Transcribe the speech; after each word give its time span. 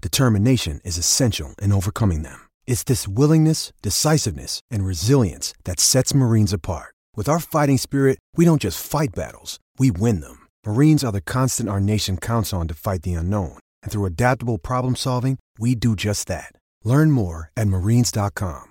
determination 0.00 0.80
is 0.84 0.96
essential 0.96 1.54
in 1.60 1.72
overcoming 1.72 2.22
them. 2.22 2.48
It's 2.66 2.84
this 2.84 3.06
willingness, 3.06 3.74
decisiveness, 3.82 4.62
and 4.70 4.86
resilience 4.86 5.52
that 5.64 5.80
sets 5.80 6.14
Marines 6.14 6.54
apart. 6.54 6.94
With 7.16 7.28
our 7.28 7.38
fighting 7.38 7.76
spirit, 7.76 8.18
we 8.36 8.46
don't 8.46 8.62
just 8.62 8.82
fight 8.82 9.10
battles, 9.14 9.58
we 9.78 9.90
win 9.90 10.20
them. 10.20 10.46
Marines 10.64 11.04
are 11.04 11.12
the 11.12 11.20
constant 11.20 11.68
our 11.68 11.80
nation 11.80 12.16
counts 12.16 12.54
on 12.54 12.68
to 12.68 12.74
fight 12.74 13.02
the 13.02 13.12
unknown. 13.12 13.58
And 13.82 13.92
through 13.92 14.06
adaptable 14.06 14.56
problem 14.56 14.96
solving, 14.96 15.38
we 15.58 15.74
do 15.74 15.94
just 15.94 16.28
that. 16.28 16.52
Learn 16.84 17.10
more 17.10 17.50
at 17.56 17.68
marines.com. 17.68 18.68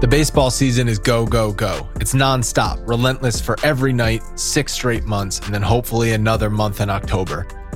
The 0.00 0.08
baseball 0.08 0.50
season 0.50 0.86
is 0.86 0.98
go, 0.98 1.24
go, 1.24 1.52
go. 1.52 1.88
It's 1.96 2.12
nonstop, 2.12 2.86
relentless 2.86 3.40
for 3.40 3.56
every 3.62 3.92
night, 3.92 4.22
six 4.38 4.72
straight 4.72 5.04
months, 5.04 5.38
and 5.38 5.54
then 5.54 5.62
hopefully 5.62 6.12
another 6.12 6.50
month 6.50 6.82
in 6.82 6.90
October. 6.90 7.46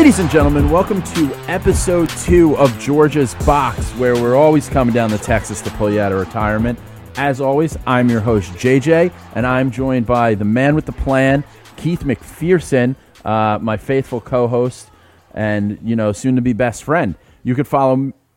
Ladies 0.00 0.18
and 0.18 0.30
gentlemen, 0.30 0.70
welcome 0.70 1.02
to 1.02 1.30
episode 1.46 2.08
two 2.08 2.56
of 2.56 2.76
George's 2.80 3.34
Box, 3.44 3.90
where 3.92 4.14
we're 4.14 4.34
always 4.34 4.66
coming 4.66 4.94
down 4.94 5.10
to 5.10 5.18
Texas 5.18 5.60
to 5.60 5.70
pull 5.72 5.90
you 5.92 6.00
out 6.00 6.10
of 6.10 6.18
retirement. 6.18 6.78
As 7.16 7.38
always, 7.38 7.76
I'm 7.86 8.08
your 8.08 8.20
host, 8.20 8.50
JJ, 8.52 9.12
and 9.34 9.46
I'm 9.46 9.70
joined 9.70 10.06
by 10.06 10.34
the 10.34 10.46
man 10.46 10.74
with 10.74 10.86
the 10.86 10.92
plan, 10.92 11.44
Keith 11.76 12.00
McPherson, 12.00 12.96
uh, 13.26 13.58
my 13.60 13.76
faithful 13.76 14.22
co 14.22 14.48
host, 14.48 14.90
and, 15.34 15.78
you 15.84 15.96
know, 15.96 16.12
soon 16.12 16.34
to 16.36 16.40
be 16.40 16.54
best 16.54 16.82
friend. 16.82 17.14
You 17.44 17.54
could 17.54 17.68
follow 17.68 17.96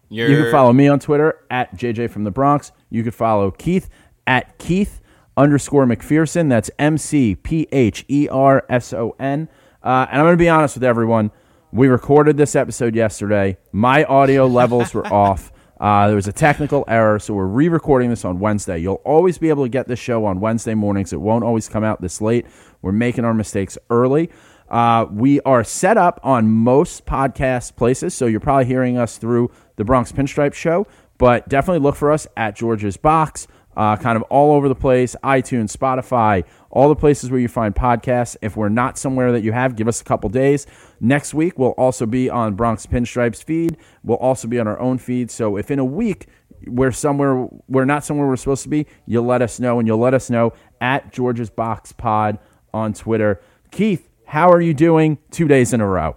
you 0.10 0.26
can 0.26 0.32
You're- 0.32 0.52
follow 0.52 0.74
me 0.74 0.90
on 0.90 1.00
Twitter 1.00 1.40
at 1.50 1.74
JJ 1.78 2.10
from 2.10 2.26
the 2.26 2.32
Bronx. 2.32 2.74
You 2.90 3.04
could 3.04 3.16
follow 3.16 3.52
Keith 3.52 3.90
at 4.28 4.58
Keith 4.58 5.00
underscore 5.38 5.86
McPherson. 5.86 6.50
That's 6.50 6.70
M 6.78 6.98
C 6.98 7.36
P 7.36 7.70
H 7.72 8.04
E 8.10 8.28
R 8.30 8.66
S 8.70 8.92
O 8.92 9.16
N. 9.18 9.48
Uh, 9.82 10.08
and 10.12 10.20
I'm 10.20 10.26
going 10.26 10.34
to 10.34 10.38
be 10.44 10.50
honest 10.50 10.76
with 10.76 10.84
everyone. 10.84 11.32
We 11.74 11.88
recorded 11.88 12.38
this 12.38 12.56
episode 12.56 12.94
yesterday. 12.94 13.58
My 13.72 14.04
audio 14.04 14.46
levels 14.46 14.94
were 14.94 15.08
off. 15.12 15.52
Uh, 15.82 16.06
there 16.06 16.16
was 16.16 16.28
a 16.28 16.32
technical 16.32 16.86
error, 16.88 17.18
so 17.18 17.34
we're 17.34 17.48
re 17.48 17.68
recording 17.68 18.12
this 18.12 18.24
on 18.24 18.38
Wednesday. 18.38 18.78
You'll 18.78 19.02
always 19.04 19.40
be 19.40 19.50
able 19.50 19.64
to 19.64 19.70
get 19.70 19.88
this 19.88 19.98
show 19.98 20.24
on 20.26 20.40
Wednesday 20.40 20.76
mornings. 20.76 21.14
It 21.14 21.20
won't 21.20 21.44
always 21.44 21.68
come 21.68 21.84
out 21.84 22.00
this 22.00 22.22
late. 22.22 22.46
We're 22.84 22.92
making 22.92 23.26
our 23.26 23.34
mistakes 23.34 23.76
early. 23.90 24.30
Uh, 24.70 25.08
we 25.10 25.42
are 25.42 25.64
set 25.64 25.98
up 25.98 26.20
on 26.22 26.48
most 26.48 27.08
podcast 27.08 27.76
places, 27.76 28.14
so 28.14 28.28
you're 28.28 28.40
probably 28.40 28.66
hearing 28.66 29.00
us 29.00 29.18
through 29.18 29.50
the 29.76 29.84
Bronx 29.84 30.12
Pinstripe 30.12 30.54
Show, 30.54 30.86
but 31.18 31.50
definitely 31.50 31.80
look 31.80 31.96
for 31.96 32.12
us 32.12 32.28
at 32.38 32.56
George's 32.56 32.98
Box, 32.98 33.48
uh, 33.76 33.98
kind 33.98 34.16
of 34.16 34.22
all 34.24 34.54
over 34.56 34.68
the 34.68 34.76
place 34.76 35.16
iTunes, 35.24 35.76
Spotify, 35.76 36.44
all 36.70 36.90
the 36.90 36.96
places 36.96 37.32
where 37.32 37.40
you 37.40 37.48
find 37.48 37.76
podcasts. 37.76 38.36
If 38.42 38.56
we're 38.56 38.70
not 38.70 38.98
somewhere 38.98 39.32
that 39.32 39.42
you 39.44 39.52
have, 39.52 39.76
give 39.76 39.88
us 39.88 40.02
a 40.02 40.04
couple 40.04 40.30
days. 40.30 40.68
Next 41.00 41.34
week, 41.34 41.58
we'll 41.58 41.72
also 41.72 42.06
be 42.06 42.30
on 42.30 42.56
Bronx 42.56 42.86
Pinstripes 42.86 43.44
feed. 43.44 43.78
We'll 44.04 44.18
also 44.18 44.48
be 44.48 44.60
on 44.60 44.68
our 44.68 44.80
own 44.80 44.98
feed. 44.98 45.32
So 45.32 45.58
if 45.58 45.72
in 45.72 45.80
a 45.80 45.86
week, 45.86 46.28
we're 46.68 46.92
somewhere 46.92 47.48
we're 47.68 47.86
not 47.86 48.06
somewhere 48.06 48.28
we're 48.28 48.38
supposed 48.38 48.64
to 48.64 48.70
be, 48.70 48.88
you'll 49.06 49.26
let 49.26 49.42
us 49.42 49.60
know, 49.60 49.80
and 49.80 49.88
you'll 49.88 49.98
let 50.00 50.14
us 50.14 50.30
know 50.30 50.54
at 50.80 51.12
George's 51.12 51.50
Box 51.50 51.92
Pod 51.92 52.40
on 52.74 52.94
Twitter. 52.94 53.42
Keith, 53.72 54.10
how 54.26 54.50
are 54.50 54.62
you 54.62 54.74
doing 54.74 55.18
two 55.32 55.48
days 55.48 55.74
in 55.74 55.82
a 55.82 55.88
row? 55.88 56.16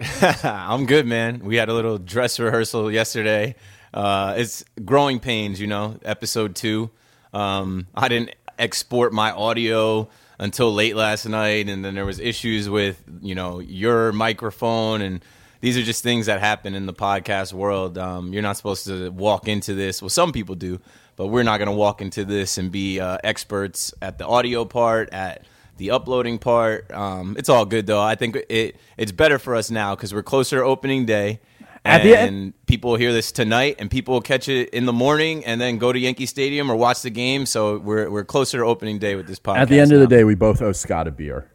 I'm 0.42 0.86
good, 0.86 1.06
man. 1.06 1.40
We 1.44 1.56
had 1.56 1.68
a 1.68 1.74
little 1.74 1.98
dress 1.98 2.38
rehearsal 2.38 2.90
yesterday. 2.90 3.54
Uh, 3.92 4.34
it's 4.36 4.64
growing 4.84 5.18
pains, 5.20 5.60
you 5.60 5.66
know. 5.66 5.96
Episode 6.04 6.54
two. 6.54 6.90
Um, 7.32 7.86
I 7.94 8.08
didn't 8.08 8.34
export 8.58 9.12
my 9.12 9.30
audio 9.32 10.08
until 10.38 10.72
late 10.72 10.96
last 10.96 11.26
night, 11.26 11.68
and 11.68 11.84
then 11.84 11.94
there 11.94 12.06
was 12.06 12.18
issues 12.18 12.68
with 12.68 13.02
you 13.20 13.34
know 13.34 13.58
your 13.60 14.12
microphone, 14.12 15.00
and 15.00 15.24
these 15.60 15.76
are 15.76 15.82
just 15.82 16.02
things 16.02 16.26
that 16.26 16.40
happen 16.40 16.74
in 16.74 16.86
the 16.86 16.94
podcast 16.94 17.52
world. 17.52 17.98
Um, 17.98 18.32
you're 18.32 18.42
not 18.42 18.56
supposed 18.56 18.86
to 18.86 19.10
walk 19.10 19.48
into 19.48 19.74
this. 19.74 20.00
Well, 20.00 20.08
some 20.08 20.32
people 20.32 20.54
do, 20.54 20.80
but 21.16 21.26
we're 21.26 21.42
not 21.42 21.58
going 21.58 21.68
to 21.68 21.74
walk 21.76 22.00
into 22.00 22.24
this 22.24 22.58
and 22.58 22.70
be 22.72 23.00
uh, 23.00 23.18
experts 23.24 23.92
at 24.00 24.18
the 24.18 24.26
audio 24.26 24.64
part 24.64 25.10
at 25.12 25.44
the 25.76 25.90
uploading 25.92 26.38
part. 26.38 26.90
Um, 26.92 27.36
it's 27.38 27.48
all 27.48 27.64
good 27.64 27.86
though. 27.86 28.00
I 28.00 28.14
think 28.14 28.36
it 28.48 28.76
it's 28.96 29.12
better 29.12 29.38
for 29.38 29.54
us 29.56 29.70
now 29.70 29.94
because 29.94 30.12
we're 30.14 30.22
closer 30.22 30.58
to 30.58 30.64
opening 30.64 31.06
day. 31.06 31.40
At 31.82 32.02
And 32.02 32.08
the 32.10 32.18
end- 32.18 32.54
people 32.70 32.92
will 32.92 32.96
hear 32.98 33.12
this 33.12 33.32
tonight, 33.32 33.76
and 33.78 33.90
people 33.90 34.14
will 34.14 34.20
catch 34.22 34.48
it 34.48 34.70
in 34.70 34.86
the 34.86 34.92
morning, 34.92 35.44
and 35.44 35.60
then 35.60 35.76
go 35.78 35.92
to 35.92 35.98
Yankee 35.98 36.26
Stadium 36.26 36.70
or 36.70 36.76
watch 36.76 37.02
the 37.02 37.10
game. 37.10 37.44
So 37.46 37.78
we're 37.78 38.08
we're 38.10 38.24
closer 38.24 38.58
to 38.58 38.64
opening 38.64 38.98
day 38.98 39.16
with 39.16 39.26
this 39.26 39.38
podcast. 39.38 39.56
At 39.58 39.68
the 39.68 39.80
end 39.80 39.92
of 39.92 40.00
the 40.00 40.06
day, 40.06 40.24
we 40.24 40.34
both 40.34 40.62
owe 40.62 40.72
Scott 40.72 41.06
a 41.06 41.10
beer. 41.10 41.50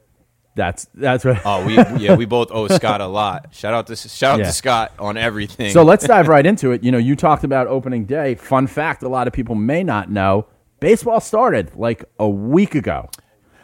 That's 0.56 0.88
that's 0.94 1.26
what. 1.26 1.42
Oh, 1.46 1.66
we 1.66 1.76
yeah, 2.06 2.16
we 2.16 2.26
both 2.26 2.50
owe 2.52 2.68
Scott 2.68 3.02
a 3.02 3.08
lot. 3.08 3.54
Shout 3.54 3.74
out 3.74 3.88
to 3.88 3.96
shout 3.96 4.34
out 4.36 4.40
Yeah. 4.40 4.46
to 4.46 4.52
Scott 4.54 4.92
on 5.00 5.18
everything. 5.18 5.72
So 5.72 5.84
let's 5.84 6.06
dive 6.06 6.28
right 6.28 6.46
into 6.52 6.72
it. 6.72 6.84
You 6.84 6.92
know, 6.92 6.98
you 6.98 7.16
talked 7.16 7.44
about 7.44 7.68
opening 7.68 8.06
day. 8.06 8.36
Fun 8.36 8.68
fact: 8.68 9.02
a 9.04 9.10
lot 9.10 9.28
of 9.28 9.34
people 9.34 9.56
may 9.56 9.84
not 9.84 10.10
know, 10.12 10.48
baseball 10.80 11.20
started 11.20 11.76
like 11.76 12.06
a 12.20 12.30
week 12.30 12.76
ago. 12.76 13.10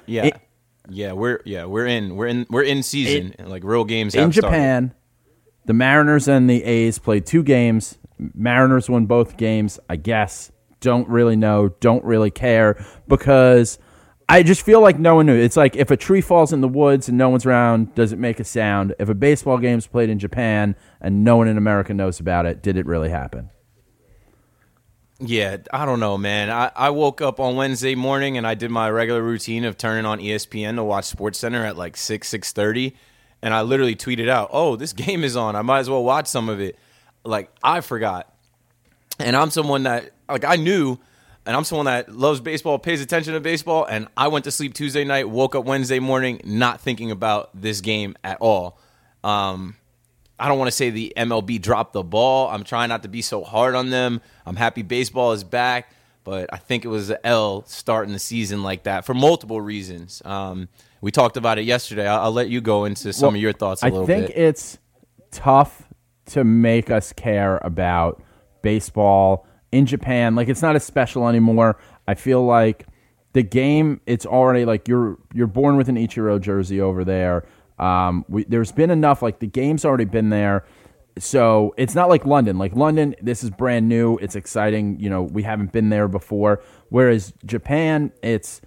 yeah, 0.06 0.26
it- 0.26 0.38
yeah, 0.90 1.14
we're 1.14 1.40
yeah 1.46 1.64
we're 1.66 1.86
in 1.86 2.16
we're 2.18 2.28
in 2.28 2.46
we're 2.50 2.64
in 2.64 2.84
season 2.84 3.36
and 3.40 3.48
like 3.50 3.64
real 3.64 3.86
games 3.86 4.14
in 4.16 4.22
have 4.24 4.34
started. 4.34 4.92
The 5.66 5.74
Mariners 5.74 6.28
and 6.28 6.50
the 6.50 6.64
A's 6.64 7.00
played 7.00 7.26
two 7.26 7.44
games. 7.44 7.98
Mariners 8.18 8.90
won 8.90 9.06
both 9.06 9.38
games, 9.38 9.80
I 9.90 9.96
guess. 9.96 10.52
Don't 10.80 11.08
really 11.08 11.36
know, 11.36 11.70
don't 11.80 12.04
really 12.04 12.32
care 12.32 12.84
because 13.08 13.78
I 14.28 14.44
just 14.44 14.62
feel 14.62 14.82
like 14.82 14.98
no 14.98 15.16
one 15.16 15.26
knew. 15.26 15.36
It's 15.36 15.58
like 15.58 15.76
if 15.76 15.92
a 15.92 15.98
tree 15.98 16.22
falls 16.22 16.54
in 16.54 16.62
the 16.62 16.68
woods 16.68 17.10
and 17.10 17.18
no 17.18 17.30
one's 17.30 17.46
around, 17.46 17.94
does 17.96 18.14
it 18.14 18.18
make 18.18 18.40
a 18.40 18.44
sound? 18.44 18.96
If 18.98 19.10
a 19.10 19.14
baseball 19.14 19.58
game's 19.58 19.88
played 19.88 20.10
in 20.10 20.20
Japan 20.20 20.76
and 21.00 21.24
no 21.24 21.38
one 21.38 21.48
in 21.48 21.58
America 21.58 21.94
knows 21.94 22.20
about 22.20 22.46
it, 22.46 22.64
did 22.64 22.78
it 22.78 22.86
really 22.86 23.10
happen? 23.10 23.50
Yeah, 25.20 25.58
I 25.72 25.86
don't 25.86 26.00
know, 26.00 26.18
man. 26.18 26.50
I, 26.50 26.72
I 26.76 26.90
woke 26.90 27.22
up 27.22 27.40
on 27.40 27.56
Wednesday 27.56 27.94
morning 27.94 28.38
and 28.38 28.48
I 28.48 28.56
did 28.56 28.72
my 28.72 28.90
regular 28.90 29.22
routine 29.22 29.66
of 29.66 29.78
turning 29.78 30.06
on 30.06 30.20
ESPN 30.20 30.78
to 30.78 30.84
watch 30.84 31.06
Sports 31.06 31.38
Center 31.38 31.64
at 31.64 31.78
like 31.78 31.96
six 31.96 32.28
six 32.28 32.54
thirty, 32.54 32.96
and 33.42 33.54
I 33.54 33.62
literally 33.62 33.96
tweeted 33.96 34.30
out, 34.30 34.50
"Oh, 34.52 34.76
this 34.76 34.94
game 35.06 35.24
is 35.24 35.36
on. 35.36 35.56
I 35.56 35.62
might 35.62 35.80
as 35.80 35.90
well 35.90 36.04
watch 36.04 36.28
some 36.28 36.50
of 36.50 36.60
it." 36.60 36.78
Like 37.24 37.52
I 37.64 37.82
forgot, 37.82 38.34
and 39.20 39.36
I'm 39.36 39.52
someone 39.52 39.84
that 39.84 40.12
like 40.28 40.44
I 40.44 40.56
knew, 40.56 40.98
and 41.46 41.56
I'm 41.56 41.64
someone 41.64 41.86
that 41.86 42.12
loves 42.14 42.40
baseball, 42.40 42.80
pays 42.80 43.02
attention 43.02 43.34
to 43.34 43.40
baseball, 43.40 43.86
and 43.86 44.08
I 44.18 44.28
went 44.28 44.46
to 44.46 44.52
sleep 44.52 44.74
Tuesday 44.74 45.04
night, 45.04 45.30
woke 45.30 45.56
up 45.56 45.66
Wednesday 45.66 46.00
morning, 46.00 46.42
not 46.44 46.82
thinking 46.82 47.12
about 47.12 47.50
this 47.60 47.82
game 47.82 48.16
at 48.24 48.38
all. 48.42 48.80
Um, 49.24 49.76
I 50.40 50.48
don't 50.48 50.58
want 50.58 50.70
to 50.70 50.76
say 50.76 50.90
the 50.90 51.14
MLB 51.16 51.62
dropped 51.62 51.94
the 51.94 52.04
ball. 52.04 52.50
I'm 52.50 52.64
trying 52.64 52.90
not 52.90 53.04
to 53.04 53.10
be 53.10 53.22
so 53.22 53.44
hard 53.44 53.76
on 53.76 53.92
them. 53.92 54.22
I'm 54.46 54.56
happy 54.56 54.82
baseball 54.82 55.34
is 55.34 55.44
back, 55.44 55.94
but 56.24 56.52
I 56.52 56.58
think 56.58 56.84
it 56.84 56.88
was 56.88 57.12
an 57.12 57.18
L 57.24 57.64
starting 57.68 58.12
the 58.12 58.20
season 58.20 58.64
like 58.64 58.84
that 58.84 59.06
for 59.06 59.14
multiple 59.14 59.62
reasons. 59.62 60.22
Um, 60.26 60.68
we 61.02 61.12
talked 61.12 61.38
about 61.38 61.58
it 61.58 61.66
yesterday. 61.66 62.08
I'll, 62.08 62.22
I'll 62.26 62.32
let 62.32 62.50
you 62.50 62.62
go 62.62 62.86
into 62.86 63.12
some 63.12 63.28
Well, 63.28 63.36
of 63.36 63.42
your 63.42 63.54
thoughts 63.54 63.84
a 63.84 63.88
I 63.88 63.90
little 63.90 64.06
bit. 64.08 64.14
I 64.14 64.20
think 64.22 64.36
bit. 64.36 64.44
it's 64.44 64.78
tough 65.32 65.88
to 66.28 66.44
make 66.44 66.90
us 66.90 67.12
care 67.14 67.60
about 67.64 68.22
baseball 68.62 69.46
in 69.72 69.86
Japan. 69.86 70.36
Like 70.36 70.48
it's 70.50 70.62
not 70.62 70.76
as 70.76 70.84
special 70.84 71.28
anymore. 71.28 71.78
I 72.08 72.14
feel 72.16 72.46
like 72.46 72.86
the 73.34 73.44
game 73.44 74.02
it's 74.06 74.26
already 74.26 74.66
like 74.66 74.88
you're 74.88 75.18
you're 75.34 75.48
born 75.48 75.78
with 75.78 75.90
an 75.90 75.96
Ichiro 75.96 76.40
jersey 76.40 76.82
over 76.82 77.04
there. 77.04 77.46
Um, 77.80 78.26
we, 78.30 78.44
there's 78.44 78.72
been 78.72 78.92
enough 78.92 79.22
like 79.22 79.40
the 79.40 79.48
game's 79.48 79.86
already 79.86 80.06
been 80.06 80.30
there. 80.30 80.66
So 81.18 81.74
it's 81.78 81.96
not 81.96 82.10
like 82.10 82.26
London. 82.26 82.58
Like 82.58 82.76
London, 82.76 83.16
this 83.22 83.44
is 83.44 83.50
brand 83.50 83.90
new. 83.90 84.18
It's 84.18 84.36
exciting. 84.36 85.00
You 85.00 85.10
know, 85.10 85.24
we 85.24 85.44
haven't 85.44 85.72
been 85.72 85.90
there 85.90 86.08
before. 86.08 86.62
Whereas 86.90 87.34
Japan, 87.46 88.12
it's 88.22 88.62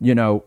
you 0.00 0.14
know, 0.14 0.44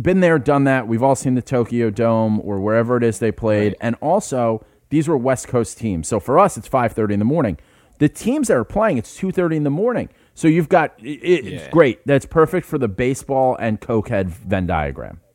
been 0.00 0.20
there, 0.20 0.38
done 0.38 0.64
that. 0.64 0.86
We've 0.88 1.02
all 1.02 1.14
seen 1.16 1.34
the 1.34 1.42
Tokyo 1.42 1.90
Dome 1.90 2.40
or 2.40 2.60
wherever 2.60 2.96
it 2.96 3.02
is 3.02 3.18
they 3.18 3.32
played, 3.32 3.74
and 3.80 3.96
also 4.00 4.64
these 4.90 5.08
were 5.08 5.16
West 5.16 5.48
Coast 5.48 5.78
teams. 5.78 6.08
So 6.08 6.20
for 6.20 6.38
us, 6.38 6.56
it's 6.56 6.68
five 6.68 6.92
thirty 6.92 7.14
in 7.14 7.20
the 7.20 7.24
morning. 7.26 7.58
The 7.98 8.08
teams 8.08 8.48
that 8.48 8.56
are 8.56 8.64
playing, 8.64 8.98
it's 8.98 9.14
two 9.16 9.30
thirty 9.30 9.56
in 9.56 9.64
the 9.64 9.70
morning. 9.70 10.08
So 10.34 10.48
you've 10.48 10.68
got 10.68 10.94
it, 10.98 11.04
it's 11.22 11.64
Yeah. 11.64 11.70
great. 11.70 12.06
That's 12.06 12.24
perfect 12.26 12.66
for 12.66 12.78
the 12.78 12.88
baseball 12.88 13.56
and 13.56 13.80
cokehead 13.80 14.26
Venn 14.28 14.66
diagram. 14.66 15.20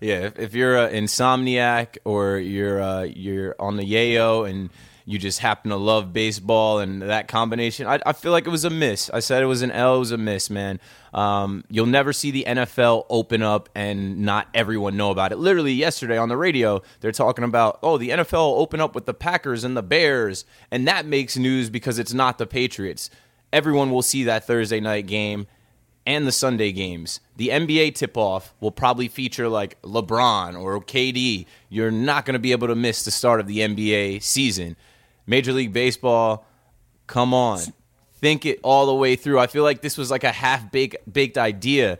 Yeah, 0.00 0.26
if, 0.26 0.38
if 0.38 0.54
you're 0.54 0.76
an 0.76 0.92
insomniac 1.04 1.96
or 2.04 2.36
you're 2.38 2.80
uh, 2.82 3.02
you're 3.04 3.56
on 3.58 3.76
the 3.78 3.84
yayo 3.90 4.48
and 4.48 4.68
you 5.08 5.20
just 5.20 5.38
happen 5.38 5.70
to 5.70 5.76
love 5.76 6.12
baseball 6.12 6.80
and 6.80 7.00
that 7.00 7.28
combination, 7.28 7.86
I, 7.86 8.00
I 8.04 8.12
feel 8.12 8.32
like 8.32 8.44
it 8.44 8.50
was 8.50 8.64
a 8.64 8.70
miss. 8.70 9.08
I 9.10 9.20
said 9.20 9.40
it 9.40 9.46
was 9.46 9.62
an 9.62 9.70
L, 9.70 9.96
it 9.96 9.98
was 10.00 10.10
a 10.10 10.18
miss, 10.18 10.50
man. 10.50 10.80
Um, 11.14 11.64
you'll 11.70 11.86
never 11.86 12.12
see 12.12 12.32
the 12.32 12.44
NFL 12.46 13.06
open 13.08 13.40
up 13.40 13.68
and 13.76 14.18
not 14.18 14.48
everyone 14.52 14.96
know 14.96 15.12
about 15.12 15.30
it. 15.30 15.36
Literally 15.36 15.72
yesterday 15.72 16.18
on 16.18 16.28
the 16.28 16.36
radio, 16.36 16.82
they're 17.00 17.12
talking 17.12 17.44
about, 17.44 17.78
oh, 17.84 17.98
the 17.98 18.10
NFL 18.10 18.58
open 18.58 18.80
up 18.80 18.96
with 18.96 19.06
the 19.06 19.14
Packers 19.14 19.62
and 19.62 19.76
the 19.76 19.82
Bears, 19.82 20.44
and 20.72 20.88
that 20.88 21.06
makes 21.06 21.36
news 21.36 21.70
because 21.70 22.00
it's 22.00 22.12
not 22.12 22.38
the 22.38 22.46
Patriots. 22.46 23.08
Everyone 23.52 23.92
will 23.92 24.02
see 24.02 24.24
that 24.24 24.44
Thursday 24.44 24.80
night 24.80 25.06
game 25.06 25.46
and 26.04 26.26
the 26.26 26.32
Sunday 26.32 26.72
games. 26.72 27.20
The 27.36 27.48
NBA 27.48 27.94
tip 27.94 28.16
off 28.16 28.54
will 28.60 28.72
probably 28.72 29.06
feature 29.06 29.48
like 29.48 29.80
LeBron 29.82 30.60
or 30.60 30.80
KD. 30.80 31.46
You're 31.68 31.92
not 31.92 32.24
going 32.24 32.34
to 32.34 32.40
be 32.40 32.52
able 32.52 32.66
to 32.68 32.74
miss 32.74 33.04
the 33.04 33.12
start 33.12 33.38
of 33.38 33.46
the 33.46 33.58
NBA 33.58 34.22
season. 34.22 34.76
Major 35.26 35.52
League 35.52 35.72
Baseball, 35.72 36.46
come 37.06 37.34
on. 37.34 37.60
Think 38.18 38.46
it 38.46 38.60
all 38.62 38.86
the 38.86 38.94
way 38.94 39.16
through. 39.16 39.38
I 39.38 39.46
feel 39.46 39.62
like 39.62 39.82
this 39.82 39.98
was 39.98 40.10
like 40.10 40.24
a 40.24 40.32
half 40.32 40.70
baked 40.72 40.96
baked 41.10 41.36
idea. 41.36 41.98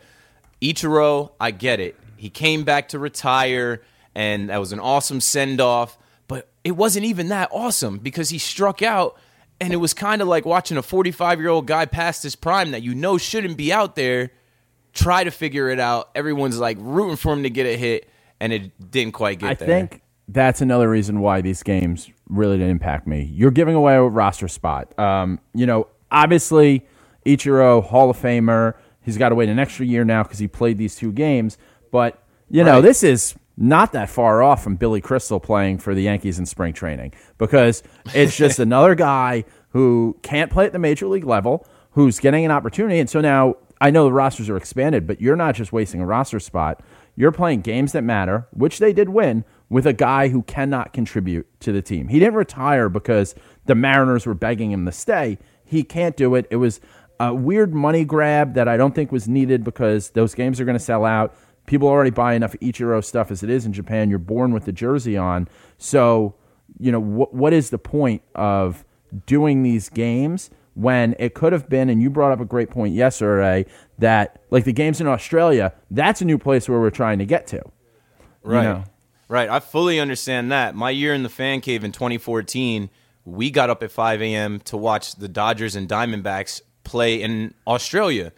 Ichiro, 0.62 1.32
I 1.38 1.50
get 1.50 1.80
it. 1.80 1.96
He 2.16 2.30
came 2.30 2.64
back 2.64 2.88
to 2.88 2.98
retire 2.98 3.82
and 4.14 4.48
that 4.48 4.58
was 4.58 4.72
an 4.72 4.80
awesome 4.80 5.20
send 5.20 5.60
off, 5.60 5.98
but 6.26 6.48
it 6.64 6.70
wasn't 6.72 7.04
even 7.04 7.28
that 7.28 7.50
awesome 7.52 7.98
because 7.98 8.30
he 8.30 8.38
struck 8.38 8.80
out 8.80 9.18
and 9.60 9.72
it 9.74 9.76
was 9.76 9.92
kind 9.92 10.22
of 10.22 10.28
like 10.28 10.46
watching 10.46 10.78
a 10.78 10.82
45 10.82 11.40
year 11.40 11.50
old 11.50 11.66
guy 11.66 11.84
past 11.84 12.22
his 12.22 12.34
prime 12.34 12.70
that 12.70 12.82
you 12.82 12.94
know 12.94 13.18
shouldn't 13.18 13.58
be 13.58 13.72
out 13.72 13.94
there 13.94 14.30
try 14.96 15.22
to 15.22 15.30
figure 15.30 15.68
it 15.68 15.78
out. 15.78 16.10
Everyone's 16.14 16.58
like 16.58 16.78
rooting 16.80 17.16
for 17.16 17.32
him 17.32 17.44
to 17.44 17.50
get 17.50 17.66
a 17.66 17.76
hit, 17.76 18.08
and 18.40 18.52
it 18.52 18.90
didn't 18.90 19.12
quite 19.12 19.38
get 19.38 19.50
I 19.50 19.54
there. 19.54 19.68
I 19.68 19.70
think 19.70 20.02
that's 20.26 20.60
another 20.60 20.90
reason 20.90 21.20
why 21.20 21.40
these 21.42 21.62
games 21.62 22.10
really 22.28 22.56
didn't 22.58 22.70
impact 22.72 23.06
me. 23.06 23.22
You're 23.32 23.50
giving 23.50 23.74
away 23.74 23.94
a 23.94 24.02
roster 24.02 24.48
spot. 24.48 24.96
Um, 24.98 25.38
you 25.54 25.66
know, 25.66 25.88
obviously, 26.10 26.86
Ichiro, 27.24 27.84
Hall 27.84 28.10
of 28.10 28.16
Famer, 28.16 28.74
he's 29.00 29.16
got 29.16 29.30
to 29.30 29.34
wait 29.34 29.48
an 29.48 29.58
extra 29.58 29.86
year 29.86 30.04
now 30.04 30.22
because 30.22 30.38
he 30.38 30.48
played 30.48 30.78
these 30.78 30.94
two 30.96 31.12
games. 31.12 31.58
But, 31.90 32.22
you 32.50 32.64
know, 32.64 32.74
Right. 32.74 32.80
this 32.82 33.02
is 33.02 33.34
not 33.56 33.92
that 33.92 34.10
far 34.10 34.42
off 34.42 34.62
from 34.62 34.76
Billy 34.76 35.00
Crystal 35.00 35.40
playing 35.40 35.78
for 35.78 35.94
the 35.94 36.02
Yankees 36.02 36.38
in 36.38 36.46
spring 36.46 36.72
training 36.72 37.12
because 37.38 37.82
it's 38.14 38.36
just 38.44 38.58
another 38.58 38.94
guy 38.94 39.44
who 39.70 40.16
can't 40.22 40.50
play 40.50 40.66
at 40.66 40.72
the 40.72 40.78
major 40.78 41.06
league 41.06 41.24
level, 41.24 41.66
who's 41.92 42.18
getting 42.20 42.44
an 42.44 42.50
opportunity. 42.50 42.98
And 42.98 43.08
so 43.08 43.20
now 43.20 43.54
I 43.80 43.90
know 43.90 44.04
the 44.04 44.12
rosters 44.12 44.48
are 44.50 44.56
expanded, 44.56 45.06
but 45.06 45.20
you're 45.20 45.36
not 45.36 45.54
just 45.54 45.72
wasting 45.72 46.00
a 46.00 46.06
roster 46.06 46.40
spot. 46.40 46.82
You're 47.14 47.32
playing 47.32 47.60
games 47.62 47.92
that 47.92 48.02
matter, 48.02 48.46
which 48.52 48.78
they 48.78 48.92
did 48.92 49.08
win, 49.08 49.44
with 49.68 49.86
a 49.86 49.92
guy 49.92 50.28
who 50.28 50.42
cannot 50.42 50.92
contribute 50.92 51.46
to 51.60 51.72
the 51.72 51.82
team. 51.82 52.08
He 52.08 52.18
didn't 52.18 52.34
retire 52.34 52.88
because 52.88 53.34
the 53.64 53.74
Mariners 53.74 54.26
were 54.26 54.34
begging 54.34 54.70
him 54.70 54.86
to 54.86 54.92
stay. 54.92 55.38
He 55.64 55.82
can't 55.82 56.16
do 56.16 56.34
it. 56.36 56.46
It 56.50 56.56
was 56.56 56.80
a 57.18 57.34
weird 57.34 57.74
money 57.74 58.04
grab 58.04 58.54
that 58.54 58.68
I 58.68 58.76
don't 58.76 58.94
think 58.94 59.10
was 59.10 59.26
needed 59.26 59.64
because 59.64 60.10
those 60.10 60.34
games 60.34 60.60
are 60.60 60.64
going 60.64 60.78
to 60.78 60.84
sell 60.84 61.04
out. 61.04 61.34
People 61.66 61.88
already 61.88 62.10
buy 62.10 62.34
enough 62.34 62.52
Ichiro 62.62 63.04
stuff 63.04 63.30
as 63.30 63.42
it 63.42 63.50
is 63.50 63.66
in 63.66 63.72
Japan. 63.72 64.08
You're 64.08 64.20
born 64.20 64.52
with 64.52 64.66
the 64.66 64.72
jersey 64.72 65.16
on. 65.16 65.48
So, 65.78 66.36
you 66.78 66.92
know, 66.92 67.00
wh- 67.00 67.34
what 67.34 67.52
is 67.52 67.70
the 67.70 67.78
point 67.78 68.22
of 68.36 68.84
doing 69.26 69.62
these 69.64 69.88
games 69.88 70.50
when 70.74 71.16
it 71.18 71.34
could 71.34 71.52
have 71.54 71.68
been, 71.68 71.88
and 71.88 72.02
you 72.02 72.10
brought 72.10 72.32
up 72.32 72.40
a 72.40 72.44
great 72.44 72.70
point 72.70 72.94
yesterday, 72.94 73.64
that 73.98 74.42
like 74.50 74.64
the 74.64 74.72
games 74.72 75.00
in 75.00 75.06
Australia, 75.06 75.72
that's 75.90 76.20
a 76.20 76.24
new 76.24 76.38
place 76.38 76.68
where 76.68 76.78
we're 76.78 76.90
trying 76.90 77.18
to 77.18 77.24
get 77.24 77.46
to. 77.48 77.62
Right. 78.44 78.62
know. 78.62 78.84
Right. 79.28 79.48
I 79.48 79.60
fully 79.60 79.98
understand 79.98 80.52
that. 80.52 80.74
My 80.74 80.90
year 80.90 81.12
in 81.12 81.24
the 81.24 81.28
fan 81.28 81.60
cave 81.60 81.82
in 81.82 81.90
2014, 81.90 82.90
we 83.24 83.50
got 83.50 83.70
up 83.70 83.82
at 83.82 83.90
5 83.90 84.22
a.m. 84.22 84.60
to 84.60 84.76
watch 84.76 85.16
the 85.16 85.28
Dodgers 85.28 85.74
and 85.74 85.88
Diamondbacks 85.88 86.60
play 86.84 87.20
in 87.20 87.54
Australia 87.66 88.32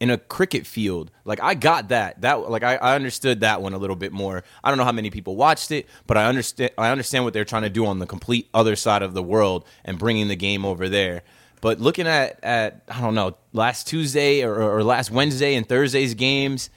in 0.00 0.10
a 0.10 0.18
cricket 0.18 0.66
field. 0.66 1.10
Like 1.24 1.42
I 1.42 1.54
got 1.54 1.88
that. 1.88 2.20
That 2.20 2.50
like 2.50 2.62
I, 2.62 2.76
I 2.76 2.94
understood 2.94 3.40
that 3.40 3.62
one 3.62 3.72
a 3.72 3.78
little 3.78 3.96
bit 3.96 4.12
more. 4.12 4.44
I 4.62 4.70
don't 4.70 4.78
know 4.78 4.84
how 4.84 4.92
many 4.92 5.10
people 5.10 5.36
watched 5.36 5.70
it, 5.70 5.86
but 6.06 6.16
I 6.16 6.26
understand 6.26 6.70
I 6.78 6.90
understand 6.90 7.24
what 7.24 7.32
they're 7.32 7.44
trying 7.44 7.62
to 7.62 7.70
do 7.70 7.86
on 7.86 7.98
the 7.98 8.06
complete 8.06 8.48
other 8.54 8.76
side 8.76 9.02
of 9.02 9.14
the 9.14 9.22
world 9.22 9.64
and 9.84 9.98
bringing 9.98 10.28
the 10.28 10.36
game 10.36 10.64
over 10.64 10.88
there. 10.88 11.22
But 11.60 11.80
looking 11.80 12.06
at 12.06 12.38
at 12.44 12.82
I 12.88 13.00
don't 13.00 13.14
know 13.14 13.36
last 13.52 13.88
Tuesday 13.88 14.42
or, 14.42 14.54
or 14.54 14.84
last 14.84 15.10
Wednesday 15.10 15.54
and 15.54 15.68
Thursday's 15.68 16.14
games, 16.14 16.70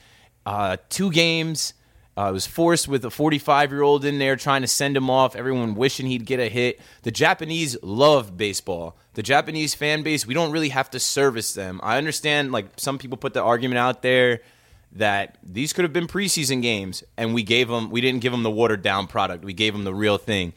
uh, 0.46 0.78
two 0.88 1.10
games. 1.10 1.74
Uh, 2.16 2.20
I 2.20 2.30
was 2.30 2.46
forced 2.46 2.88
with 2.88 3.04
a 3.04 3.10
45 3.10 3.70
year 3.70 3.82
old 3.82 4.04
in 4.04 4.18
there 4.18 4.36
trying 4.36 4.62
to 4.62 4.68
send 4.68 4.96
him 4.96 5.08
off. 5.08 5.34
Everyone 5.34 5.74
wishing 5.74 6.06
he'd 6.06 6.26
get 6.26 6.40
a 6.40 6.48
hit. 6.48 6.80
The 7.02 7.10
Japanese 7.10 7.76
love 7.82 8.36
baseball. 8.36 8.96
The 9.14 9.22
Japanese 9.22 9.74
fan 9.74 10.02
base, 10.02 10.26
we 10.26 10.34
don't 10.34 10.52
really 10.52 10.70
have 10.70 10.90
to 10.90 11.00
service 11.00 11.54
them. 11.54 11.80
I 11.82 11.98
understand, 11.98 12.52
like, 12.52 12.66
some 12.76 12.98
people 12.98 13.16
put 13.16 13.34
the 13.34 13.42
argument 13.42 13.78
out 13.78 14.02
there 14.02 14.40
that 14.92 15.38
these 15.42 15.72
could 15.72 15.84
have 15.84 15.92
been 15.92 16.06
preseason 16.06 16.60
games 16.60 17.02
and 17.16 17.32
we 17.32 17.42
gave 17.42 17.68
them, 17.68 17.90
we 17.90 18.02
didn't 18.02 18.20
give 18.20 18.32
them 18.32 18.42
the 18.42 18.50
watered 18.50 18.82
down 18.82 19.06
product. 19.06 19.42
We 19.42 19.54
gave 19.54 19.72
them 19.72 19.84
the 19.84 19.94
real 19.94 20.18
thing. 20.18 20.52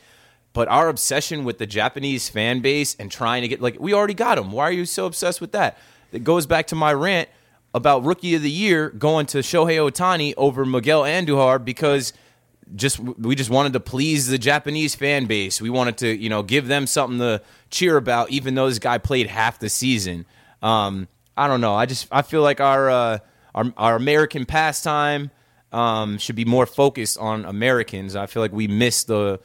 But 0.51 0.67
our 0.67 0.89
obsession 0.89 1.45
with 1.45 1.57
the 1.57 1.65
Japanese 1.65 2.27
fan 2.29 2.59
base 2.61 2.95
and 2.95 3.11
trying 3.11 3.41
to 3.43 3.47
get, 3.47 3.61
like, 3.61 3.77
we 3.79 3.93
already 3.93 4.13
got 4.13 4.35
them. 4.35 4.51
Why 4.51 4.63
are 4.63 4.71
you 4.71 4.85
so 4.85 5.05
obsessed 5.05 5.39
with 5.39 5.53
that? 5.53 5.77
It 6.11 6.23
goes 6.23 6.45
back 6.45 6.67
to 6.67 6.75
my 6.75 6.93
rant 6.93 7.29
about 7.75 8.05
rookie 8.05 8.35
of 8.35 8.41
the 8.41 8.49
year 8.49 8.89
going 8.89 9.25
to 9.25 9.39
Shohei 9.39 9.75
Ohtani 9.75 10.33
over 10.37 10.65
Miguel 10.65 11.01
Andujar 11.01 11.63
because 11.63 12.13
just 12.73 12.99
we 12.99 13.35
just 13.35 13.49
wanted 13.49 13.73
to 13.73 13.81
please 13.81 14.27
the 14.27 14.37
Japanese 14.37 14.95
fan 14.95 15.25
base. 15.25 15.59
We 15.59 15.69
wanted 15.69 15.97
to, 15.97 16.15
you 16.15 16.29
know, 16.29 16.41
give 16.41 16.67
them 16.67 16.87
something 16.87 17.19
to 17.19 17.41
cheer 17.69 17.97
about, 17.97 18.29
even 18.29 18.55
though 18.55 18.69
this 18.69 18.79
guy 18.79 18.97
played 18.97 19.27
half 19.27 19.59
the 19.59 19.67
season. 19.67 20.25
Um, 20.61 21.09
I 21.35 21.49
don't 21.49 21.59
know. 21.59 21.75
I 21.75 21.85
just 21.85 22.07
I 22.11 22.21
feel 22.21 22.41
like 22.41 22.61
our 22.61 22.89
uh, 22.89 23.19
our, 23.53 23.73
our 23.75 23.95
American 23.97 24.45
pastime 24.45 25.29
um, 25.73 26.17
should 26.17 26.37
be 26.37 26.45
more 26.45 26.65
focused 26.65 27.19
on 27.19 27.43
Americans. 27.43 28.15
I 28.15 28.25
feel 28.25 28.41
like 28.41 28.53
we 28.53 28.69
missed 28.69 29.07
the 29.07 29.41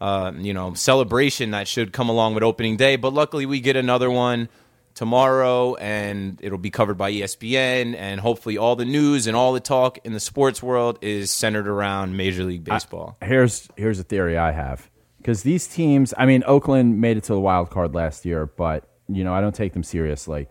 uh, 0.00 0.32
you 0.38 0.54
know 0.54 0.72
celebration 0.72 1.50
that 1.50 1.68
should 1.68 1.92
come 1.92 2.08
along 2.08 2.32
with 2.32 2.42
opening 2.42 2.78
day, 2.78 2.96
but 2.96 3.12
luckily 3.12 3.44
we 3.44 3.60
get 3.60 3.76
another 3.76 4.10
one 4.10 4.48
tomorrow 4.94 5.74
and 5.76 6.38
it'll 6.42 6.58
be 6.58 6.70
covered 6.70 6.96
by 6.96 7.12
ESPN 7.12 7.96
and 7.96 8.20
hopefully 8.20 8.56
all 8.56 8.76
the 8.76 8.84
news 8.84 9.26
and 9.26 9.36
all 9.36 9.52
the 9.52 9.60
talk 9.60 9.98
in 10.04 10.12
the 10.12 10.20
sports 10.20 10.62
world 10.62 10.98
is 11.02 11.30
centered 11.30 11.68
around 11.68 12.16
Major 12.16 12.44
League 12.44 12.64
Baseball. 12.64 13.16
I, 13.20 13.26
here's 13.26 13.68
here's 13.76 13.98
a 13.98 14.04
theory 14.04 14.38
I 14.38 14.52
have 14.52 14.88
because 15.18 15.42
these 15.42 15.66
teams. 15.66 16.14
I 16.16 16.26
mean, 16.26 16.44
Oakland 16.46 17.00
made 17.00 17.16
it 17.16 17.24
to 17.24 17.32
the 17.32 17.40
wild 17.40 17.70
card 17.70 17.94
last 17.94 18.24
year, 18.24 18.46
but 18.46 18.88
you 19.08 19.24
know 19.24 19.34
I 19.34 19.40
don't 19.40 19.54
take 19.54 19.72
them 19.72 19.82
seriously. 19.82 20.48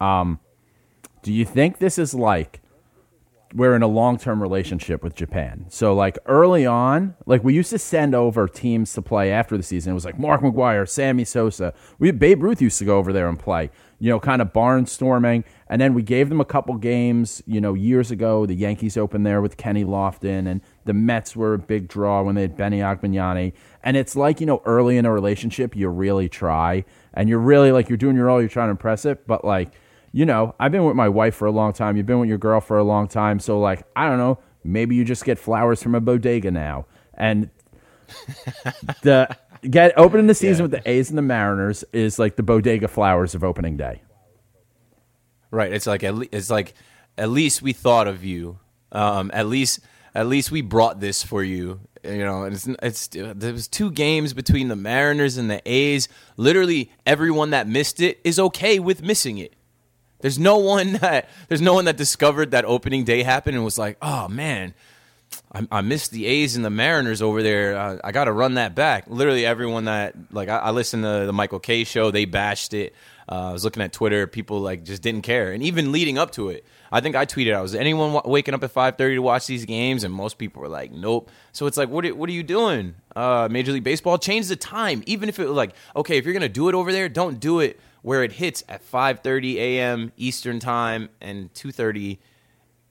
Um, 0.00 0.40
do 1.22 1.32
you 1.32 1.44
think 1.44 1.78
this 1.78 1.98
is 1.98 2.14
like 2.14 2.60
we're 3.54 3.76
in 3.76 3.82
a 3.82 3.88
long 3.88 4.18
term 4.18 4.42
relationship 4.42 5.02
with 5.02 5.14
Japan? 5.14 5.66
So 5.68 5.94
like 5.94 6.18
early 6.26 6.66
on, 6.66 7.14
like 7.26 7.44
we 7.44 7.54
used 7.54 7.70
to 7.70 7.78
send 7.78 8.14
over 8.14 8.48
teams 8.48 8.92
to 8.94 9.02
play 9.02 9.30
after 9.32 9.56
the 9.56 9.62
season. 9.62 9.92
It 9.92 9.94
was 9.94 10.04
like 10.04 10.18
Mark 10.18 10.42
McGwire, 10.42 10.88
Sammy 10.88 11.24
Sosa. 11.24 11.72
We 11.98 12.10
Babe 12.10 12.42
Ruth 12.42 12.60
used 12.60 12.78
to 12.78 12.84
go 12.84 12.98
over 12.98 13.12
there 13.12 13.28
and 13.28 13.38
play 13.38 13.70
you 14.04 14.10
know, 14.10 14.20
kind 14.20 14.42
of 14.42 14.52
barnstorming. 14.52 15.44
And 15.68 15.80
then 15.80 15.94
we 15.94 16.02
gave 16.02 16.28
them 16.28 16.38
a 16.38 16.44
couple 16.44 16.74
games, 16.76 17.42
you 17.46 17.58
know, 17.58 17.72
years 17.72 18.10
ago. 18.10 18.44
The 18.44 18.54
Yankees 18.54 18.98
opened 18.98 19.24
there 19.24 19.40
with 19.40 19.56
Kenny 19.56 19.82
Lofton, 19.82 20.46
and 20.46 20.60
the 20.84 20.92
Mets 20.92 21.34
were 21.34 21.54
a 21.54 21.58
big 21.58 21.88
draw 21.88 22.22
when 22.22 22.34
they 22.34 22.42
had 22.42 22.54
Benny 22.54 22.80
Agbayani. 22.80 23.54
And 23.82 23.96
it's 23.96 24.14
like, 24.14 24.40
you 24.40 24.46
know, 24.46 24.60
early 24.66 24.98
in 24.98 25.06
a 25.06 25.12
relationship, 25.12 25.74
you 25.74 25.88
really 25.88 26.28
try, 26.28 26.84
and 27.14 27.30
you're 27.30 27.38
really 27.38 27.72
like, 27.72 27.88
you're 27.88 27.96
doing 27.96 28.14
your 28.14 28.28
all, 28.28 28.40
you're 28.40 28.48
trying 28.50 28.68
to 28.68 28.72
impress 28.72 29.06
it. 29.06 29.26
But 29.26 29.42
like, 29.42 29.72
you 30.14 30.24
know, 30.24 30.54
I've 30.60 30.70
been 30.70 30.84
with 30.84 30.94
my 30.94 31.08
wife 31.08 31.34
for 31.34 31.46
a 31.46 31.50
long 31.50 31.72
time. 31.72 31.96
You've 31.96 32.06
been 32.06 32.20
with 32.20 32.28
your 32.28 32.38
girl 32.38 32.60
for 32.60 32.78
a 32.78 32.84
long 32.84 33.08
time. 33.08 33.40
So, 33.40 33.58
like, 33.58 33.84
I 33.96 34.08
don't 34.08 34.18
know, 34.18 34.38
maybe 34.62 34.94
you 34.94 35.04
just 35.04 35.24
get 35.24 35.40
flowers 35.40 35.82
from 35.82 35.96
a 35.96 36.00
bodega 36.00 36.52
now. 36.52 36.86
And 37.14 37.50
the 39.02 39.36
get 39.68 39.92
opening 39.98 40.28
the 40.28 40.34
season 40.34 40.58
yeah. 40.58 40.62
with 40.62 40.70
the 40.70 40.88
A's 40.88 41.08
and 41.08 41.18
the 41.18 41.22
Mariners 41.22 41.84
is 41.92 42.20
like 42.20 42.36
the 42.36 42.44
bodega 42.44 42.86
flowers 42.86 43.34
of 43.34 43.42
opening 43.42 43.76
day. 43.76 44.02
Right. 45.50 45.72
It's 45.72 45.88
like 45.88 46.04
at 46.04 46.14
le- 46.14 46.28
it's 46.30 46.48
like 46.48 46.74
at 47.18 47.30
least 47.30 47.60
we 47.60 47.72
thought 47.72 48.06
of 48.06 48.24
you. 48.24 48.60
Um, 48.92 49.32
at 49.34 49.48
least 49.48 49.80
at 50.14 50.28
least 50.28 50.52
we 50.52 50.60
brought 50.60 51.00
this 51.00 51.24
for 51.24 51.42
you. 51.42 51.80
You 52.04 52.24
know, 52.24 52.44
it's 52.44 52.68
it's 52.68 53.08
there 53.08 53.52
was 53.52 53.66
two 53.66 53.90
games 53.90 54.32
between 54.32 54.68
the 54.68 54.76
Mariners 54.76 55.38
and 55.38 55.50
the 55.50 55.60
A's. 55.68 56.08
Literally 56.36 56.92
everyone 57.04 57.50
that 57.50 57.66
missed 57.66 58.00
it 58.00 58.20
is 58.22 58.38
okay 58.38 58.78
with 58.78 59.02
missing 59.02 59.38
it. 59.38 59.53
There's 60.24 60.38
no 60.38 60.56
one 60.56 60.94
that 60.94 61.28
there's 61.48 61.60
no 61.60 61.74
one 61.74 61.84
that 61.84 61.98
discovered 61.98 62.52
that 62.52 62.64
opening 62.64 63.04
day 63.04 63.22
happened 63.22 63.56
and 63.56 63.62
was 63.62 63.76
like, 63.76 63.98
"Oh 64.00 64.26
man, 64.26 64.72
I, 65.52 65.68
I 65.70 65.80
missed 65.82 66.12
the 66.12 66.24
A's 66.24 66.56
and 66.56 66.64
the 66.64 66.70
Mariners 66.70 67.20
over 67.20 67.42
there. 67.42 67.76
Uh, 67.76 67.98
I 68.02 68.10
got 68.10 68.24
to 68.24 68.32
run 68.32 68.54
that 68.54 68.74
back. 68.74 69.04
Literally, 69.06 69.44
everyone 69.44 69.84
that 69.84 70.14
like 70.32 70.48
I, 70.48 70.56
I 70.56 70.70
listened 70.70 71.02
to 71.02 71.26
the 71.26 71.32
Michael 71.34 71.58
Kay 71.60 71.84
show, 71.84 72.10
they 72.10 72.24
bashed 72.24 72.72
it. 72.72 72.94
Uh, 73.28 73.50
I 73.50 73.52
was 73.52 73.64
looking 73.64 73.82
at 73.82 73.92
Twitter, 73.92 74.26
people 74.26 74.60
like 74.60 74.84
just 74.84 75.02
didn't 75.02 75.22
care, 75.22 75.52
and 75.52 75.62
even 75.62 75.92
leading 75.92 76.16
up 76.16 76.30
to 76.32 76.48
it, 76.48 76.64
I 76.90 77.02
think 77.02 77.16
I 77.16 77.26
tweeted, 77.26 77.54
"I 77.54 77.60
was 77.60 77.74
anyone 77.74 78.14
w- 78.14 78.32
waking 78.32 78.54
up 78.54 78.64
at 78.64 78.70
five 78.70 78.96
thirty 78.96 79.16
to 79.16 79.22
watch 79.22 79.46
these 79.46 79.66
games?" 79.66 80.04
And 80.04 80.14
most 80.14 80.38
people 80.38 80.62
were 80.62 80.68
like, 80.68 80.90
"Nope." 80.90 81.30
So 81.52 81.66
it's 81.66 81.76
like, 81.76 81.90
what 81.90 82.06
are, 82.06 82.14
what 82.14 82.30
are 82.30 82.32
you 82.32 82.44
doing? 82.44 82.94
Uh, 83.14 83.46
Major 83.50 83.72
League 83.72 83.84
Baseball 83.84 84.16
change 84.16 84.48
the 84.48 84.56
time, 84.56 85.02
even 85.04 85.28
if 85.28 85.38
it 85.38 85.46
was 85.46 85.54
like, 85.54 85.74
okay, 85.94 86.16
if 86.16 86.24
you're 86.24 86.32
gonna 86.32 86.48
do 86.48 86.70
it 86.70 86.74
over 86.74 86.92
there, 86.92 87.10
don't 87.10 87.38
do 87.38 87.60
it 87.60 87.78
where 88.04 88.22
it 88.22 88.32
hits 88.32 88.62
at 88.68 88.82
five 88.82 89.20
thirty 89.20 89.58
a.m. 89.58 90.12
Eastern 90.18 90.60
time 90.60 91.08
and 91.22 91.52
two 91.54 91.72
thirty 91.72 92.20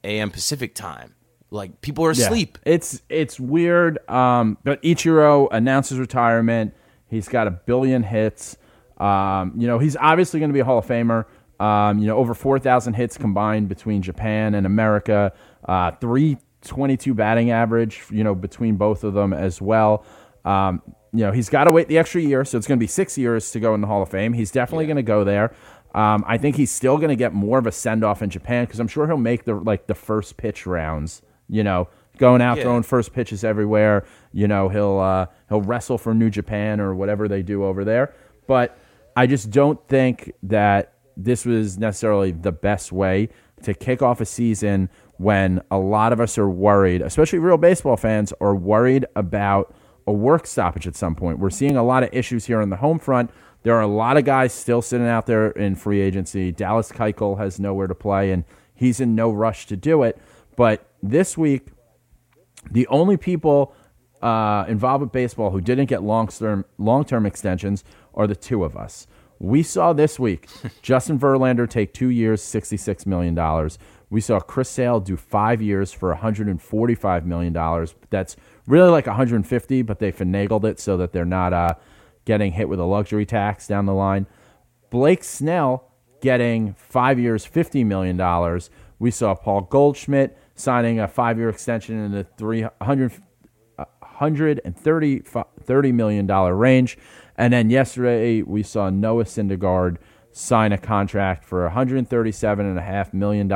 a.m. 0.04 0.32
Pacific 0.32 0.74
time 0.74 1.14
like 1.54 1.82
people 1.82 2.04
are 2.04 2.12
asleep. 2.12 2.58
Yeah. 2.66 2.74
It's 2.74 3.02
it's 3.10 3.40
weird. 3.40 4.00
Um, 4.10 4.58
but 4.64 4.82
Ichiro 4.82 5.48
announces 5.52 6.00
retirement. 6.00 6.74
He's 7.08 7.30
got 7.30 7.46
a 7.46 7.52
billion 7.52 8.02
hits. 8.02 8.58
Um, 8.98 9.54
you 9.56 9.68
know, 9.68 9.78
he's 9.78 9.96
obviously 9.96 10.40
going 10.40 10.50
to 10.50 10.54
be 10.54 10.62
a 10.62 10.66
Hall 10.66 10.80
of 10.80 10.88
Famer. 10.88 11.26
Um, 11.60 12.00
you 12.00 12.08
know, 12.08 12.18
over 12.18 12.34
four 12.34 12.58
thousand 12.58 12.96
hits 12.96 13.16
combined 13.18 13.70
between 13.70 14.02
Japan 14.02 14.56
and 14.56 14.66
America. 14.66 15.32
Uh, 15.64 15.92
Three 15.92 16.38
twenty-two 16.64 17.14
batting 17.14 17.52
average. 17.52 18.02
You 18.10 18.24
know, 18.24 18.34
between 18.34 18.76
both 18.76 19.04
of 19.04 19.14
them 19.14 19.32
as 19.32 19.62
well. 19.62 20.06
Um, 20.44 20.82
you 21.14 21.26
know, 21.26 21.32
he's 21.32 21.50
got 21.50 21.66
to 21.66 21.72
wait 21.72 21.88
the 21.88 21.98
extra 21.98 22.22
year, 22.22 22.44
so 22.44 22.58
it's 22.58 22.68
going 22.68 22.80
to 22.80 22.84
be 22.84 22.88
six 22.88 23.18
years 23.18 23.52
to 23.52 23.60
go 23.60 23.74
in 23.76 23.82
the 23.82 23.88
Hall 23.88 24.02
of 24.02 24.10
Fame. 24.10 24.34
He's 24.34 24.52
definitely 24.52 24.86
yeah. 24.86 24.94
going 24.94 24.98
to 24.98 25.04
go 25.04 25.24
there. 25.24 25.56
Um, 25.94 26.24
I 26.28 26.40
think 26.40 26.56
he's 26.56 26.72
still 26.72 26.98
going 26.98 27.10
to 27.10 27.16
get 27.16 27.34
more 27.34 27.60
of 27.60 27.68
a 27.68 27.72
send 27.72 28.04
off 28.04 28.24
in 28.24 28.32
Japan 28.32 28.66
because 28.66 28.80
I'm 28.80 28.88
sure 28.88 29.06
he'll 29.06 29.18
make 29.18 29.46
the 29.46 29.54
like 29.54 29.86
the 29.86 29.94
first 29.94 30.38
pitch 30.38 30.66
rounds 30.66 31.22
you 31.54 31.64
know, 31.64 31.88
going 32.18 32.42
out 32.42 32.58
yeah. 32.58 32.64
throwing 32.64 32.84
first 32.84 33.14
pitches 33.14 33.44
everywhere. 33.44 34.06
You 34.32 34.48
know, 34.48 34.70
he'll 34.70 35.00
uh, 35.00 35.28
he'll 35.50 35.62
wrestle 35.62 35.98
for 35.98 36.14
New 36.14 36.30
Japan 36.30 36.80
or 36.80 36.96
whatever 36.96 37.28
they 37.28 37.44
do 37.44 37.64
over 37.64 37.84
there. 37.84 38.14
But 38.48 38.78
I 39.16 39.28
just 39.28 39.52
don't 39.52 39.80
think 39.88 40.34
that 40.44 40.94
this 41.16 41.46
was 41.46 41.78
necessarily 41.78 42.32
the 42.32 42.52
best 42.52 42.92
way 42.92 43.30
to 43.64 43.74
kick 43.74 44.02
off 44.02 44.20
a 44.20 44.26
season 44.26 44.90
when 45.18 45.62
a 45.70 45.78
lot 45.78 46.12
of 46.12 46.20
us 46.20 46.38
are 46.38 46.50
worried, 46.50 47.02
especially 47.02 47.40
real 47.40 47.58
baseball 47.58 47.96
fans, 47.96 48.34
are 48.42 48.56
worried 48.56 49.06
about 49.16 49.74
a 50.08 50.12
work 50.12 50.46
stoppage 50.48 50.88
at 50.88 50.96
some 50.96 51.16
point. 51.16 51.40
We're 51.40 51.50
seeing 51.50 51.78
a 51.78 51.84
lot 51.84 52.04
of 52.04 52.10
issues 52.12 52.46
here 52.46 52.62
on 52.62 52.70
the 52.70 52.78
home 52.78 53.00
front. 53.00 53.32
There 53.64 53.76
are 53.76 53.82
a 53.82 53.88
lot 53.88 54.18
of 54.18 54.26
guys 54.26 54.54
still 54.54 54.82
sitting 54.82 55.08
out 55.08 55.26
there 55.26 55.52
in 55.52 55.76
free 55.76 56.02
agency. 56.02 56.52
Dallas 56.52 56.92
Keuchel 56.92 57.38
has 57.38 57.60
nowhere 57.60 57.88
to 57.88 57.96
play, 57.96 58.32
and 58.32 58.44
he's 58.76 59.00
in 59.00 59.16
no 59.16 59.32
rush 59.32 59.66
to 59.68 59.78
do 59.78 60.04
it. 60.04 60.20
But 60.56 60.86
this 61.02 61.38
week, 61.38 61.68
the 62.70 62.88
only 62.88 63.18
people 63.18 63.74
uh, 64.22 64.66
involved 64.68 65.02
with 65.02 65.12
baseball 65.12 65.52
who 65.52 65.62
didn't 65.62 65.88
get 65.88 66.02
long 66.04 66.28
term 66.28 66.66
long 66.78 67.04
term 67.06 67.26
extensions 67.26 67.84
are 68.14 68.28
the 68.28 68.36
two 68.36 68.64
of 68.64 68.76
us. 68.78 69.08
We 69.40 69.64
saw 69.64 69.92
this 69.94 70.20
week 70.20 70.48
Justin 70.82 71.20
Verlander 71.20 71.70
take 71.70 71.94
two 71.94 72.10
years, 72.10 72.42
sixty 72.42 72.78
six 72.78 73.06
million 73.06 73.36
dollars. 73.36 73.78
We 74.10 74.22
saw 74.22 74.40
Chris 74.40 74.70
Sale 74.70 75.02
do 75.02 75.18
five 75.18 75.62
years 75.62 75.92
for 75.92 76.10
one 76.10 76.20
hundred 76.20 76.48
and 76.48 76.62
forty 76.62 76.96
five 76.96 77.26
million 77.26 77.52
dollars. 77.52 77.96
That's 78.10 78.36
really 78.68 78.90
like 78.90 79.08
one 79.08 79.16
hundred 79.16 79.38
and 79.38 79.48
fifty, 79.48 79.82
but 79.82 80.00
they 80.00 80.12
finagled 80.12 80.64
it 80.64 80.80
so 80.80 80.98
that 80.98 81.12
they're 81.12 81.26
not 81.26 81.54
uh, 81.54 81.76
getting 82.26 82.54
hit 82.54 82.70
with 82.70 82.80
a 82.80 82.86
luxury 82.86 83.26
tax 83.26 83.68
down 83.68 83.86
the 83.86 83.94
line. 83.94 84.26
Blake 84.90 85.24
Snell 85.24 85.92
getting 86.22 86.74
five 86.74 87.20
years, 87.20 87.46
fifty 87.46 87.84
million 87.84 88.18
dollars. 88.18 88.70
We 89.00 89.12
saw 89.12 89.36
Paul 89.36 89.62
Goldschmidt 89.62 90.38
signing 90.56 91.00
a 91.00 91.08
five 91.08 91.38
year 91.38 91.50
extension 91.50 92.00
in 92.00 92.12
the 92.12 92.24
300, 92.38 93.12
$130 93.80 95.46
$30 95.66 95.94
million 95.94 96.28
range. 96.28 96.98
And 97.38 97.52
then 97.52 97.70
yesterday, 97.70 98.42
we 98.44 98.64
saw 98.64 98.90
Noah 98.90 99.26
Syndergaard 99.26 99.98
sign 100.32 100.72
a 100.72 100.78
contract 100.78 101.44
for 101.44 101.70
$137.5 101.70 103.14
million. 103.14 103.52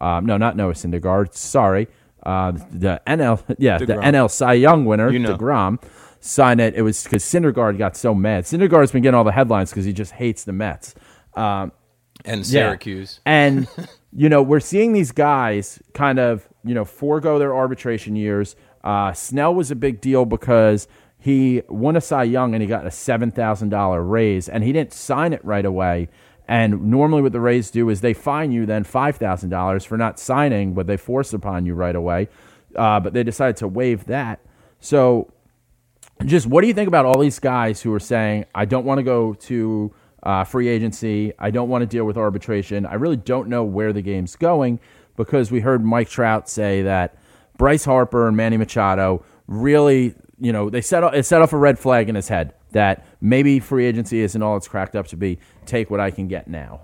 Um, 0.00 0.26
no, 0.26 0.36
not 0.36 0.56
Noah 0.56 0.74
Syndergaard. 0.74 1.34
Sorry. 1.34 1.88
Uh, 2.22 2.52
the 2.70 3.00
NL, 3.06 3.42
yeah, 3.58 3.78
DeGrom. 3.78 3.86
the 3.86 3.94
NL 3.94 4.30
Cy 4.30 4.54
Young 4.54 4.84
winner, 4.84 5.10
you 5.10 5.18
know. 5.18 5.36
DeGrom, 5.36 5.82
signed 6.20 6.60
it. 6.60 6.74
It 6.74 6.82
was 6.82 7.02
because 7.02 7.24
Syndergaard 7.24 7.78
got 7.78 7.96
so 7.96 8.14
mad. 8.14 8.44
Syndergaard's 8.44 8.92
been 8.92 9.02
getting 9.02 9.16
all 9.16 9.24
the 9.24 9.32
headlines 9.32 9.70
because 9.70 9.84
he 9.84 9.92
just 9.92 10.12
hates 10.12 10.44
the 10.44 10.52
Mets. 10.52 10.94
Um, 11.34 11.72
and 12.24 12.46
Syracuse. 12.46 13.20
Yeah. 13.24 13.32
And 13.32 13.68
you 14.12 14.28
know, 14.28 14.42
we're 14.42 14.60
seeing 14.60 14.92
these 14.92 15.12
guys 15.12 15.80
kind 15.94 16.18
of, 16.18 16.48
you 16.64 16.74
know, 16.74 16.84
forego 16.84 17.38
their 17.38 17.54
arbitration 17.54 18.16
years. 18.16 18.56
Uh, 18.82 19.12
Snell 19.12 19.54
was 19.54 19.70
a 19.70 19.76
big 19.76 20.00
deal 20.00 20.24
because 20.24 20.88
he 21.18 21.62
won 21.68 21.96
a 21.96 22.00
Cy 22.00 22.24
Young 22.24 22.54
and 22.54 22.62
he 22.62 22.68
got 22.68 22.86
a 22.86 22.90
$7,000 22.90 24.10
raise 24.10 24.48
and 24.48 24.64
he 24.64 24.72
didn't 24.72 24.92
sign 24.92 25.32
it 25.32 25.44
right 25.44 25.64
away. 25.64 26.08
And 26.48 26.86
normally, 26.90 27.20
what 27.20 27.32
the 27.32 27.40
Rays 27.40 27.70
do 27.70 27.90
is 27.90 28.00
they 28.00 28.14
fine 28.14 28.50
you 28.50 28.64
then 28.64 28.82
$5,000 28.82 29.86
for 29.86 29.98
not 29.98 30.18
signing 30.18 30.74
what 30.74 30.86
they 30.86 30.96
force 30.96 31.34
upon 31.34 31.66
you 31.66 31.74
right 31.74 31.94
away. 31.94 32.28
Uh, 32.74 32.98
but 33.00 33.12
they 33.12 33.22
decided 33.22 33.56
to 33.58 33.68
waive 33.68 34.06
that. 34.06 34.40
So, 34.80 35.30
just 36.24 36.46
what 36.46 36.62
do 36.62 36.66
you 36.66 36.74
think 36.74 36.88
about 36.88 37.04
all 37.04 37.18
these 37.18 37.38
guys 37.38 37.82
who 37.82 37.92
are 37.92 38.00
saying, 38.00 38.46
I 38.54 38.64
don't 38.64 38.84
want 38.84 38.98
to 38.98 39.02
go 39.02 39.34
to 39.34 39.94
uh, 40.22 40.44
free 40.44 40.68
agency. 40.68 41.32
I 41.38 41.50
don't 41.50 41.68
want 41.68 41.82
to 41.82 41.86
deal 41.86 42.04
with 42.04 42.16
arbitration. 42.16 42.86
I 42.86 42.94
really 42.94 43.16
don't 43.16 43.48
know 43.48 43.64
where 43.64 43.92
the 43.92 44.02
game's 44.02 44.36
going 44.36 44.80
because 45.16 45.50
we 45.50 45.60
heard 45.60 45.84
Mike 45.84 46.08
Trout 46.08 46.48
say 46.48 46.82
that 46.82 47.16
Bryce 47.56 47.84
Harper 47.84 48.28
and 48.28 48.36
Manny 48.36 48.56
Machado 48.56 49.24
really, 49.46 50.14
you 50.40 50.52
know, 50.52 50.70
they 50.70 50.80
set 50.80 51.02
it 51.14 51.24
set 51.24 51.42
off 51.42 51.52
a 51.52 51.56
red 51.56 51.78
flag 51.78 52.08
in 52.08 52.14
his 52.14 52.28
head 52.28 52.54
that 52.72 53.06
maybe 53.20 53.60
free 53.60 53.86
agency 53.86 54.20
isn't 54.20 54.42
all 54.42 54.56
it's 54.56 54.68
cracked 54.68 54.96
up 54.96 55.06
to 55.08 55.16
be. 55.16 55.38
Take 55.66 55.90
what 55.90 56.00
I 56.00 56.10
can 56.10 56.28
get 56.28 56.48
now. 56.48 56.80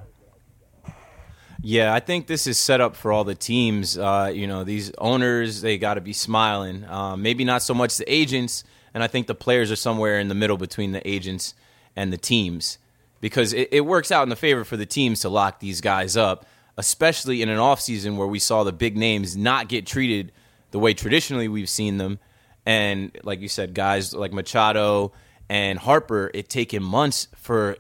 Yeah, 1.63 1.95
I 1.95 2.01
think 2.01 2.27
this 2.27 2.47
is 2.47 2.59
set 2.59 2.81
up 2.81 2.95
for 2.95 3.11
all 3.11 3.25
the 3.25 3.35
teams. 3.35 3.97
Uh, 3.97 4.31
you 4.35 4.47
know, 4.47 4.65
these 4.65 4.93
owners 4.99 5.63
they 5.63 5.79
got 5.79 5.95
to 5.95 6.01
be 6.03 6.13
smiling. 6.13 6.85
Uh, 6.85 7.17
maybe 7.17 7.45
not 7.45 7.63
so 7.63 7.73
much 7.73 7.97
the 7.97 8.13
agents, 8.13 8.65
and 8.93 9.03
I 9.03 9.07
think 9.07 9.27
the 9.27 9.35
players 9.35 9.73
are 9.73 9.77
somewhere 9.77 10.21
in 10.21 10.29
the 10.29 10.35
middle 10.35 10.59
between 10.59 10.93
the 10.93 11.07
agents 11.09 11.55
and 11.97 12.13
the 12.13 12.19
teams 12.19 12.79
because 13.21 13.55
it, 13.55 13.71
it 13.73 13.81
works 13.81 14.13
out 14.13 14.25
in 14.25 14.29
the 14.29 14.37
favor 14.37 14.65
for 14.65 14.77
the 14.77 14.85
teams 14.85 15.21
to 15.21 15.31
lock 15.31 15.61
these 15.61 15.81
guys 15.81 16.15
up, 16.15 16.45
especially 16.77 17.41
in 17.41 17.49
an 17.49 17.57
offseason 17.57 18.19
where 18.19 18.27
we 18.27 18.39
saw 18.39 18.65
the 18.65 18.73
big 18.73 18.99
names 18.99 19.35
not 19.35 19.69
get 19.69 19.87
treated 19.87 20.33
the 20.71 20.79
way 20.79 20.93
traditionally 20.93 21.49
we've 21.49 21.71
seen 21.71 21.97
them. 21.97 22.19
And 22.67 23.17
like 23.23 23.41
you 23.41 23.49
said, 23.49 23.73
guys 23.73 24.13
like 24.13 24.35
Machado 24.35 25.13
and 25.49 25.79
Harper, 25.79 26.31
it 26.35 26.49
taken 26.49 26.83
months 26.83 27.29
for 27.37 27.77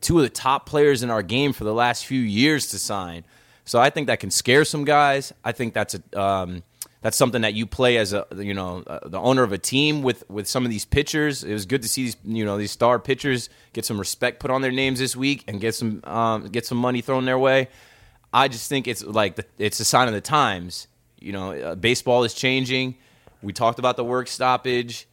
two 0.00 0.18
of 0.18 0.22
the 0.22 0.30
top 0.30 0.66
players 0.66 1.02
in 1.02 1.10
our 1.10 1.22
game 1.22 1.52
for 1.52 1.64
the 1.64 1.74
last 1.74 2.06
few 2.06 2.20
years 2.20 2.68
to 2.68 2.78
sign. 2.78 3.24
So 3.64 3.80
I 3.80 3.90
think 3.90 4.06
that 4.06 4.20
can 4.20 4.30
scare 4.30 4.64
some 4.64 4.84
guys. 4.84 5.32
I 5.44 5.52
think 5.52 5.74
that's 5.74 5.94
a 5.94 6.20
um, 6.20 6.62
that's 7.02 7.16
something 7.16 7.42
that 7.42 7.54
you 7.54 7.66
play 7.66 7.96
as 7.98 8.12
a 8.12 8.26
you 8.36 8.54
know 8.54 8.82
uh, 8.86 9.08
the 9.08 9.18
owner 9.18 9.42
of 9.42 9.52
a 9.52 9.58
team 9.58 10.02
with 10.02 10.28
with 10.30 10.46
some 10.46 10.64
of 10.64 10.70
these 10.70 10.84
pitchers. 10.84 11.42
It 11.42 11.52
was 11.52 11.66
good 11.66 11.82
to 11.82 11.88
see 11.88 12.04
these 12.04 12.16
you 12.24 12.44
know 12.44 12.58
these 12.58 12.70
star 12.70 12.98
pitchers 12.98 13.48
get 13.72 13.84
some 13.84 13.98
respect 13.98 14.40
put 14.40 14.50
on 14.50 14.62
their 14.62 14.70
names 14.70 14.98
this 14.98 15.16
week 15.16 15.44
and 15.48 15.60
get 15.60 15.74
some 15.74 16.00
um, 16.04 16.48
get 16.48 16.64
some 16.66 16.78
money 16.78 17.00
thrown 17.00 17.24
their 17.24 17.38
way. 17.38 17.68
I 18.32 18.48
just 18.48 18.68
think 18.68 18.86
it's 18.86 19.02
like 19.04 19.36
the, 19.36 19.46
it's 19.58 19.80
a 19.80 19.84
sign 19.84 20.08
of 20.08 20.14
the 20.14 20.20
times. 20.20 20.88
You 21.20 21.32
know, 21.32 21.52
uh, 21.52 21.74
baseball 21.74 22.24
is 22.24 22.34
changing. 22.34 22.96
We 23.42 23.52
talked 23.52 23.78
about 23.78 23.96
the 23.96 24.04
work 24.04 24.28
stoppage. 24.28 25.08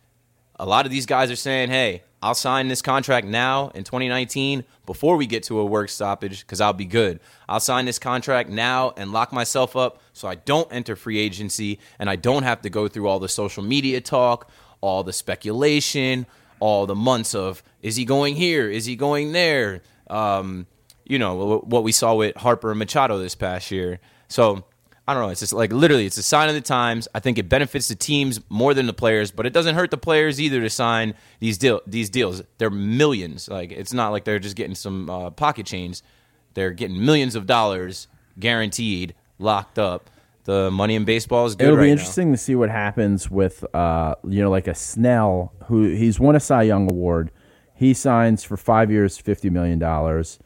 A 0.63 0.65
lot 0.65 0.85
of 0.85 0.93
these 0.93 1.05
guys 1.05 1.29
are 1.29 1.35
saying, 1.35 1.71
"Hey, 1.71 2.03
I'll 2.21 2.33
sign 2.33 2.69
this 2.69 2.81
contract 2.81 3.27
now 3.27 3.69
in 3.75 3.83
2019 3.83 4.63
before 4.85 5.17
we 5.17 5.27
get 5.27 5.43
to 5.43 5.59
a 5.59 5.65
work 5.65 5.89
stoppage 5.89 6.39
because 6.39 6.61
I'll 6.61 6.71
be 6.71 6.85
good. 6.85 7.19
I'll 7.49 7.59
sign 7.59 7.83
this 7.83 7.99
contract 7.99 8.49
now 8.49 8.93
and 8.95 9.11
lock 9.11 9.33
myself 9.33 9.75
up 9.75 9.99
so 10.13 10.29
I 10.29 10.35
don't 10.35 10.71
enter 10.71 10.95
free 10.95 11.19
agency 11.19 11.79
and 11.99 12.09
I 12.09 12.15
don't 12.15 12.43
have 12.43 12.61
to 12.61 12.69
go 12.69 12.87
through 12.87 13.09
all 13.09 13.19
the 13.19 13.27
social 13.27 13.61
media 13.61 13.99
talk, 13.99 14.49
all 14.79 15.03
the 15.03 15.11
speculation, 15.11 16.27
all 16.61 16.85
the 16.85 16.95
months 16.95 17.35
of 17.35 17.61
is 17.81 17.97
he 17.97 18.05
going 18.05 18.37
here? 18.37 18.69
Is 18.69 18.85
he 18.85 18.95
going 18.95 19.33
there? 19.33 19.81
Um, 20.09 20.67
you 21.03 21.19
know, 21.19 21.57
what 21.57 21.83
we 21.83 21.91
saw 21.91 22.15
with 22.15 22.37
Harper 22.37 22.69
and 22.69 22.79
Machado 22.79 23.19
this 23.19 23.35
past 23.35 23.69
year. 23.69 23.99
So 24.29 24.63
I 25.07 25.13
don't 25.13 25.23
know. 25.23 25.29
It's 25.29 25.41
just 25.41 25.51
like 25.51 25.73
literally, 25.73 26.05
it's 26.05 26.17
a 26.17 26.23
sign 26.23 26.47
of 26.47 26.55
the 26.55 26.61
times. 26.61 27.09
I 27.13 27.19
think 27.19 27.37
it 27.37 27.49
benefits 27.49 27.89
the 27.89 27.95
teams 27.95 28.39
more 28.49 28.73
than 28.73 28.85
the 28.87 28.93
players, 28.93 29.31
but 29.31 29.45
it 29.45 29.51
doesn't 29.51 29.75
hurt 29.75 29.91
the 29.91 29.97
players 29.97 30.39
either 30.39 30.61
to 30.61 30.69
sign 30.69 31.13
these 31.39 31.57
deal 31.57 31.81
these 31.85 32.09
deals. 32.09 32.41
They're 32.57 32.69
millions. 32.69 33.49
Like 33.49 33.71
it's 33.71 33.91
not 33.91 34.09
like 34.09 34.23
they're 34.23 34.39
just 34.39 34.55
getting 34.55 34.75
some 34.75 35.09
uh, 35.09 35.29
pocket 35.31 35.65
change. 35.65 36.01
They're 36.53 36.71
getting 36.71 37.03
millions 37.03 37.35
of 37.35 37.45
dollars 37.45 38.07
guaranteed, 38.39 39.13
locked 39.39 39.77
up. 39.77 40.09
The 40.45 40.71
money 40.71 40.95
in 40.95 41.05
baseball 41.05 41.45
is 41.45 41.55
good. 41.55 41.65
It'll 41.65 41.77
right 41.77 41.83
be 41.83 41.87
now. 41.87 41.93
interesting 41.93 42.31
to 42.31 42.37
see 42.37 42.55
what 42.55 42.69
happens 42.69 43.31
with, 43.31 43.63
uh, 43.73 44.15
you 44.27 44.41
know, 44.41 44.49
like 44.49 44.67
a 44.67 44.75
Snell 44.75 45.53
who 45.67 45.83
he's 45.83 46.19
won 46.19 46.35
a 46.35 46.39
Cy 46.39 46.63
Young 46.63 46.89
award. 46.89 47.31
He 47.75 47.93
signs 47.93 48.43
for 48.43 48.55
five 48.57 48.91
years, 48.91 49.17
fifty 49.17 49.49
million 49.49 49.79
dollars. 49.79 50.39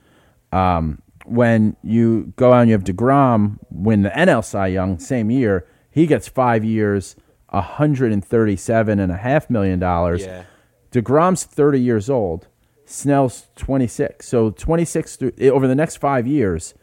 Um, 0.52 1.02
when 1.27 1.75
you 1.84 2.34
go 2.36 2.53
out 2.53 2.62
and 2.62 2.69
you 2.69 2.74
have 2.74 2.84
Degrom 2.84 3.60
win 3.69 4.01
the 4.01 4.10
NL 4.10 4.43
Cy 4.43 4.67
Young 4.67 5.00
same 5.00 5.29
year, 5.29 5.67
he 5.89 6.07
gets 6.07 6.27
five 6.27 6.63
years, 6.63 7.15
one 7.50 7.63
hundred 7.63 8.12
and 8.12 8.24
thirty-seven 8.24 9.00
and 9.00 9.12
a 9.12 9.17
half 9.17 9.50
million 9.50 9.79
dollars. 9.79 10.22
Yeah. 10.22 10.43
Degrom's 10.91 11.43
thirty 11.43 11.81
years 11.81 12.10
old. 12.10 12.48
Snell's 12.86 13.48
twenty-six. 13.55 14.27
So 14.27 14.51
twenty-six 14.51 15.17
through, 15.17 15.34
over 15.41 15.67
the 15.67 15.75
next 15.75 15.98
five 15.98 16.25
years, 16.25 16.74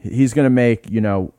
he's 0.00 0.34
going 0.34 0.46
to 0.46 0.50
make 0.50 0.90
you 0.90 1.00
know 1.00 1.32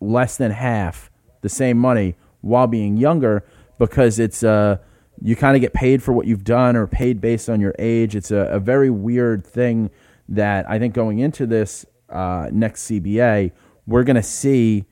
less 0.00 0.36
than 0.36 0.50
half 0.50 1.10
the 1.42 1.48
same 1.48 1.78
money 1.78 2.16
while 2.40 2.66
being 2.66 2.96
younger 2.96 3.44
because 3.78 4.18
it's 4.18 4.42
uh 4.42 4.76
you 5.22 5.34
kind 5.34 5.56
of 5.56 5.62
get 5.62 5.72
paid 5.72 6.02
for 6.02 6.12
what 6.12 6.26
you've 6.26 6.44
done 6.44 6.76
or 6.76 6.86
paid 6.86 7.20
based 7.20 7.48
on 7.48 7.60
your 7.60 7.74
age. 7.78 8.14
It's 8.14 8.30
a, 8.30 8.48
a 8.50 8.60
very 8.60 8.90
weird 8.90 9.46
thing 9.46 9.90
that 10.28 10.68
I 10.68 10.78
think 10.78 10.94
going 10.94 11.18
into 11.18 11.46
this 11.46 11.86
uh, 12.08 12.48
next 12.52 12.88
CBA, 12.90 13.52
we're 13.86 14.04
going 14.04 14.16
to 14.16 14.22
see 14.22 14.86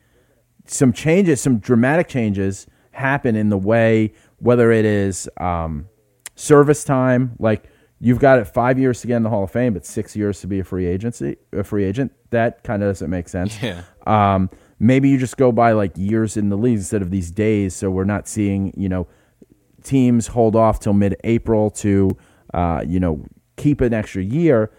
some 0.66 0.92
changes, 0.92 1.40
some 1.40 1.58
dramatic 1.58 2.08
changes 2.08 2.66
happen 2.92 3.36
in 3.36 3.48
the 3.48 3.58
way, 3.58 4.12
whether 4.38 4.70
it 4.70 4.84
is 4.84 5.28
um, 5.38 5.88
service 6.34 6.84
time, 6.84 7.34
like 7.38 7.68
you've 8.00 8.18
got 8.18 8.38
it 8.38 8.46
five 8.46 8.78
years 8.78 9.00
to 9.00 9.06
get 9.06 9.16
in 9.16 9.22
the 9.22 9.30
Hall 9.30 9.44
of 9.44 9.50
Fame, 9.50 9.74
but 9.74 9.84
six 9.84 10.14
years 10.16 10.40
to 10.40 10.46
be 10.46 10.60
a 10.60 10.64
free 10.64 10.86
agency, 10.86 11.36
a 11.52 11.64
free 11.64 11.84
agent. 11.84 12.12
That 12.30 12.62
kind 12.62 12.82
of 12.82 12.90
doesn't 12.90 13.10
make 13.10 13.28
sense. 13.28 13.56
Yeah. 13.62 13.82
Um, 14.06 14.50
maybe 14.78 15.08
you 15.08 15.18
just 15.18 15.36
go 15.36 15.52
by 15.52 15.72
like 15.72 15.92
years 15.96 16.36
in 16.36 16.48
the 16.48 16.56
league 16.56 16.76
instead 16.76 17.02
of 17.02 17.10
these 17.10 17.30
days, 17.30 17.74
so 17.74 17.90
we're 17.90 18.04
not 18.04 18.28
seeing 18.28 18.72
you 18.76 18.88
know 18.88 19.06
teams 19.82 20.28
hold 20.28 20.56
off 20.56 20.80
till 20.80 20.92
mid-April 20.92 21.70
to 21.70 22.10
uh, 22.52 22.84
you 22.86 23.00
know 23.00 23.24
keep 23.56 23.80
an 23.80 23.94
extra 23.94 24.22
year 24.22 24.70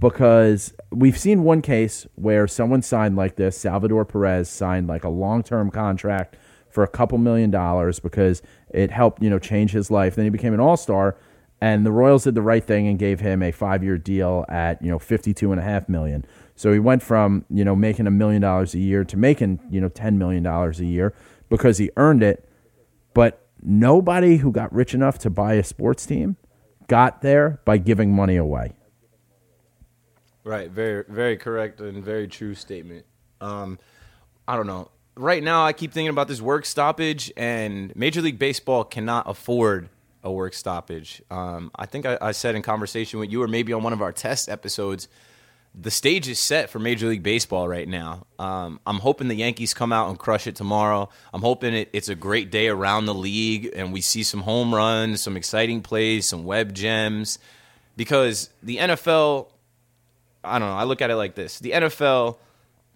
because 0.00 0.72
we've 0.90 1.18
seen 1.18 1.44
one 1.44 1.60
case 1.60 2.06
where 2.14 2.48
someone 2.48 2.82
signed 2.82 3.16
like 3.16 3.36
this. 3.36 3.56
Salvador 3.56 4.04
Perez 4.04 4.48
signed 4.48 4.88
like 4.88 5.04
a 5.04 5.08
long-term 5.08 5.70
contract 5.70 6.36
for 6.70 6.82
a 6.82 6.88
couple 6.88 7.18
million 7.18 7.50
dollars 7.50 8.00
because 8.00 8.42
it 8.72 8.90
helped 8.90 9.22
you 9.22 9.28
know 9.28 9.38
change 9.38 9.72
his 9.72 9.90
life. 9.90 10.14
Then 10.14 10.24
he 10.24 10.30
became 10.30 10.54
an 10.54 10.60
all-star, 10.60 11.16
and 11.60 11.84
the 11.84 11.92
Royals 11.92 12.24
did 12.24 12.34
the 12.34 12.42
right 12.42 12.64
thing 12.64 12.88
and 12.88 12.98
gave 12.98 13.20
him 13.20 13.42
a 13.42 13.52
five-year 13.52 13.98
deal 13.98 14.46
at 14.48 14.80
you 14.82 14.90
know 14.90 14.98
fifty-two 14.98 15.52
and 15.52 15.60
a 15.60 15.64
half 15.64 15.88
million. 15.88 16.24
So 16.56 16.72
he 16.72 16.78
went 16.78 17.02
from 17.02 17.44
you 17.50 17.64
know 17.64 17.76
making 17.76 18.06
a 18.06 18.10
million 18.10 18.40
dollars 18.40 18.74
a 18.74 18.78
year 18.78 19.04
to 19.04 19.16
making 19.16 19.60
you 19.70 19.80
know 19.80 19.90
ten 19.90 20.18
million 20.18 20.42
dollars 20.42 20.80
a 20.80 20.86
year 20.86 21.14
because 21.50 21.78
he 21.78 21.90
earned 21.96 22.22
it. 22.22 22.48
But 23.12 23.46
nobody 23.62 24.38
who 24.38 24.50
got 24.50 24.72
rich 24.72 24.94
enough 24.94 25.18
to 25.18 25.30
buy 25.30 25.54
a 25.54 25.64
sports 25.64 26.06
team 26.06 26.36
got 26.86 27.20
there 27.20 27.60
by 27.64 27.76
giving 27.76 28.14
money 28.14 28.36
away. 28.36 28.74
Right, 30.44 30.70
very 30.70 31.04
very 31.08 31.36
correct 31.36 31.80
and 31.80 32.02
very 32.02 32.28
true 32.28 32.54
statement. 32.54 33.04
Um, 33.40 33.78
I 34.48 34.56
don't 34.56 34.66
know. 34.66 34.90
Right 35.16 35.42
now, 35.42 35.66
I 35.66 35.72
keep 35.72 35.92
thinking 35.92 36.08
about 36.08 36.28
this 36.28 36.40
work 36.40 36.64
stoppage, 36.64 37.32
and 37.36 37.94
Major 37.94 38.22
League 38.22 38.38
Baseball 38.38 38.84
cannot 38.84 39.28
afford 39.28 39.88
a 40.22 40.30
work 40.30 40.54
stoppage. 40.54 41.22
Um, 41.30 41.70
I 41.74 41.86
think 41.86 42.06
I, 42.06 42.16
I 42.20 42.32
said 42.32 42.54
in 42.54 42.62
conversation 42.62 43.20
with 43.20 43.30
you, 43.30 43.42
or 43.42 43.48
maybe 43.48 43.72
on 43.72 43.82
one 43.82 43.92
of 43.92 44.02
our 44.02 44.12
test 44.12 44.48
episodes, 44.48 45.08
the 45.74 45.90
stage 45.90 46.28
is 46.28 46.38
set 46.38 46.68
for 46.68 46.78
Major 46.78 47.06
League 47.08 47.22
Baseball 47.22 47.68
right 47.68 47.86
now. 47.86 48.26
Um, 48.38 48.80
I'm 48.86 48.98
hoping 48.98 49.28
the 49.28 49.36
Yankees 49.36 49.72
come 49.72 49.92
out 49.92 50.08
and 50.08 50.18
crush 50.18 50.46
it 50.46 50.56
tomorrow. 50.56 51.08
I'm 51.32 51.42
hoping 51.42 51.74
it, 51.74 51.90
it's 51.92 52.08
a 52.08 52.14
great 52.14 52.50
day 52.50 52.68
around 52.68 53.06
the 53.06 53.14
league, 53.14 53.70
and 53.74 53.92
we 53.92 54.00
see 54.00 54.22
some 54.22 54.40
home 54.40 54.74
runs, 54.74 55.20
some 55.20 55.36
exciting 55.36 55.82
plays, 55.82 56.28
some 56.28 56.44
web 56.44 56.74
gems, 56.74 57.38
because 57.96 58.50
the 58.62 58.78
NFL 58.78 59.48
I 60.42 60.58
don't 60.58 60.68
know. 60.68 60.74
I 60.74 60.84
look 60.84 61.02
at 61.02 61.10
it 61.10 61.16
like 61.16 61.34
this: 61.34 61.58
the 61.58 61.72
NFL, 61.72 62.38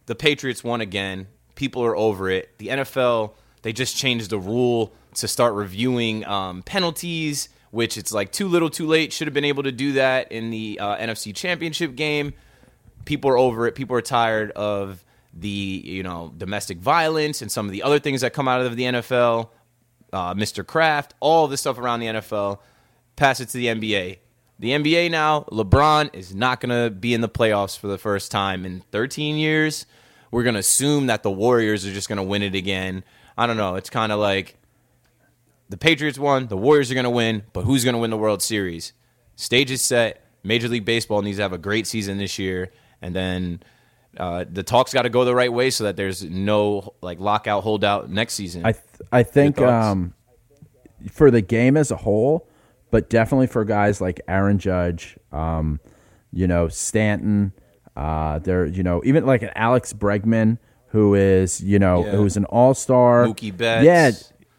the 0.06 0.14
Patriots 0.14 0.64
won 0.64 0.80
again. 0.80 1.28
People 1.54 1.84
are 1.84 1.96
over 1.96 2.30
it. 2.30 2.58
The 2.58 2.68
NFL, 2.68 3.34
they 3.62 3.72
just 3.72 3.96
changed 3.96 4.30
the 4.30 4.38
rule 4.38 4.92
to 5.14 5.28
start 5.28 5.54
reviewing 5.54 6.24
um, 6.26 6.62
penalties, 6.62 7.48
which 7.70 7.96
it's 7.96 8.12
like 8.12 8.32
too 8.32 8.48
little, 8.48 8.70
too 8.70 8.86
late. 8.86 9.12
Should 9.12 9.26
have 9.26 9.34
been 9.34 9.44
able 9.44 9.62
to 9.62 9.72
do 9.72 9.92
that 9.92 10.32
in 10.32 10.50
the 10.50 10.78
uh, 10.80 10.96
NFC 10.96 11.34
Championship 11.34 11.94
game. 11.94 12.34
People 13.04 13.30
are 13.30 13.38
over 13.38 13.66
it. 13.66 13.74
People 13.74 13.96
are 13.96 14.02
tired 14.02 14.50
of 14.52 15.04
the 15.36 15.82
you 15.84 16.02
know 16.02 16.32
domestic 16.36 16.78
violence 16.78 17.42
and 17.42 17.50
some 17.50 17.66
of 17.66 17.72
the 17.72 17.82
other 17.82 17.98
things 17.98 18.20
that 18.20 18.32
come 18.32 18.48
out 18.48 18.60
of 18.60 18.76
the 18.76 18.84
NFL. 18.84 19.50
Uh, 20.12 20.32
Mr. 20.34 20.64
Kraft, 20.64 21.14
all 21.18 21.48
this 21.48 21.60
stuff 21.60 21.78
around 21.78 22.00
the 22.00 22.06
NFL. 22.06 22.60
Pass 23.16 23.40
it 23.40 23.48
to 23.50 23.58
the 23.58 23.66
NBA. 23.66 24.18
The 24.58 24.70
NBA 24.70 25.10
now, 25.10 25.42
LeBron 25.50 26.14
is 26.14 26.34
not 26.34 26.60
going 26.60 26.70
to 26.70 26.90
be 26.90 27.12
in 27.12 27.20
the 27.20 27.28
playoffs 27.28 27.78
for 27.78 27.88
the 27.88 27.98
first 27.98 28.30
time 28.30 28.64
in 28.64 28.80
13 28.92 29.36
years. 29.36 29.84
We're 30.30 30.44
going 30.44 30.54
to 30.54 30.60
assume 30.60 31.06
that 31.06 31.22
the 31.22 31.30
Warriors 31.30 31.84
are 31.86 31.92
just 31.92 32.08
going 32.08 32.18
to 32.18 32.22
win 32.22 32.42
it 32.42 32.54
again. 32.54 33.04
I 33.36 33.46
don't 33.46 33.56
know. 33.56 33.74
It's 33.74 33.90
kind 33.90 34.12
of 34.12 34.20
like 34.20 34.56
the 35.68 35.76
Patriots 35.76 36.18
won, 36.18 36.46
the 36.46 36.56
Warriors 36.56 36.90
are 36.90 36.94
going 36.94 37.04
to 37.04 37.10
win, 37.10 37.42
but 37.52 37.64
who's 37.64 37.84
going 37.84 37.94
to 37.94 37.98
win 37.98 38.10
the 38.10 38.16
World 38.16 38.42
Series? 38.42 38.92
Stage 39.36 39.70
is 39.70 39.82
set. 39.82 40.20
Major 40.44 40.68
League 40.68 40.84
Baseball 40.84 41.22
needs 41.22 41.38
to 41.38 41.42
have 41.42 41.52
a 41.52 41.58
great 41.58 41.86
season 41.86 42.18
this 42.18 42.38
year, 42.38 42.70
and 43.00 43.16
then 43.16 43.62
uh, 44.16 44.44
the 44.50 44.62
talks 44.62 44.92
got 44.92 45.02
to 45.02 45.08
go 45.08 45.24
the 45.24 45.34
right 45.34 45.52
way 45.52 45.70
so 45.70 45.84
that 45.84 45.96
there's 45.96 46.22
no 46.22 46.94
like 47.00 47.18
lockout 47.18 47.62
holdout 47.62 48.10
next 48.10 48.34
season. 48.34 48.64
I 48.64 48.72
th- 48.72 48.84
I 49.10 49.22
think 49.22 49.58
um, 49.60 50.14
for 51.10 51.30
the 51.30 51.40
game 51.40 51.76
as 51.76 51.90
a 51.90 51.96
whole, 51.96 52.46
but 52.94 53.10
definitely 53.10 53.48
for 53.48 53.64
guys 53.64 54.00
like 54.00 54.20
Aaron 54.28 54.56
Judge, 54.56 55.18
um, 55.32 55.80
you 56.32 56.46
know 56.46 56.68
Stanton, 56.68 57.52
uh, 57.96 58.38
there 58.38 58.66
you 58.66 58.84
know 58.84 59.02
even 59.04 59.26
like 59.26 59.42
an 59.42 59.50
Alex 59.56 59.92
Bregman 59.92 60.58
who 60.90 61.16
is 61.16 61.60
you 61.60 61.80
know 61.80 62.04
Yeah. 62.04 62.12
who's 62.12 62.36
an 62.36 62.44
all 62.44 62.72
star. 62.72 63.26
Mookie 63.26 63.56
Betts. 63.56 63.84
Yeah, 63.84 64.12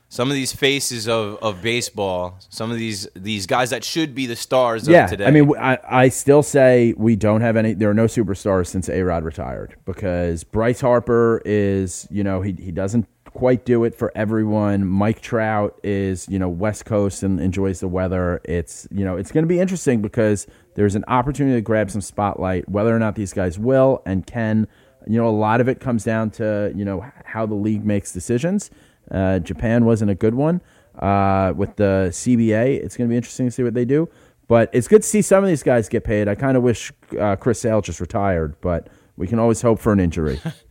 some 0.09 0.27
of 0.27 0.35
these 0.35 0.51
faces 0.51 1.07
of, 1.07 1.37
of 1.41 1.61
baseball, 1.61 2.37
some 2.49 2.71
of 2.71 2.77
these 2.77 3.07
these 3.15 3.47
guys 3.47 3.69
that 3.69 3.85
should 3.85 4.13
be 4.13 4.25
the 4.25 4.35
stars 4.35 4.85
yeah, 4.85 5.05
of 5.05 5.11
today. 5.11 5.27
I 5.27 5.31
mean, 5.31 5.49
I, 5.57 5.77
I 5.89 6.09
still 6.09 6.43
say 6.43 6.93
we 6.97 7.15
don't 7.15 7.39
have 7.39 7.55
any. 7.55 7.73
There 7.73 7.89
are 7.89 7.93
no 7.93 8.05
superstars 8.05 8.67
since 8.67 8.89
A 8.89 9.01
Rod 9.01 9.23
retired 9.23 9.77
because 9.85 10.43
Bryce 10.43 10.81
Harper 10.81 11.41
is, 11.45 12.05
you 12.11 12.25
know, 12.25 12.41
he 12.41 12.51
he 12.51 12.73
doesn't 12.73 13.07
quite 13.35 13.65
do 13.65 13.83
it 13.83 13.93
for 13.93 14.13
everyone. 14.15 14.87
Mike 14.87 15.19
Trout 15.19 15.77
is, 15.83 16.25
you 16.29 16.39
know, 16.39 16.47
West 16.47 16.85
Coast 16.85 17.21
and 17.21 17.41
enjoys 17.41 17.81
the 17.81 17.87
weather. 17.87 18.39
It's, 18.45 18.87
you 18.91 19.03
know, 19.03 19.17
it's 19.17 19.29
going 19.29 19.43
to 19.43 19.47
be 19.47 19.59
interesting 19.59 20.01
because 20.01 20.47
there's 20.75 20.95
an 20.95 21.03
opportunity 21.09 21.57
to 21.57 21.61
grab 21.61 21.91
some 21.91 21.99
spotlight. 21.99 22.69
Whether 22.69 22.95
or 22.95 22.99
not 22.99 23.15
these 23.15 23.33
guys 23.33 23.59
will 23.59 24.01
and 24.05 24.25
can, 24.25 24.69
you 25.05 25.17
know, 25.17 25.27
a 25.27 25.35
lot 25.35 25.59
of 25.59 25.67
it 25.67 25.81
comes 25.81 26.05
down 26.05 26.31
to 26.31 26.71
you 26.75 26.85
know 26.85 27.05
how 27.25 27.45
the 27.45 27.55
league 27.55 27.85
makes 27.85 28.13
decisions. 28.13 28.71
Uh, 29.11 29.39
Japan 29.39 29.83
wasn't 29.83 30.11
a 30.11 30.15
good 30.15 30.33
one 30.33 30.61
uh, 30.99 31.51
with 31.57 31.75
the 31.75 32.07
CBA. 32.11 32.81
It's 32.81 32.95
going 32.95 33.09
to 33.09 33.11
be 33.11 33.17
interesting 33.17 33.47
to 33.47 33.51
see 33.51 33.63
what 33.63 33.73
they 33.73 33.85
do. 33.85 34.07
But 34.47 34.69
it's 34.71 34.87
good 34.87 35.01
to 35.01 35.07
see 35.07 35.21
some 35.21 35.43
of 35.43 35.49
these 35.49 35.61
guys 35.61 35.89
get 35.89 36.05
paid. 36.05 36.29
I 36.29 36.35
kind 36.35 36.55
of 36.55 36.63
wish 36.63 36.93
uh, 37.19 37.35
Chris 37.35 37.59
Sale 37.59 37.81
just 37.81 37.99
retired, 37.99 38.55
but 38.61 38.87
we 39.17 39.27
can 39.27 39.39
always 39.39 39.61
hope 39.61 39.79
for 39.79 39.91
an 39.91 39.99
injury. 39.99 40.39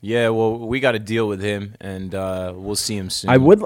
yeah, 0.00 0.30
well, 0.30 0.58
we 0.58 0.80
got 0.80 0.92
to 0.92 0.98
deal 0.98 1.28
with 1.28 1.42
him, 1.42 1.74
and 1.80 2.14
uh, 2.14 2.52
we'll 2.56 2.76
see 2.76 2.96
him 2.96 3.10
soon. 3.10 3.30
I 3.30 3.36
would, 3.36 3.62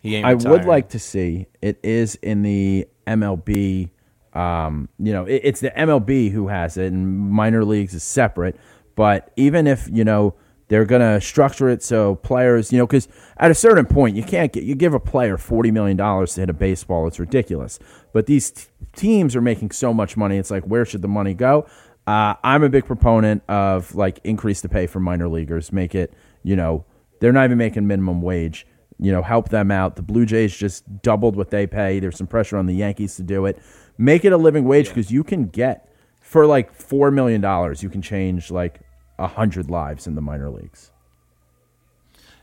He 0.00 0.16
ain't 0.16 0.26
I 0.26 0.34
would 0.34 0.64
like 0.64 0.90
to 0.90 0.98
see 0.98 1.46
it 1.62 1.78
is 1.82 2.16
in 2.16 2.42
the 2.42 2.88
MLB. 3.06 3.90
Um, 4.32 4.88
you 4.98 5.12
know, 5.12 5.24
it, 5.24 5.40
it's 5.44 5.60
the 5.60 5.70
MLB 5.70 6.30
who 6.30 6.48
has 6.48 6.76
it, 6.76 6.92
and 6.92 7.30
minor 7.30 7.64
leagues 7.64 7.94
is 7.94 8.02
separate. 8.02 8.56
But 8.96 9.32
even 9.36 9.66
if 9.68 9.88
you 9.92 10.04
know 10.04 10.34
they're 10.66 10.84
going 10.84 11.00
to 11.00 11.20
structure 11.20 11.68
it 11.68 11.82
so 11.82 12.16
players, 12.16 12.72
you 12.72 12.78
know, 12.78 12.86
because 12.86 13.08
at 13.38 13.50
a 13.50 13.54
certain 13.54 13.86
point 13.86 14.16
you 14.16 14.22
can't 14.22 14.52
get 14.52 14.64
you 14.64 14.74
give 14.74 14.94
a 14.94 15.00
player 15.00 15.36
forty 15.38 15.70
million 15.70 15.96
dollars 15.96 16.34
to 16.34 16.40
hit 16.40 16.50
a 16.50 16.54
baseball. 16.54 17.06
It's 17.06 17.18
ridiculous. 17.18 17.78
But 18.12 18.26
these 18.26 18.50
t- 18.50 18.64
teams 18.96 19.36
are 19.36 19.40
making 19.40 19.70
so 19.70 19.94
much 19.94 20.16
money. 20.16 20.36
It's 20.36 20.50
like 20.50 20.64
where 20.64 20.84
should 20.84 21.02
the 21.02 21.08
money 21.08 21.34
go? 21.34 21.66
Uh, 22.08 22.34
I'm 22.42 22.62
a 22.62 22.70
big 22.70 22.86
proponent 22.86 23.42
of 23.50 23.94
like 23.94 24.18
increase 24.24 24.62
the 24.62 24.68
pay 24.70 24.86
for 24.86 24.98
minor 24.98 25.28
leaguers. 25.28 25.70
Make 25.74 25.94
it, 25.94 26.14
you 26.42 26.56
know, 26.56 26.86
they're 27.20 27.34
not 27.34 27.44
even 27.44 27.58
making 27.58 27.86
minimum 27.86 28.22
wage. 28.22 28.66
You 28.98 29.12
know, 29.12 29.20
help 29.20 29.50
them 29.50 29.70
out. 29.70 29.96
The 29.96 30.02
Blue 30.02 30.24
Jays 30.24 30.56
just 30.56 31.02
doubled 31.02 31.36
what 31.36 31.50
they 31.50 31.66
pay. 31.66 32.00
There's 32.00 32.16
some 32.16 32.26
pressure 32.26 32.56
on 32.56 32.64
the 32.64 32.74
Yankees 32.74 33.16
to 33.16 33.22
do 33.22 33.44
it. 33.44 33.58
Make 33.98 34.24
it 34.24 34.32
a 34.32 34.38
living 34.38 34.64
wage 34.64 34.88
because 34.88 35.10
you 35.10 35.22
can 35.22 35.48
get 35.48 35.94
for 36.22 36.46
like 36.46 36.72
four 36.72 37.10
million 37.10 37.42
dollars. 37.42 37.82
You 37.82 37.90
can 37.90 38.00
change 38.00 38.50
like 38.50 38.80
a 39.18 39.26
hundred 39.26 39.68
lives 39.68 40.06
in 40.06 40.14
the 40.14 40.22
minor 40.22 40.48
leagues. 40.48 40.90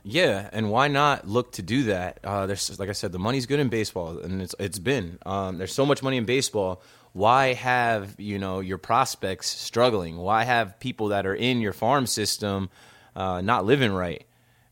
Yeah, 0.04 0.47
and 0.54 0.69
why 0.69 0.89
not 0.89 1.28
look 1.28 1.54
to 1.54 1.63
do 1.63 1.86
that? 1.86 2.19
Uh, 2.23 2.45
there's 2.45 2.80
like 2.80 2.89
I 2.89 2.91
said, 2.91 3.12
the 3.12 3.17
money's 3.17 3.47
good 3.47 3.60
in 3.60 3.69
baseball, 3.69 4.19
and 4.19 4.43
it's 4.43 4.54
it's 4.60 4.78
been. 4.78 5.17
Um, 5.25 5.58
there's 5.58 5.73
so 5.73 5.88
much 5.88 6.04
money 6.04 6.17
in 6.17 6.25
baseball. 6.25 6.84
Why 7.15 7.54
have 7.54 8.13
you 8.17 8.39
know 8.39 8.60
your 8.60 8.78
prospects 8.78 9.47
struggling? 9.49 10.17
Why 10.17 10.43
have 10.43 10.82
people 10.82 11.08
that 11.08 11.25
are 11.25 11.34
in 11.34 11.62
your 11.62 11.71
farm 11.71 12.08
system 12.08 12.69
uh, 13.15 13.39
not 13.39 13.63
living 13.63 13.93
right? 13.93 14.25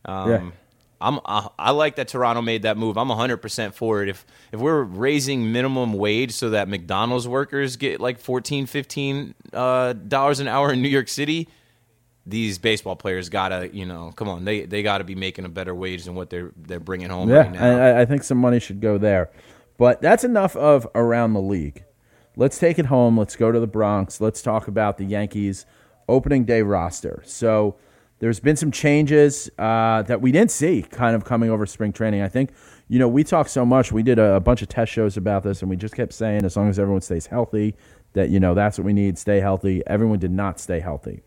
Um, 0.04 0.30
Yeah. 0.30 0.50
I'm 1.00 1.20
I, 1.24 1.48
I 1.58 1.70
like 1.70 1.96
that 1.96 2.08
Toronto 2.08 2.42
made 2.42 2.62
that 2.62 2.76
move. 2.76 2.98
I'm 2.98 3.08
100% 3.08 3.72
for 3.72 4.02
it. 4.02 4.10
If 4.10 4.26
if 4.52 4.60
we're 4.60 4.82
raising 4.82 5.52
minimum 5.52 5.94
wage 5.94 6.32
so 6.32 6.50
that 6.50 6.68
McDonald's 6.68 7.26
workers 7.26 7.76
get 7.76 7.98
like 7.98 8.18
14 8.18 8.66
15 8.66 9.34
uh, 9.54 9.94
dollars 9.94 10.40
an 10.40 10.46
hour 10.46 10.70
in 10.70 10.82
New 10.82 10.90
York 10.90 11.08
City, 11.08 11.48
these 12.26 12.58
baseball 12.58 12.94
players 12.94 13.30
gotta, 13.30 13.74
you 13.74 13.86
know, 13.86 14.12
come 14.16 14.28
on, 14.28 14.44
they 14.44 14.66
they 14.66 14.82
gotta 14.82 15.04
be 15.04 15.14
making 15.14 15.46
a 15.46 15.48
better 15.48 15.74
wage 15.74 16.04
than 16.04 16.14
what 16.14 16.28
they're 16.28 16.52
they're 16.58 16.78
bringing 16.78 17.08
home 17.08 17.30
Yeah, 17.30 17.36
right 17.38 17.52
now. 17.52 17.78
I, 17.78 18.02
I 18.02 18.04
think 18.04 18.22
some 18.22 18.36
money 18.36 18.60
should 18.60 18.82
go 18.82 18.98
there. 18.98 19.30
But 19.78 20.02
that's 20.02 20.24
enough 20.24 20.54
of 20.56 20.86
around 20.94 21.32
the 21.32 21.40
league. 21.40 21.84
Let's 22.36 22.58
take 22.58 22.78
it 22.78 22.86
home. 22.86 23.18
Let's 23.18 23.36
go 23.36 23.52
to 23.52 23.60
the 23.60 23.66
Bronx. 23.66 24.20
Let's 24.20 24.42
talk 24.42 24.66
about 24.66 24.98
the 24.98 25.04
Yankees 25.04 25.66
opening 26.08 26.44
day 26.44 26.62
roster. 26.62 27.22
So 27.24 27.76
there's 28.18 28.40
been 28.40 28.56
some 28.56 28.70
changes 28.70 29.50
uh, 29.58 30.02
that 30.02 30.20
we 30.20 30.32
didn't 30.32 30.50
see 30.50 30.82
kind 30.82 31.14
of 31.14 31.24
coming 31.24 31.50
over 31.50 31.66
spring 31.66 31.92
training. 31.92 32.22
I 32.22 32.28
think, 32.28 32.50
you 32.88 32.98
know, 32.98 33.08
we 33.08 33.22
talked 33.22 33.50
so 33.50 33.64
much. 33.64 33.92
We 33.92 34.02
did 34.02 34.18
a, 34.18 34.34
a 34.34 34.40
bunch 34.40 34.62
of 34.62 34.68
test 34.68 34.92
shows 34.92 35.16
about 35.16 35.42
this, 35.42 35.62
and 35.62 35.70
we 35.70 35.76
just 35.76 35.94
kept 35.94 36.12
saying 36.12 36.44
as 36.44 36.56
long 36.56 36.68
as 36.68 36.78
everyone 36.78 37.02
stays 37.02 37.26
healthy, 37.26 37.76
that, 38.14 38.30
you 38.30 38.40
know, 38.40 38.54
that's 38.54 38.78
what 38.78 38.84
we 38.84 38.92
need, 38.92 39.18
stay 39.18 39.40
healthy. 39.40 39.82
Everyone 39.86 40.18
did 40.18 40.30
not 40.30 40.60
stay 40.60 40.80
healthy. 40.80 41.22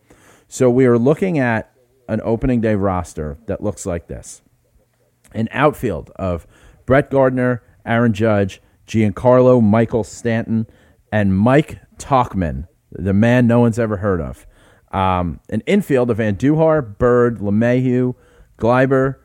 So 0.48 0.70
we 0.70 0.86
are 0.86 0.98
looking 0.98 1.40
at 1.40 1.72
an 2.08 2.22
opening 2.24 2.62
day 2.62 2.76
roster 2.76 3.38
that 3.48 3.62
looks 3.62 3.86
like 3.86 4.08
this 4.08 4.42
an 5.34 5.50
outfield 5.52 6.10
of 6.16 6.48
Brett 6.86 7.12
Gardner, 7.12 7.62
Aaron 7.86 8.14
Judge, 8.14 8.62
Giancarlo 8.88 9.62
Michael 9.62 10.06
Stanton, 10.06 10.68
and 11.12 11.38
Mike 11.38 11.80
Tauchman, 11.98 12.68
the 12.92 13.14
man 13.14 13.48
no 13.48 13.60
one's 13.60 13.80
ever 13.80 13.98
heard 13.98 14.22
of. 14.22 14.46
Um, 14.92 15.40
an 15.50 15.62
infield 15.66 16.10
of 16.10 16.18
Andujar, 16.18 16.98
Bird, 16.98 17.40
LeMahieu, 17.40 18.16
Gleiber, 18.58 19.16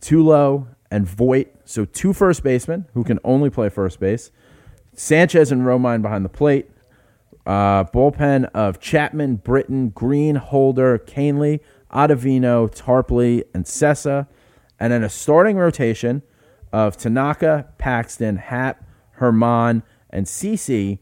Tulo, 0.00 0.68
and 0.90 1.06
Voit. 1.06 1.48
So 1.64 1.84
two 1.84 2.12
first 2.12 2.42
basemen 2.42 2.86
who 2.94 3.04
can 3.04 3.18
only 3.24 3.50
play 3.50 3.68
first 3.68 3.98
base. 3.98 4.30
Sanchez 4.94 5.50
and 5.50 5.62
Romine 5.62 6.02
behind 6.02 6.24
the 6.24 6.28
plate. 6.28 6.68
Uh, 7.46 7.84
bullpen 7.84 8.44
of 8.54 8.78
Chapman, 8.78 9.36
Britton, 9.36 9.88
Green, 9.88 10.36
Holder, 10.36 10.98
Kahnle, 10.98 11.60
Ottavino, 11.90 12.70
Tarpley, 12.70 13.42
and 13.54 13.64
Sessa. 13.64 14.28
And 14.78 14.92
then 14.92 15.02
a 15.02 15.08
starting 15.08 15.56
rotation 15.56 16.22
of 16.72 16.96
Tanaka, 16.96 17.68
Paxton, 17.78 18.36
Happ, 18.36 18.84
Germán, 19.18 19.82
and 20.12 20.26
CC. 20.26 20.98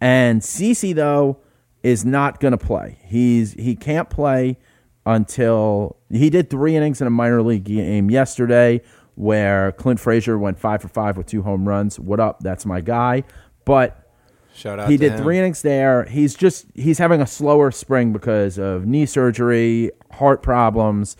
And 0.00 0.40
CC, 0.40 0.94
though, 0.94 1.38
is 1.82 2.04
not 2.04 2.40
going 2.40 2.52
to 2.52 2.58
play. 2.58 2.98
He's 3.04 3.52
He 3.54 3.76
can't 3.76 4.10
play 4.10 4.58
until 5.06 5.96
he 6.10 6.30
did 6.30 6.48
three 6.50 6.76
innings 6.76 7.00
in 7.00 7.06
a 7.06 7.10
minor 7.10 7.42
league 7.42 7.64
game 7.64 8.10
yesterday 8.10 8.80
where 9.16 9.72
Clint 9.72 10.00
Frazier 10.00 10.38
went 10.38 10.58
five 10.58 10.82
for 10.82 10.88
five 10.88 11.16
with 11.16 11.26
two 11.26 11.42
home 11.42 11.68
runs. 11.68 12.00
What 12.00 12.20
up? 12.20 12.40
That's 12.40 12.66
my 12.66 12.80
guy. 12.80 13.24
But 13.64 14.00
Shout 14.54 14.78
out 14.78 14.90
he 14.90 14.96
did 14.96 15.12
him. 15.12 15.22
three 15.22 15.38
innings 15.38 15.62
there. 15.62 16.04
He's 16.04 16.34
just 16.34 16.66
he's 16.74 16.98
having 16.98 17.20
a 17.20 17.26
slower 17.26 17.70
spring 17.70 18.12
because 18.12 18.58
of 18.58 18.86
knee 18.86 19.06
surgery, 19.06 19.90
heart 20.12 20.42
problems, 20.42 21.16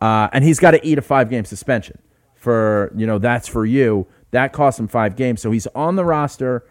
uh, 0.00 0.28
and 0.32 0.44
he's 0.44 0.58
got 0.58 0.72
to 0.72 0.86
eat 0.86 0.98
a 0.98 1.02
five 1.02 1.30
game 1.30 1.44
suspension 1.44 1.98
for 2.34 2.92
you 2.96 3.06
know 3.06 3.18
that's 3.18 3.48
for 3.48 3.64
you. 3.64 4.06
That 4.32 4.52
cost 4.52 4.80
him 4.80 4.88
five 4.88 5.16
games, 5.16 5.40
so 5.40 5.50
he's 5.50 5.66
on 5.68 5.96
the 5.96 6.04
roster. 6.04 6.64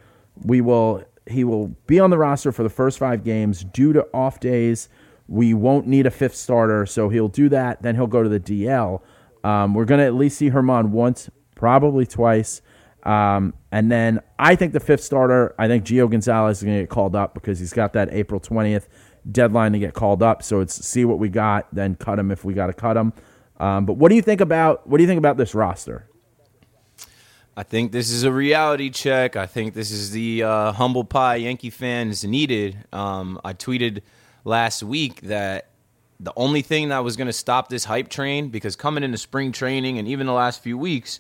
We 0.43 0.61
will 0.61 1.03
he 1.27 1.43
will 1.43 1.67
be 1.87 1.99
on 1.99 2.09
the 2.09 2.17
roster 2.17 2.51
for 2.51 2.63
the 2.63 2.69
first 2.69 2.99
five 2.99 3.23
games 3.23 3.63
due 3.63 3.93
to 3.93 4.07
off 4.13 4.39
days. 4.39 4.89
We 5.27 5.53
won't 5.53 5.87
need 5.87 6.05
a 6.05 6.11
fifth 6.11 6.35
starter, 6.35 6.85
so 6.85 7.09
he'll 7.09 7.27
do 7.27 7.47
that. 7.49 7.81
Then 7.81 7.95
he'll 7.95 8.07
go 8.07 8.23
to 8.23 8.29
the 8.29 8.39
DL. 8.39 9.01
Um, 9.43 9.73
we're 9.73 9.85
going 9.85 9.99
to 9.99 10.05
at 10.05 10.15
least 10.15 10.37
see 10.37 10.49
Germán 10.49 10.89
once, 10.89 11.29
probably 11.55 12.05
twice. 12.05 12.61
Um, 13.03 13.53
and 13.71 13.91
then 13.91 14.19
I 14.37 14.55
think 14.55 14.73
the 14.73 14.79
fifth 14.79 15.03
starter, 15.03 15.55
I 15.57 15.67
think 15.67 15.85
Gio 15.85 16.09
Gonzalez 16.09 16.57
is 16.57 16.63
going 16.63 16.77
to 16.77 16.83
get 16.83 16.89
called 16.89 17.15
up 17.15 17.33
because 17.33 17.59
he's 17.59 17.73
got 17.73 17.93
that 17.93 18.09
April 18.11 18.39
20th 18.39 18.87
deadline 19.31 19.71
to 19.71 19.79
get 19.79 19.93
called 19.93 20.21
up. 20.21 20.43
So 20.43 20.59
it's 20.59 20.85
see 20.85 21.05
what 21.05 21.19
we 21.19 21.29
got, 21.29 21.67
then 21.73 21.95
cut 21.95 22.19
him 22.19 22.31
if 22.31 22.43
we 22.43 22.53
got 22.53 22.67
to 22.67 22.73
cut 22.73 22.97
him. 22.97 23.13
Um, 23.59 23.85
but 23.85 23.93
what 23.93 24.09
do 24.09 24.15
you 24.15 24.21
think 24.21 24.41
about 24.41 24.87
what 24.87 24.97
do 24.97 25.03
you 25.03 25.07
think 25.07 25.19
about 25.19 25.37
this 25.37 25.53
roster? 25.55 26.07
I 27.55 27.63
think 27.63 27.91
this 27.91 28.11
is 28.11 28.23
a 28.23 28.31
reality 28.31 28.89
check. 28.89 29.35
I 29.35 29.45
think 29.45 29.73
this 29.73 29.91
is 29.91 30.11
the 30.11 30.43
uh, 30.43 30.71
humble 30.71 31.03
pie 31.03 31.35
Yankee 31.35 31.69
fans 31.69 32.23
needed. 32.23 32.77
Um, 32.93 33.41
I 33.43 33.53
tweeted 33.53 34.01
last 34.45 34.83
week 34.83 35.21
that 35.21 35.67
the 36.19 36.31
only 36.37 36.61
thing 36.61 36.89
that 36.89 37.03
was 37.03 37.17
going 37.17 37.27
to 37.27 37.33
stop 37.33 37.67
this 37.67 37.83
hype 37.83 38.07
train, 38.07 38.49
because 38.49 38.77
coming 38.77 39.03
into 39.03 39.17
spring 39.17 39.51
training 39.51 39.97
and 39.97 40.07
even 40.07 40.27
the 40.27 40.33
last 40.33 40.63
few 40.63 40.77
weeks, 40.77 41.19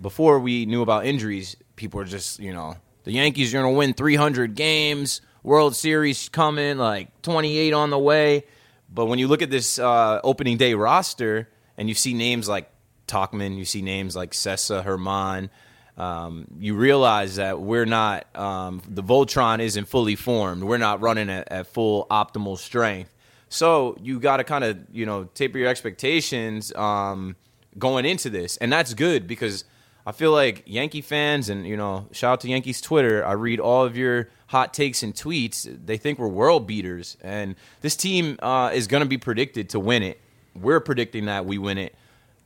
before 0.00 0.38
we 0.38 0.64
knew 0.64 0.80
about 0.80 1.06
injuries, 1.06 1.56
people 1.74 1.98
were 1.98 2.04
just, 2.04 2.38
you 2.38 2.52
know, 2.52 2.76
the 3.02 3.12
Yankees 3.12 3.52
are 3.52 3.60
going 3.60 3.74
to 3.74 3.76
win 3.76 3.94
300 3.94 4.54
games, 4.54 5.22
World 5.42 5.74
Series 5.74 6.28
coming, 6.28 6.78
like 6.78 7.20
28 7.22 7.72
on 7.72 7.90
the 7.90 7.98
way. 7.98 8.44
But 8.88 9.06
when 9.06 9.18
you 9.18 9.26
look 9.26 9.42
at 9.42 9.50
this 9.50 9.80
uh, 9.80 10.20
opening 10.22 10.56
day 10.56 10.74
roster 10.74 11.48
and 11.76 11.88
you 11.88 11.96
see 11.96 12.14
names 12.14 12.48
like 12.48 12.70
Tauchman, 13.08 13.56
you 13.56 13.64
see 13.64 13.82
names 13.82 14.14
like 14.14 14.30
Sessa, 14.30 14.84
Germán, 14.84 15.50
um, 15.96 16.46
you 16.58 16.74
realize 16.74 17.36
that 17.36 17.60
we're 17.60 17.84
not, 17.84 18.26
um, 18.36 18.82
the 18.88 19.02
Voltron 19.02 19.60
isn't 19.60 19.86
fully 19.86 20.16
formed. 20.16 20.64
We're 20.64 20.78
not 20.78 21.00
running 21.00 21.30
at, 21.30 21.50
at 21.52 21.66
full 21.68 22.06
optimal 22.10 22.58
strength. 22.58 23.14
So 23.48 23.96
you 24.02 24.18
got 24.18 24.38
to 24.38 24.44
kind 24.44 24.64
of, 24.64 24.78
you 24.92 25.06
know, 25.06 25.24
taper 25.34 25.58
your 25.58 25.68
expectations 25.68 26.74
um, 26.74 27.36
going 27.78 28.04
into 28.04 28.28
this. 28.28 28.56
And 28.56 28.72
that's 28.72 28.94
good 28.94 29.28
because 29.28 29.64
I 30.04 30.12
feel 30.12 30.32
like 30.32 30.64
Yankee 30.66 31.00
fans 31.00 31.48
and, 31.48 31.66
you 31.66 31.76
know, 31.76 32.08
shout 32.10 32.32
out 32.32 32.40
to 32.40 32.48
Yankees 32.48 32.80
Twitter. 32.80 33.24
I 33.24 33.32
read 33.32 33.60
all 33.60 33.84
of 33.84 33.96
your 33.96 34.28
hot 34.48 34.74
takes 34.74 35.04
and 35.04 35.14
tweets. 35.14 35.68
They 35.86 35.96
think 35.96 36.18
we're 36.18 36.28
world 36.28 36.66
beaters. 36.66 37.16
And 37.22 37.54
this 37.80 37.94
team 37.94 38.38
uh, 38.42 38.72
is 38.74 38.88
going 38.88 39.02
to 39.02 39.08
be 39.08 39.18
predicted 39.18 39.68
to 39.70 39.80
win 39.80 40.02
it. 40.02 40.20
We're 40.54 40.80
predicting 40.80 41.26
that 41.26 41.46
we 41.46 41.58
win 41.58 41.78
it. 41.78 41.94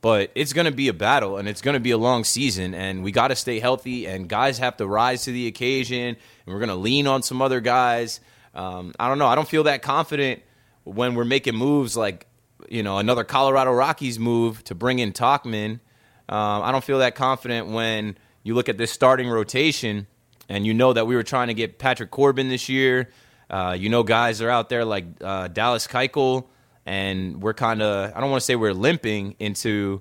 But 0.01 0.31
it's 0.37 0.53
going 0.53 0.67
to 0.67 0.73
be 0.73 0.89
a 0.89 0.93
battle 0.93 1.39
and 1.39 1.49
it's 1.49 1.61
going 1.61 1.75
to 1.75 1.81
be 1.81 1.91
a 1.91 1.99
long 1.99 2.23
season 2.23 2.73
and 2.73 3.03
we 3.03 3.11
got 3.11 3.29
to 3.29 3.37
stay 3.37 3.59
healthy 3.59 4.07
and 4.07 4.29
guys 4.29 4.59
have 4.59 4.77
to 4.77 4.87
rise 4.87 5.25
to 5.25 5.33
the 5.33 5.49
occasion 5.49 6.17
and 6.17 6.17
we're 6.47 6.61
going 6.61 6.69
to 6.69 6.77
lean 6.77 7.07
on 7.09 7.23
some 7.23 7.43
other 7.43 7.61
guys. 7.61 8.21
Um, 8.55 8.95
i 8.99 9.09
don't 9.09 9.19
know 9.19 9.27
i 9.27 9.35
don't 9.35 9.47
feel 9.47 9.65
that 9.65 9.83
confident 9.83 10.43
when 10.85 11.15
we're 11.15 11.25
making 11.25 11.55
moves 11.55 11.97
like 11.97 12.27
you 12.69 12.83
know 12.83 12.99
another 12.99 13.23
colorado 13.23 13.73
rockies 13.73 14.19
move 14.19 14.65
to 14.65 14.75
bring 14.75 15.01
in 15.01 15.13
Tauchman. 15.13 15.81
Um, 16.29 16.63
i 16.63 16.73
don't 16.73 16.85
feel 16.85 16.99
that 17.01 17.15
confident 17.15 17.69
when 17.69 18.17
you 18.43 18.55
look 18.55 18.69
at 18.69 18.79
this 18.79 18.91
starting 18.93 19.29
rotation 19.29 20.07
and 20.49 20.67
you 20.67 20.75
know 20.75 20.93
that 20.93 21.07
we 21.07 21.17
were 21.17 21.23
trying 21.25 21.49
to 21.49 21.55
get 21.55 21.79
patrick 21.79 22.11
corbin 22.11 22.49
this 22.49 22.69
year. 22.69 23.11
Uh, 23.51 23.77
you 23.79 23.89
know 23.89 24.03
guys 24.03 24.41
are 24.41 24.51
out 24.51 24.69
there 24.69 24.85
like 24.85 25.05
uh, 25.23 25.49
dallas 25.49 25.87
keuchel 25.87 26.47
and 26.89 27.43
we're 27.43 27.55
kind 27.55 27.83
of 27.83 28.13
I 28.17 28.21
don't 28.21 28.31
want 28.31 28.41
to 28.41 28.45
say 28.45 28.57
we're 28.57 28.73
limping 28.73 29.37
into 29.39 30.01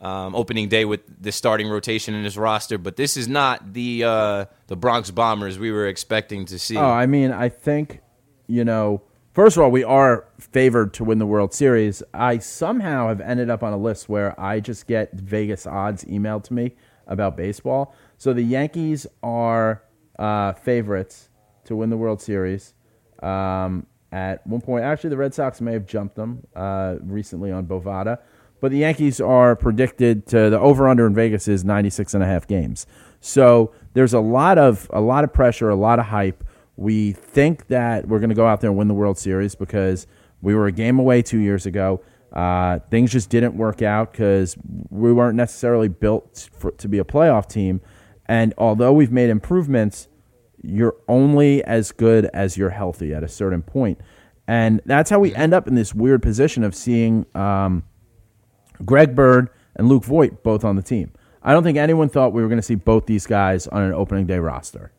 um, 0.00 0.34
opening 0.34 0.68
day 0.68 0.84
with 0.84 1.00
the 1.20 1.32
starting 1.32 1.68
rotation 1.68 2.14
in 2.14 2.22
this 2.22 2.36
roster, 2.36 2.78
but 2.78 2.96
this 2.96 3.16
is 3.16 3.28
not 3.28 3.74
the 3.74 4.04
uh, 4.04 4.44
the 4.68 4.76
Bronx 4.76 5.10
Bombers 5.10 5.58
we 5.58 5.72
were 5.72 5.88
expecting 5.88 6.46
to 6.46 6.58
see. 6.58 6.76
Oh, 6.76 6.84
I 6.84 7.06
mean, 7.06 7.32
I 7.32 7.48
think 7.48 8.00
you 8.46 8.64
know. 8.64 9.02
First 9.32 9.56
of 9.56 9.62
all, 9.62 9.70
we 9.70 9.84
are 9.84 10.26
favored 10.40 10.92
to 10.94 11.04
win 11.04 11.18
the 11.18 11.26
World 11.26 11.54
Series. 11.54 12.02
I 12.12 12.38
somehow 12.38 13.08
have 13.08 13.20
ended 13.20 13.48
up 13.48 13.62
on 13.62 13.72
a 13.72 13.76
list 13.76 14.08
where 14.08 14.38
I 14.38 14.58
just 14.58 14.88
get 14.88 15.12
Vegas 15.12 15.68
odds 15.68 16.04
emailed 16.04 16.42
to 16.44 16.52
me 16.52 16.74
about 17.06 17.36
baseball. 17.36 17.94
So 18.18 18.32
the 18.32 18.42
Yankees 18.42 19.06
are 19.22 19.84
uh, 20.18 20.54
favorites 20.54 21.28
to 21.66 21.76
win 21.76 21.90
the 21.90 21.96
World 21.96 22.20
Series. 22.20 22.74
Um, 23.22 23.86
at 24.12 24.46
one 24.46 24.60
point. 24.60 24.84
Actually, 24.84 25.10
the 25.10 25.16
Red 25.16 25.34
Sox 25.34 25.60
may 25.60 25.72
have 25.72 25.86
jumped 25.86 26.16
them 26.16 26.46
uh, 26.54 26.96
recently 27.02 27.52
on 27.52 27.66
Bovada. 27.66 28.18
But 28.60 28.72
the 28.72 28.78
Yankees 28.78 29.20
are 29.20 29.56
predicted 29.56 30.26
to 30.28 30.50
the 30.50 30.58
over 30.58 30.88
under 30.88 31.06
in 31.06 31.14
Vegas 31.14 31.48
is 31.48 31.64
96 31.64 32.14
and 32.14 32.22
a 32.22 32.26
half 32.26 32.46
games. 32.46 32.86
So 33.20 33.72
there's 33.94 34.12
a 34.12 34.20
lot 34.20 34.58
of 34.58 34.88
a 34.92 35.00
lot 35.00 35.24
of 35.24 35.32
pressure, 35.32 35.70
a 35.70 35.74
lot 35.74 35.98
of 35.98 36.06
hype. 36.06 36.44
We 36.76 37.12
think 37.12 37.68
that 37.68 38.06
we're 38.06 38.18
going 38.18 38.30
to 38.30 38.36
go 38.36 38.46
out 38.46 38.60
there 38.60 38.70
and 38.70 38.78
win 38.78 38.88
the 38.88 38.94
World 38.94 39.18
Series 39.18 39.54
because 39.54 40.06
we 40.42 40.54
were 40.54 40.66
a 40.66 40.72
game 40.72 40.98
away 40.98 41.22
two 41.22 41.38
years 41.38 41.66
ago. 41.66 42.02
Uh, 42.32 42.78
things 42.90 43.10
just 43.10 43.28
didn't 43.28 43.56
work 43.56 43.82
out 43.82 44.12
because 44.12 44.56
we 44.88 45.12
weren't 45.12 45.36
necessarily 45.36 45.88
built 45.88 46.48
for, 46.56 46.70
to 46.72 46.88
be 46.88 46.98
a 46.98 47.04
playoff 47.04 47.48
team. 47.48 47.80
And 48.26 48.54
although 48.56 48.92
we've 48.92 49.10
made 49.10 49.30
improvements, 49.30 50.08
you're 50.62 50.96
only 51.08 51.64
as 51.64 51.92
good 51.92 52.26
as 52.26 52.56
you're 52.56 52.70
healthy 52.70 53.14
at 53.14 53.22
a 53.22 53.28
certain 53.28 53.62
point. 53.62 54.00
And 54.46 54.80
that's 54.84 55.10
how 55.10 55.18
we 55.18 55.34
end 55.34 55.54
up 55.54 55.68
in 55.68 55.74
this 55.74 55.94
weird 55.94 56.22
position 56.22 56.64
of 56.64 56.74
seeing 56.74 57.24
um, 57.34 57.84
Greg 58.84 59.14
Bird 59.14 59.50
and 59.76 59.88
Luke 59.88 60.04
Voit 60.04 60.42
both 60.42 60.64
on 60.64 60.76
the 60.76 60.82
team. 60.82 61.12
I 61.42 61.52
don't 61.52 61.62
think 61.62 61.78
anyone 61.78 62.08
thought 62.08 62.32
we 62.32 62.42
were 62.42 62.48
going 62.48 62.58
to 62.58 62.62
see 62.62 62.74
both 62.74 63.06
these 63.06 63.26
guys 63.26 63.66
on 63.68 63.82
an 63.82 63.92
opening 63.92 64.26
day 64.26 64.38
roster. 64.38 64.92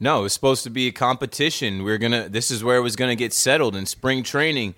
No, 0.00 0.20
it 0.20 0.22
was 0.24 0.32
supposed 0.32 0.62
to 0.64 0.70
be 0.70 0.86
a 0.86 0.92
competition. 0.92 1.82
We 1.82 1.92
are 1.92 1.98
gonna. 1.98 2.28
This 2.28 2.50
is 2.52 2.62
where 2.62 2.76
it 2.76 2.82
was 2.82 2.94
gonna 2.94 3.16
get 3.16 3.32
settled 3.32 3.74
in 3.74 3.84
spring 3.84 4.22
training. 4.22 4.76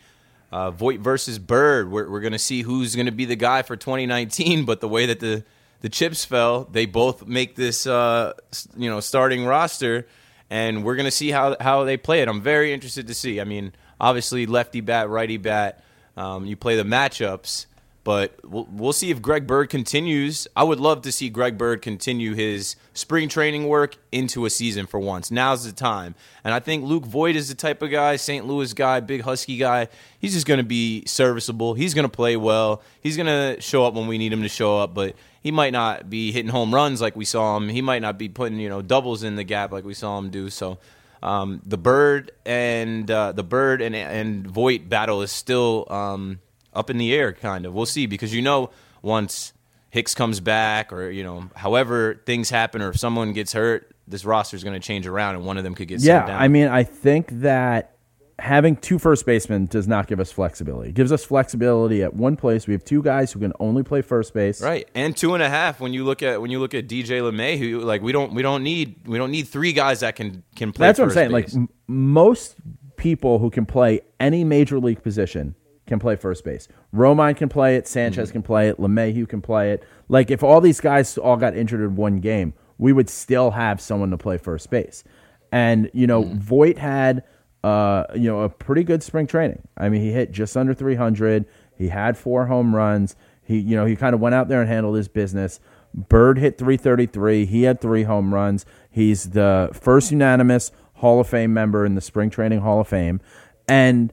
Uh, 0.50 0.70
Voit 0.70 1.00
versus 1.00 1.38
Bird. 1.38 1.90
We're, 1.90 2.10
we're 2.10 2.20
gonna 2.20 2.38
see 2.38 2.62
who's 2.62 2.96
gonna 2.96 3.12
be 3.12 3.26
the 3.26 3.36
guy 3.36 3.60
for 3.60 3.76
2019. 3.76 4.64
But 4.64 4.80
the 4.80 4.88
way 4.88 5.04
that 5.06 5.20
the 5.20 5.44
the 5.80 5.88
chips 5.88 6.24
fell. 6.24 6.64
They 6.64 6.86
both 6.86 7.26
make 7.26 7.56
this, 7.56 7.86
uh, 7.86 8.32
you 8.76 8.90
know, 8.90 9.00
starting 9.00 9.44
roster, 9.44 10.06
and 10.50 10.84
we're 10.84 10.96
gonna 10.96 11.10
see 11.10 11.30
how 11.30 11.56
how 11.60 11.84
they 11.84 11.96
play 11.96 12.20
it. 12.22 12.28
I'm 12.28 12.42
very 12.42 12.72
interested 12.72 13.06
to 13.06 13.14
see. 13.14 13.40
I 13.40 13.44
mean, 13.44 13.72
obviously, 14.00 14.46
lefty 14.46 14.80
bat, 14.80 15.08
righty 15.08 15.36
bat. 15.36 15.82
Um, 16.16 16.44
you 16.44 16.56
play 16.56 16.76
the 16.76 16.82
matchups, 16.82 17.66
but 18.02 18.34
we'll, 18.44 18.66
we'll 18.70 18.92
see 18.92 19.10
if 19.10 19.20
Greg 19.20 19.46
Bird 19.46 19.68
continues. 19.68 20.48
I 20.56 20.64
would 20.64 20.80
love 20.80 21.02
to 21.02 21.12
see 21.12 21.28
Greg 21.28 21.58
Bird 21.58 21.82
continue 21.82 22.34
his 22.34 22.76
spring 22.94 23.28
training 23.28 23.68
work 23.68 23.96
into 24.10 24.46
a 24.46 24.50
season 24.50 24.86
for 24.86 24.98
once. 24.98 25.30
Now's 25.30 25.64
the 25.64 25.72
time. 25.72 26.14
And 26.42 26.54
I 26.54 26.60
think 26.60 26.84
Luke 26.84 27.04
Voit 27.04 27.36
is 27.36 27.48
the 27.48 27.54
type 27.54 27.82
of 27.82 27.90
guy, 27.90 28.16
St. 28.16 28.46
Louis 28.46 28.72
guy, 28.72 29.00
big 29.00 29.22
husky 29.22 29.58
guy. 29.58 29.88
He's 30.18 30.32
just 30.32 30.46
going 30.46 30.58
to 30.58 30.64
be 30.64 31.04
serviceable. 31.06 31.74
He's 31.74 31.92
going 31.92 32.06
to 32.06 32.08
play 32.08 32.36
well. 32.36 32.82
He's 33.02 33.16
going 33.16 33.26
to 33.26 33.60
show 33.60 33.84
up 33.84 33.94
when 33.94 34.06
we 34.06 34.16
need 34.16 34.32
him 34.32 34.42
to 34.42 34.48
show 34.48 34.78
up, 34.78 34.94
but 34.94 35.14
he 35.42 35.50
might 35.50 35.72
not 35.72 36.08
be 36.08 36.32
hitting 36.32 36.50
home 36.50 36.74
runs 36.74 37.00
like 37.00 37.16
we 37.16 37.24
saw 37.24 37.56
him. 37.56 37.68
He 37.68 37.82
might 37.82 38.02
not 38.02 38.18
be 38.18 38.28
putting, 38.28 38.58
you 38.58 38.68
know, 38.68 38.82
doubles 38.82 39.22
in 39.22 39.36
the 39.36 39.44
gap 39.44 39.72
like 39.72 39.84
we 39.84 39.94
saw 39.94 40.18
him 40.18 40.30
do. 40.30 40.48
So 40.48 40.78
um, 41.22 41.60
the 41.66 41.78
Bird 41.78 42.32
and 42.46 43.10
uh, 43.10 43.32
the 43.32 43.42
Bird 43.42 43.82
and 43.82 43.94
and 43.94 44.46
Voit 44.46 44.88
battle 44.88 45.22
is 45.22 45.30
still 45.30 45.86
um, 45.90 46.40
up 46.72 46.90
in 46.90 46.98
the 46.98 47.14
air, 47.14 47.32
kind 47.32 47.66
of. 47.66 47.74
We'll 47.74 47.86
see 47.86 48.06
because 48.06 48.34
you 48.34 48.42
know 48.42 48.70
once 49.02 49.52
Hicks 49.90 50.14
comes 50.14 50.40
back, 50.40 50.92
or 50.92 51.10
you 51.10 51.24
know, 51.24 51.50
however 51.54 52.22
things 52.26 52.50
happen, 52.50 52.80
or 52.82 52.90
if 52.90 52.98
someone 52.98 53.32
gets 53.32 53.52
hurt, 53.52 53.92
this 54.06 54.24
roster 54.24 54.56
is 54.56 54.64
going 54.64 54.80
to 54.80 54.86
change 54.86 55.06
around, 55.06 55.36
and 55.36 55.44
one 55.44 55.56
of 55.56 55.64
them 55.64 55.74
could 55.74 55.88
get 55.88 56.00
yeah. 56.00 56.26
down. 56.26 56.40
I 56.40 56.48
mean, 56.48 56.68
I 56.68 56.84
think 56.84 57.28
that 57.40 57.96
having 58.40 58.76
two 58.76 58.98
first 58.98 59.26
basemen 59.26 59.66
does 59.66 59.86
not 59.86 60.06
give 60.06 60.18
us 60.18 60.32
flexibility. 60.32 60.90
It 60.90 60.94
gives 60.94 61.12
us 61.12 61.24
flexibility 61.24 62.02
at 62.02 62.14
one 62.14 62.36
place. 62.36 62.66
We 62.66 62.72
have 62.72 62.84
two 62.84 63.02
guys 63.02 63.32
who 63.32 63.40
can 63.40 63.52
only 63.60 63.82
play 63.82 64.02
first 64.02 64.34
base. 64.34 64.62
Right. 64.62 64.88
And 64.94 65.16
two 65.16 65.34
and 65.34 65.42
a 65.42 65.48
half 65.48 65.80
when 65.80 65.92
you 65.92 66.04
look 66.04 66.22
at 66.22 66.40
when 66.40 66.50
you 66.50 66.58
look 66.58 66.74
at 66.74 66.88
DJ 66.88 67.20
LeMahieu 67.20 67.58
who 67.58 67.80
like 67.80 68.02
we 68.02 68.12
don't 68.12 68.32
we 68.34 68.42
don't 68.42 68.62
need 68.62 69.06
we 69.06 69.18
don't 69.18 69.30
need 69.30 69.48
three 69.48 69.72
guys 69.72 70.00
that 70.00 70.16
can 70.16 70.42
can 70.56 70.72
play 70.72 70.88
That's 70.88 70.98
what 70.98 71.06
I'm 71.06 71.14
saying. 71.14 71.32
base. 71.32 71.54
Like 71.54 71.54
m- 71.54 71.68
most 71.86 72.56
people 72.96 73.38
who 73.38 73.50
can 73.50 73.66
play 73.66 74.00
any 74.18 74.44
major 74.44 74.78
league 74.78 75.02
position 75.02 75.54
can 75.90 75.98
play 75.98 76.16
first 76.16 76.42
base. 76.44 76.66
Romine 76.94 77.36
can 77.36 77.50
play 77.50 77.76
it, 77.76 77.86
Sanchez 77.86 78.28
Mm-hmm. 78.30 78.32
can 78.32 78.42
play 78.42 78.68
it, 78.70 78.78
LeMahieu 78.78 79.28
can 79.28 79.42
play 79.42 79.72
it. 79.72 79.84
Like 80.08 80.30
if 80.30 80.42
all 80.42 80.62
these 80.62 80.80
guys 80.80 81.18
all 81.18 81.36
got 81.36 81.54
injured 81.54 81.82
in 81.82 81.96
one 81.96 82.20
game, 82.20 82.54
we 82.78 82.94
would 82.94 83.10
still 83.10 83.50
have 83.50 83.78
someone 83.82 84.10
to 84.10 84.16
play 84.16 84.38
first 84.38 84.70
base. 84.70 85.04
And 85.52 85.90
you 85.92 86.06
know, 86.06 86.22
Mm-hmm. 86.24 86.38
Voit 86.38 86.78
had 86.78 87.24
uh, 87.62 88.04
you 88.14 88.26
know, 88.30 88.40
a 88.40 88.48
pretty 88.48 88.82
good 88.82 89.02
spring 89.02 89.26
training. 89.26 89.60
I 89.76 89.90
mean, 89.90 90.00
he 90.00 90.12
hit 90.12 90.32
just 90.32 90.56
under 90.56 90.72
300. 90.72 91.44
He 91.76 91.88
had 91.88 92.16
four 92.16 92.46
home 92.46 92.74
runs. 92.74 93.16
He, 93.42 93.58
you 93.58 93.76
know, 93.76 93.84
he 93.84 93.96
kind 93.96 94.14
of 94.14 94.20
went 94.20 94.34
out 94.34 94.48
there 94.48 94.62
and 94.62 94.70
handled 94.70 94.96
his 94.96 95.08
business. 95.08 95.60
Bird 95.92 96.38
hit 96.38 96.56
333. 96.56 97.44
He 97.44 97.64
had 97.64 97.78
three 97.78 98.04
home 98.04 98.32
runs. 98.32 98.64
He's 98.90 99.30
the 99.30 99.68
first 99.74 100.10
unanimous 100.10 100.72
Hall 100.94 101.20
of 101.20 101.26
Fame 101.28 101.52
member 101.52 101.84
in 101.84 101.96
the 101.96 102.00
Spring 102.00 102.30
Training 102.30 102.60
Hall 102.60 102.80
of 102.80 102.88
Fame, 102.88 103.20
and 103.68 104.10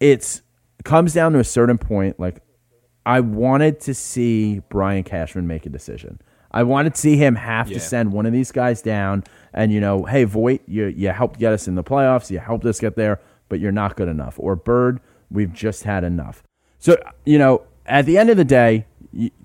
it's 0.00 0.42
comes 0.84 1.14
down 1.14 1.32
to 1.32 1.38
a 1.38 1.44
certain 1.44 1.78
point. 1.78 2.18
Like, 2.20 2.42
I 3.04 3.20
wanted 3.20 3.80
to 3.80 3.94
see 3.94 4.60
Brian 4.68 5.02
Cashman 5.04 5.46
make 5.46 5.66
a 5.66 5.68
decision. 5.70 6.20
I 6.50 6.62
wanted 6.64 6.94
to 6.94 7.00
see 7.00 7.16
him 7.16 7.34
have 7.36 7.68
Yeah. 7.68 7.74
to 7.78 7.80
send 7.80 8.12
one 8.12 8.26
of 8.26 8.32
these 8.32 8.52
guys 8.52 8.82
down 8.82 9.24
and, 9.54 9.72
you 9.72 9.80
know, 9.80 10.04
hey, 10.04 10.24
Voit, 10.24 10.60
you, 10.66 10.86
you 10.86 11.08
helped 11.08 11.38
get 11.40 11.52
us 11.52 11.66
in 11.66 11.74
the 11.74 11.82
playoffs. 11.84 12.30
You 12.30 12.38
helped 12.38 12.64
us 12.66 12.78
get 12.78 12.94
there, 12.94 13.20
but 13.48 13.58
you're 13.58 13.72
not 13.72 13.96
good 13.96 14.08
enough. 14.08 14.34
Or 14.38 14.54
Bird, 14.54 15.00
we've 15.30 15.52
just 15.52 15.84
had 15.84 16.04
enough. 16.04 16.42
So, 16.78 16.96
you 17.24 17.38
know, 17.38 17.62
at 17.86 18.06
the 18.06 18.18
end 18.18 18.28
of 18.30 18.36
the 18.36 18.44
day, 18.44 18.86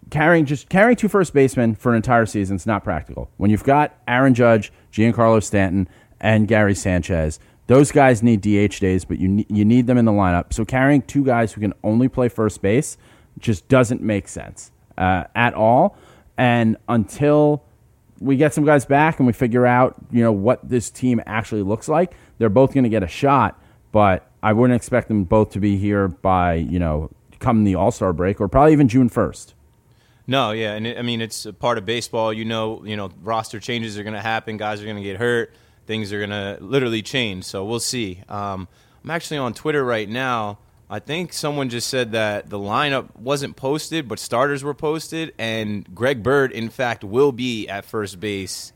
carrying 0.10 0.46
just 0.46 0.70
carrying 0.70 0.96
two 0.96 1.08
first 1.10 1.34
basemen 1.34 1.76
for 1.76 1.92
an 1.92 1.96
entire 1.98 2.26
season 2.26 2.56
is 2.56 2.66
not 2.66 2.84
practical. 2.84 3.30
When 3.38 3.52
you've 3.52 3.64
got 3.64 3.96
Aaron 4.08 4.34
Judge, 4.34 4.72
Giancarlo 4.92 5.42
Stanton, 5.44 5.88
and 6.20 6.48
Gary 6.48 6.76
Sanchez, 6.76 7.40
those 7.68 7.92
guys 7.92 8.24
need 8.24 8.42
DH 8.42 8.80
days, 8.80 9.06
but 9.06 9.20
you 9.20 9.46
you 9.50 9.66
need 9.66 9.88
them 9.88 9.98
in 9.98 10.06
the 10.06 10.12
lineup. 10.12 10.54
So 10.54 10.66
carrying 10.66 11.02
two 11.02 11.24
guys 11.24 11.54
who 11.54 11.62
can 11.62 11.74
only 11.84 12.08
play 12.08 12.30
first 12.30 12.62
base 12.62 12.98
just 13.40 13.68
doesn't 13.68 14.02
make 14.02 14.28
sense 14.28 14.72
uh, 14.98 15.26
at 15.36 15.54
all. 15.54 15.98
And 16.38 16.78
until 16.88 17.64
we 18.20 18.36
get 18.38 18.54
some 18.54 18.66
guys 18.66 18.86
back 18.86 19.20
and 19.20 19.28
we 19.28 19.34
figure 19.34 19.66
out, 19.66 19.96
you 20.12 20.24
know, 20.24 20.32
what 20.32 20.68
this 20.68 20.90
team 20.90 21.22
actually 21.26 21.62
looks 21.62 21.88
like, 21.88 22.16
they're 22.38 22.50
both 22.50 22.74
going 22.74 22.84
to 22.84 22.90
get 22.90 23.04
a 23.04 23.08
shot. 23.08 23.62
But 23.92 24.30
I 24.42 24.54
wouldn't 24.54 24.76
expect 24.76 25.08
them 25.08 25.24
both 25.24 25.52
to 25.52 25.60
be 25.60 25.78
here 25.78 26.08
by, 26.08 26.56
you 26.56 26.80
know, 26.80 27.10
come 27.40 27.64
the 27.64 27.76
All 27.76 27.92
Star 27.92 28.14
break 28.14 28.40
or 28.42 28.48
probably 28.48 28.74
even 28.74 28.88
June 28.88 29.10
first. 29.10 29.54
No, 30.30 30.52
yeah, 30.52 30.74
and 30.74 30.86
it, 30.86 30.98
I 30.98 31.04
mean 31.04 31.22
it's 31.22 31.46
a 31.46 31.54
part 31.54 31.78
of 31.78 31.86
baseball. 31.86 32.34
You 32.34 32.46
know, 32.46 32.84
you 32.86 32.98
know, 32.98 33.12
roster 33.22 33.60
changes 33.60 33.98
are 33.98 34.04
going 34.04 34.14
to 34.14 34.22
happen. 34.22 34.58
Guys 34.58 34.82
are 34.82 34.86
going 34.86 34.98
to 34.98 35.04
get 35.04 35.18
hurt. 35.18 35.54
Things 35.88 36.14
are 36.14 36.20
going 36.20 36.30
to 36.30 36.58
literally 36.62 37.02
change. 37.02 37.46
So 37.46 37.66
we'll 37.66 37.80
see. 37.80 38.22
Um, 38.30 38.68
I'm 39.04 39.10
actually 39.12 39.38
on 39.38 39.54
Twitter 39.54 39.84
right 39.84 40.08
now. 40.08 40.60
I 40.90 41.00
think 41.00 41.34
someone 41.34 41.68
just 41.70 41.90
said 41.90 42.12
that 42.14 42.50
the 42.50 42.60
lineup 42.60 43.14
wasn't 43.18 43.56
posted, 43.58 44.08
but 44.08 44.20
starters 44.20 44.64
were 44.64 44.74
posted, 44.74 45.34
and 45.38 45.86
Greg 45.94 46.24
Bird, 46.24 46.52
in 46.54 46.70
fact, 46.70 47.04
will 47.04 47.32
be 47.34 47.68
at 47.68 47.84
first 47.84 48.20
base 48.22 48.72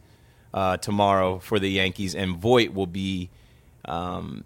uh, 0.54 0.76
tomorrow 0.78 1.40
for 1.40 1.58
the 1.58 1.70
Yankees, 1.70 2.14
and 2.16 2.36
Voit 2.38 2.74
will 2.74 2.88
be 2.88 3.30
um, 3.86 4.44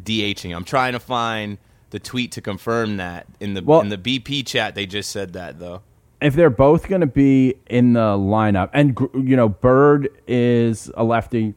DHing. 0.00 0.54
I'm 0.54 0.62
trying 0.64 0.92
to 0.92 1.00
find 1.00 1.58
the 1.90 1.98
tweet 1.98 2.32
to 2.32 2.40
confirm 2.40 2.98
that 2.98 3.26
in 3.40 3.54
the 3.54 3.62
Well- 3.62 3.80
in 3.80 3.88
the 3.88 3.98
BP 3.98 4.46
chat. 4.46 4.74
They 4.76 4.86
just 4.86 5.10
said 5.10 5.32
that 5.32 5.58
though. 5.58 5.82
if 6.20 6.34
they're 6.34 6.50
both 6.50 6.88
going 6.88 7.00
to 7.00 7.06
be 7.06 7.54
in 7.68 7.94
the 7.94 8.00
lineup, 8.16 8.70
and 8.72 8.96
you 9.14 9.34
know, 9.36 9.48
Bird 9.48 10.08
is 10.28 10.88
a 10.96 11.02
lefty, 11.02 11.54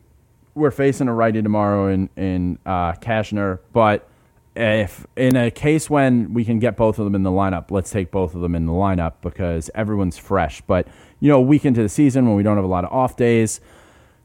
we're 0.56 0.72
facing 0.72 1.08
a 1.08 1.14
righty 1.14 1.42
tomorrow 1.42 1.88
in 1.88 2.10
in 2.16 2.60
uh, 2.66 2.94
Cashner, 2.94 3.60
but 3.74 4.08
if 4.56 5.08
in 5.16 5.36
a 5.36 5.50
case 5.50 5.90
when 5.90 6.34
we 6.34 6.44
can 6.44 6.60
get 6.60 6.76
both 6.76 7.00
of 7.00 7.06
them 7.06 7.16
in 7.16 7.24
the 7.24 7.30
lineup, 7.30 7.72
let's 7.72 7.90
take 7.90 8.12
both 8.12 8.36
of 8.36 8.42
them 8.42 8.54
in 8.56 8.66
the 8.66 8.74
lineup 8.74 9.14
because 9.22 9.70
everyone's 9.74 10.18
fresh. 10.18 10.62
But 10.62 10.88
you 11.20 11.30
know, 11.30 11.38
a 11.38 11.42
week 11.42 11.66
into 11.66 11.82
the 11.82 11.90
season 11.90 12.28
when 12.28 12.36
we 12.36 12.44
don't 12.44 12.58
have 12.58 12.66
a 12.66 12.70
lot 12.70 12.84
of 12.84 12.92
off 12.92 13.16
days, 13.16 13.62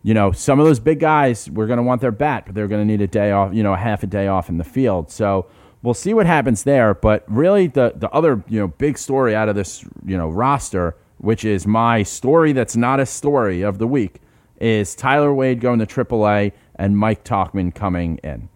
you 0.02 0.14
know, 0.14 0.32
some 0.32 0.58
of 0.58 0.66
those 0.66 0.80
big 0.80 1.00
guys 1.00 1.48
we're 1.50 1.66
going 1.66 1.78
to 1.78 1.82
want 1.82 2.00
their 2.00 2.12
bat, 2.12 2.44
but 2.46 2.54
they're 2.54 2.68
going 2.68 2.86
to 2.86 2.90
need 2.90 3.02
a 3.02 3.06
day 3.06 3.30
off, 3.30 3.54
you 3.54 3.62
know, 3.62 3.74
a 3.74 3.78
half 3.78 4.02
a 4.02 4.06
day 4.06 4.26
off 4.26 4.48
in 4.48 4.58
the 4.58 4.64
field. 4.64 5.10
So 5.10 5.46
we'll 5.82 5.94
see 5.94 6.12
what 6.12 6.26
happens 6.26 6.64
there. 6.64 6.94
But 6.94 7.24
really, 7.28 7.68
the 7.68 7.92
the 7.94 8.10
other 8.10 8.42
you 8.48 8.58
know 8.58 8.68
big 8.68 8.98
story 8.98 9.34
out 9.34 9.48
of 9.48 9.54
this 9.54 9.84
you 10.04 10.16
know 10.16 10.28
roster, 10.28 10.96
which 11.18 11.44
is 11.44 11.66
my 11.66 12.02
story 12.02 12.52
that's 12.52 12.76
not 12.76 12.98
a 12.98 13.06
story 13.06 13.62
of 13.62 13.78
the 13.78 13.86
week, 13.86 14.20
is 14.60 14.94
Tyler 14.94 15.32
Wade 15.32 15.60
going 15.60 15.78
to 15.78 15.86
AAA 15.86 16.52
and 16.76 16.96
Mike 16.96 17.24
Tauchman 17.24 17.74
coming 17.74 18.18
in. 18.18 18.48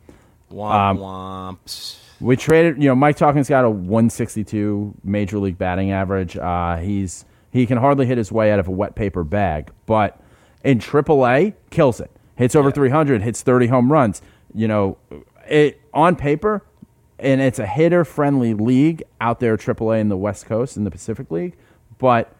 Womp 0.51 0.99
womps. 0.99 1.99
We 2.21 2.37
traded, 2.37 2.83
you 2.83 2.89
know, 2.89 2.95
Mike 2.95 3.17
Tauchman's 3.17 3.49
got 3.49 3.65
a 3.65 3.71
162 3.71 4.95
major 5.05 5.39
league 5.39 5.57
batting 5.57 5.91
average. 5.91 6.37
Uh, 6.37 6.77
he's 6.77 7.25
he 7.51 7.67
can 7.67 7.79
hardly 7.79 8.07
hit 8.07 8.19
his 8.19 8.31
way 8.31 8.53
out 8.53 8.59
of 8.59 8.69
a 8.69 8.71
wet 8.71 8.95
paper 8.95 9.25
bag, 9.25 9.71
but 9.87 10.21
in 10.63 10.79
AAA, 10.79 11.55
kills 11.71 12.01
it. 12.01 12.11
Hits 12.37 12.55
over 12.55 12.71
300, 12.71 13.23
hits 13.23 13.43
30 13.43 13.67
home 13.69 13.91
runs. 13.91 14.23
You 14.55 14.69
know, 14.69 14.99
it 15.49 15.81
on 15.93 16.17
paper, 16.17 16.63
and 17.19 17.41
it's 17.41 17.59
a 17.59 17.67
hitter 17.67 18.05
friendly 18.05 18.55
league 18.55 19.03
out 19.21 19.41
there, 19.41 19.57
AAA 19.57 20.01
in 20.01 20.09
the 20.09 20.17
West 20.17 20.47
Coast 20.47 20.77
in 20.77 20.85
the 20.85 20.91
Pacific 20.91 21.31
League, 21.31 21.57
but 21.99 22.35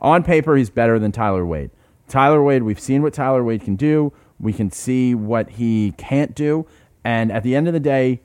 on 0.00 0.22
paper, 0.22 0.56
he's 0.56 0.70
better 0.70 0.98
than 0.98 1.12
Tyler 1.12 1.44
Wade. 1.44 1.70
Tyler 2.08 2.42
Wade, 2.42 2.62
we've 2.62 2.80
seen 2.80 3.02
what 3.02 3.14
Tyler 3.14 3.44
Wade 3.44 3.62
can 3.62 3.76
do. 3.76 4.12
We 4.40 4.52
can 4.52 4.70
see 4.70 5.14
what 5.14 5.50
he 5.50 5.92
can't 5.96 6.34
do. 6.34 6.66
And 7.04 7.30
at 7.30 7.42
the 7.42 7.54
end 7.54 7.66
of 7.66 7.74
the 7.74 7.80
day, 7.80 8.20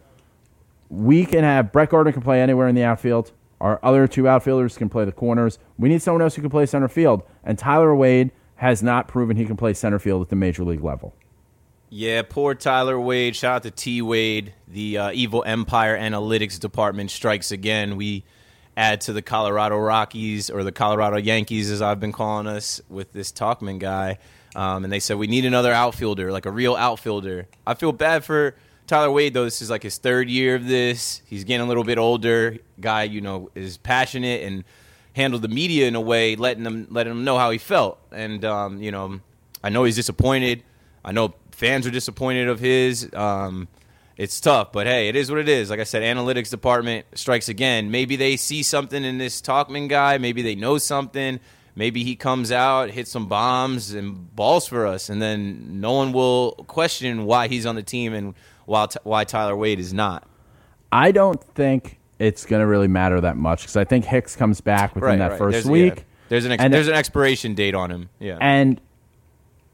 we 0.89 1.25
can 1.25 1.43
have 1.43 1.71
Brett 1.71 1.89
Gardner 1.89 2.11
can 2.11 2.21
play 2.21 2.41
anywhere 2.41 2.67
in 2.67 2.75
the 2.75 2.83
outfield. 2.83 3.31
Our 3.59 3.79
other 3.81 4.07
two 4.07 4.27
outfielders 4.27 4.77
can 4.77 4.89
play 4.89 5.05
the 5.05 5.11
corners. 5.11 5.57
We 5.77 5.89
need 5.89 6.01
someone 6.01 6.21
else 6.21 6.35
who 6.35 6.41
can 6.41 6.51
play 6.51 6.65
center 6.65 6.87
field. 6.87 7.23
And 7.43 7.57
Tyler 7.57 7.95
Wade 7.95 8.31
has 8.55 8.83
not 8.83 9.07
proven 9.07 9.37
he 9.37 9.45
can 9.45 9.57
play 9.57 9.73
center 9.73 9.99
field 9.99 10.21
at 10.21 10.29
the 10.29 10.35
major 10.35 10.63
league 10.63 10.83
level. 10.83 11.15
Yeah, 11.89 12.23
poor 12.27 12.55
Tyler 12.55 12.99
Wade. 12.99 13.35
Shout 13.35 13.57
out 13.57 13.63
to 13.63 13.71
T 13.71 14.01
Wade. 14.01 14.53
The 14.67 14.97
uh, 14.97 15.11
evil 15.11 15.43
Empire 15.45 15.97
Analytics 15.97 16.59
Department 16.59 17.11
strikes 17.11 17.51
again. 17.51 17.97
We 17.97 18.23
add 18.75 19.01
to 19.01 19.13
the 19.13 19.21
Colorado 19.21 19.77
Rockies 19.77 20.49
or 20.49 20.63
the 20.63 20.71
Colorado 20.71 21.17
Yankees, 21.17 21.69
as 21.69 21.81
I've 21.81 21.99
been 21.99 22.11
calling 22.11 22.47
us, 22.47 22.81
with 22.89 23.13
this 23.13 23.31
Tauchman 23.31 23.79
guy. 23.79 24.17
Um, 24.55 24.83
and 24.83 24.93
they 24.93 24.99
said 24.99 25.17
we 25.17 25.27
need 25.27 25.45
another 25.45 25.71
outfielder, 25.71 26.31
like 26.31 26.45
a 26.45 26.51
real 26.51 26.75
outfielder. 26.75 27.47
I 27.65 27.73
feel 27.73 27.91
bad 27.91 28.23
for 28.23 28.55
Tyler 28.85 29.11
Wade 29.11 29.33
though. 29.33 29.45
This 29.45 29.61
is 29.61 29.69
like 29.69 29.83
his 29.83 29.97
third 29.97 30.29
year 30.29 30.55
of 30.55 30.67
this. 30.67 31.21
He's 31.25 31.43
getting 31.43 31.65
a 31.65 31.67
little 31.67 31.83
bit 31.83 31.97
older. 31.97 32.57
Guy, 32.79 33.03
you 33.03 33.21
know, 33.21 33.49
is 33.55 33.77
passionate 33.77 34.43
and 34.43 34.63
handled 35.15 35.41
the 35.41 35.47
media 35.47 35.87
in 35.87 35.95
a 35.95 36.01
way, 36.01 36.35
letting 36.35 36.63
them 36.63 36.87
letting 36.89 37.11
him 37.11 37.23
know 37.23 37.37
how 37.37 37.51
he 37.51 37.57
felt. 37.57 37.99
And 38.11 38.45
um, 38.45 38.81
you 38.81 38.91
know, 38.91 39.19
I 39.63 39.69
know 39.69 39.85
he's 39.85 39.95
disappointed. 39.95 40.63
I 41.03 41.11
know 41.11 41.33
fans 41.51 41.87
are 41.87 41.91
disappointed 41.91 42.47
of 42.47 42.59
his. 42.59 43.11
Um, 43.13 43.67
it's 44.17 44.39
tough, 44.39 44.71
but 44.71 44.85
hey, 44.87 45.07
it 45.09 45.15
is 45.15 45.29
what 45.29 45.39
it 45.39 45.49
is. 45.49 45.69
Like 45.69 45.79
I 45.79 45.83
said, 45.83 46.03
analytics 46.03 46.49
department 46.51 47.05
strikes 47.15 47.49
again. 47.49 47.89
Maybe 47.91 48.15
they 48.15 48.35
see 48.37 48.61
something 48.63 49.03
in 49.03 49.17
this 49.17 49.41
Tauchman 49.41 49.89
guy. 49.89 50.17
Maybe 50.17 50.41
they 50.41 50.55
know 50.55 50.77
something. 50.77 51.39
Maybe 51.75 52.03
he 52.03 52.15
comes 52.15 52.51
out, 52.51 52.91
hits 52.91 53.09
some 53.09 53.27
bombs 53.27 53.93
and 53.93 54.35
balls 54.35 54.67
for 54.67 54.85
us, 54.85 55.09
and 55.09 55.19
then 55.21 55.81
no 55.81 55.93
one 55.93 56.13
will 56.13 56.51
question 56.67 57.25
why 57.25 57.47
he's 57.47 57.65
on 57.65 57.73
the 57.75 57.81
team 57.81 58.13
and 58.13 58.35
why 58.65 58.87
why 59.03 59.23
Tyler 59.23 59.55
Wade 59.55 59.79
is 59.79 59.91
not. 59.93 60.27
I 60.91 61.11
don't 61.11 61.43
think 61.43 61.97
it's 62.19 62.45
going 62.45 62.59
to 62.59 62.67
really 62.67 62.87
matter 62.87 63.19
that 63.21 63.37
much 63.37 63.61
because 63.63 63.75
I 63.75 63.85
think 63.85 64.05
Hicks 64.05 64.35
comes 64.35 64.61
back 64.61 64.93
within 64.93 65.09
Right, 65.09 65.17
that 65.17 65.31
right. 65.31 65.37
first 65.39 65.53
There's, 65.53 65.65
week. 65.65 65.95
yeah. 65.97 66.03
There's 66.29 66.45
an 66.45 66.51
ex- 66.51 66.63
And- 66.63 66.71
there's 66.71 66.87
an 66.87 66.93
expiration 66.93 67.55
date 67.55 67.73
on 67.73 67.89
him. 67.89 68.09
Yeah. 68.19 68.37
And 68.39 68.79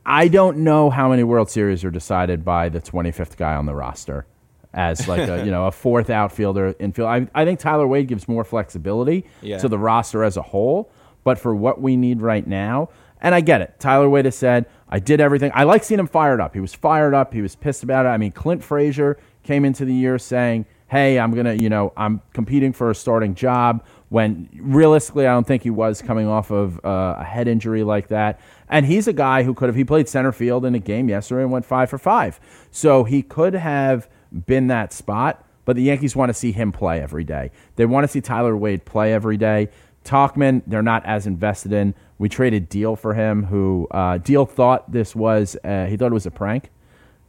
I 0.09 0.27
don't 0.27 0.57
know 0.57 0.89
how 0.89 1.07
many 1.09 1.23
World 1.23 1.51
Series 1.51 1.83
are 1.85 1.91
decided 1.91 2.43
by 2.43 2.67
the 2.69 2.81
25th 2.81 3.37
guy 3.37 3.53
on 3.55 3.67
the 3.67 3.75
roster 3.75 4.25
as 4.73 5.07
like 5.07 5.27
a 5.29 5.45
you 5.45 5.51
know 5.51 5.65
a 5.67 5.71
fourth 5.71 6.09
outfielder 6.09 6.75
infield. 6.79 7.07
I, 7.07 7.27
I 7.33 7.45
think 7.45 7.59
Tyler 7.59 7.87
Wade 7.87 8.07
gives 8.07 8.27
more 8.27 8.43
flexibility 8.43 9.25
Yeah. 9.41 9.59
to 9.59 9.67
the 9.67 9.77
roster 9.77 10.23
as 10.23 10.35
a 10.35 10.41
whole, 10.41 10.91
but 11.23 11.37
for 11.37 11.55
what 11.55 11.79
we 11.79 11.95
need 11.95 12.21
right 12.21 12.45
now, 12.45 12.89
and 13.21 13.35
I 13.35 13.41
get 13.41 13.61
it. 13.61 13.75
Tyler 13.79 14.09
Wade 14.09 14.25
has 14.25 14.35
said 14.35 14.65
I 14.89 14.97
did 14.99 15.21
everything. 15.21 15.51
I 15.53 15.63
like 15.63 15.83
seeing 15.83 15.99
him 15.99 16.07
fired 16.07 16.41
up. 16.41 16.53
He 16.55 16.59
was 16.59 16.73
fired 16.73 17.13
up. 17.13 17.33
He 17.33 17.41
was 17.43 17.55
pissed 17.55 17.83
about 17.83 18.05
it. 18.07 18.09
I 18.09 18.17
mean, 18.17 18.31
Clint 18.31 18.63
Frazier 18.63 19.17
came 19.43 19.63
into 19.63 19.85
the 19.85 19.93
year 19.93 20.17
saying, 20.17 20.65
"Hey, 20.87 21.19
I'm 21.19 21.31
gonna 21.35 21.53
you 21.53 21.69
know 21.69 21.93
I'm 21.97 22.21
competing 22.33 22.73
for 22.73 22.89
a 22.89 22.95
starting 22.95 23.35
job." 23.35 23.83
When 24.09 24.49
realistically, 24.59 25.27
I 25.27 25.33
don't 25.33 25.45
think 25.45 25.61
he 25.61 25.69
was 25.69 26.01
coming 26.01 26.27
off 26.27 26.49
of 26.49 26.83
uh, 26.83 27.17
a 27.19 27.23
head 27.23 27.47
injury 27.47 27.83
like 27.83 28.07
that. 28.07 28.39
And 28.69 28.85
he's 28.85 29.07
a 29.07 29.13
guy 29.13 29.43
who 29.43 29.53
could 29.53 29.67
have, 29.67 29.75
he 29.75 29.83
played 29.83 30.07
center 30.07 30.31
field 30.31 30.65
in 30.65 30.75
a 30.75 30.79
game 30.79 31.09
yesterday 31.09 31.43
and 31.43 31.51
went 31.51 31.65
five 31.65 31.89
for 31.89 31.97
five. 31.97 32.39
So 32.71 33.03
he 33.03 33.21
could 33.21 33.53
have 33.53 34.07
been 34.45 34.67
that 34.67 34.93
spot, 34.93 35.43
but 35.65 35.75
the 35.75 35.83
Yankees 35.83 36.15
want 36.15 36.29
to 36.29 36.33
see 36.33 36.51
him 36.51 36.71
play 36.71 37.01
every 37.01 37.23
day. 37.23 37.51
They 37.75 37.85
want 37.85 38.03
to 38.03 38.07
see 38.07 38.21
Tyler 38.21 38.55
Wade 38.55 38.85
play 38.85 39.13
every 39.13 39.37
day. 39.37 39.69
Tauchman, 40.05 40.61
they're 40.67 40.83
not 40.83 41.05
as 41.05 41.27
invested 41.27 41.73
in. 41.73 41.93
We 42.19 42.29
traded 42.29 42.69
Diehl 42.69 42.97
for 42.97 43.13
him, 43.13 43.43
who 43.43 43.87
uh, 43.91 44.19
Diehl 44.19 44.49
thought 44.49 44.91
this 44.91 45.15
was, 45.15 45.57
uh, 45.63 45.85
he 45.85 45.97
thought 45.97 46.11
it 46.11 46.13
was 46.13 46.25
a 46.25 46.31
prank. 46.31 46.69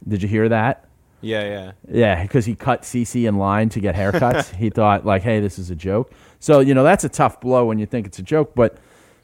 Did 0.07 0.21
you 0.21 0.29
hear 0.29 0.49
that? 0.49 0.87
yeah, 1.21 1.43
yeah. 1.43 1.71
Yeah, 1.89 2.21
because 2.23 2.45
he 2.45 2.55
cut 2.55 2.81
CC 2.81 3.27
in 3.27 3.37
line 3.37 3.69
to 3.69 3.79
get 3.79 3.95
haircuts. 3.95 4.55
he 4.55 4.69
thought 4.69 5.05
like, 5.05 5.21
"Hey, 5.21 5.39
this 5.39 5.59
is 5.59 5.69
a 5.69 5.75
joke." 5.75 6.11
So 6.39 6.59
you 6.59 6.73
know 6.73 6.83
that's 6.83 7.03
a 7.03 7.09
tough 7.09 7.39
blow 7.39 7.65
when 7.65 7.79
you 7.79 7.85
think 7.85 8.07
it's 8.07 8.19
a 8.19 8.23
joke. 8.23 8.53
But 8.55 8.77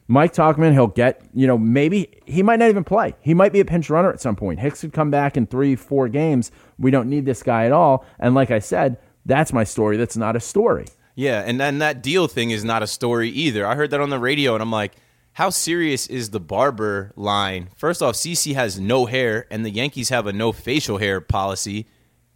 Mike 0.07 0.33
Tauchman, 0.33 0.73
he'll 0.73 0.87
get 0.87 1.21
you 1.33 1.47
know 1.47 1.57
maybe 1.57 2.09
he 2.25 2.43
might 2.43 2.59
not 2.59 2.69
even 2.69 2.83
play. 2.83 3.15
He 3.21 3.33
might 3.33 3.53
be 3.53 3.59
a 3.59 3.65
pinch 3.65 3.89
runner 3.89 4.11
at 4.11 4.21
some 4.21 4.35
point. 4.35 4.59
Hicks 4.59 4.81
could 4.81 4.93
come 4.93 5.11
back 5.11 5.37
in 5.37 5.47
three, 5.47 5.75
four 5.75 6.07
games. 6.07 6.51
We 6.77 6.91
don't 6.91 7.09
need 7.09 7.25
this 7.25 7.43
guy 7.43 7.65
at 7.65 7.71
all. 7.71 8.05
And 8.19 8.33
like 8.33 8.51
I 8.51 8.59
said, 8.59 8.97
that's 9.25 9.51
my 9.51 9.63
story. 9.63 9.97
That's 9.97 10.17
not 10.17 10.35
a 10.35 10.39
story. 10.39 10.85
Yeah, 11.15 11.43
and 11.45 11.59
then 11.59 11.79
that 11.79 12.03
Diehl 12.03 12.29
thing 12.29 12.51
is 12.51 12.63
not 12.63 12.83
a 12.83 12.87
story 12.87 13.29
either. 13.29 13.65
I 13.65 13.75
heard 13.75 13.89
that 13.89 13.99
on 13.99 14.11
the 14.11 14.19
radio, 14.19 14.53
and 14.53 14.61
I'm 14.61 14.71
like, 14.71 14.93
how 15.33 15.49
serious 15.49 16.07
is 16.07 16.29
the 16.29 16.39
barber 16.39 17.11
line? 17.15 17.69
First 17.75 18.01
off, 18.01 18.15
CC 18.15 18.53
has 18.53 18.79
no 18.79 19.07
hair, 19.07 19.47
and 19.49 19.65
the 19.65 19.71
Yankees 19.71 20.09
have 20.09 20.27
a 20.27 20.33
no 20.33 20.51
facial 20.51 20.99
hair 20.99 21.19
policy. 21.19 21.87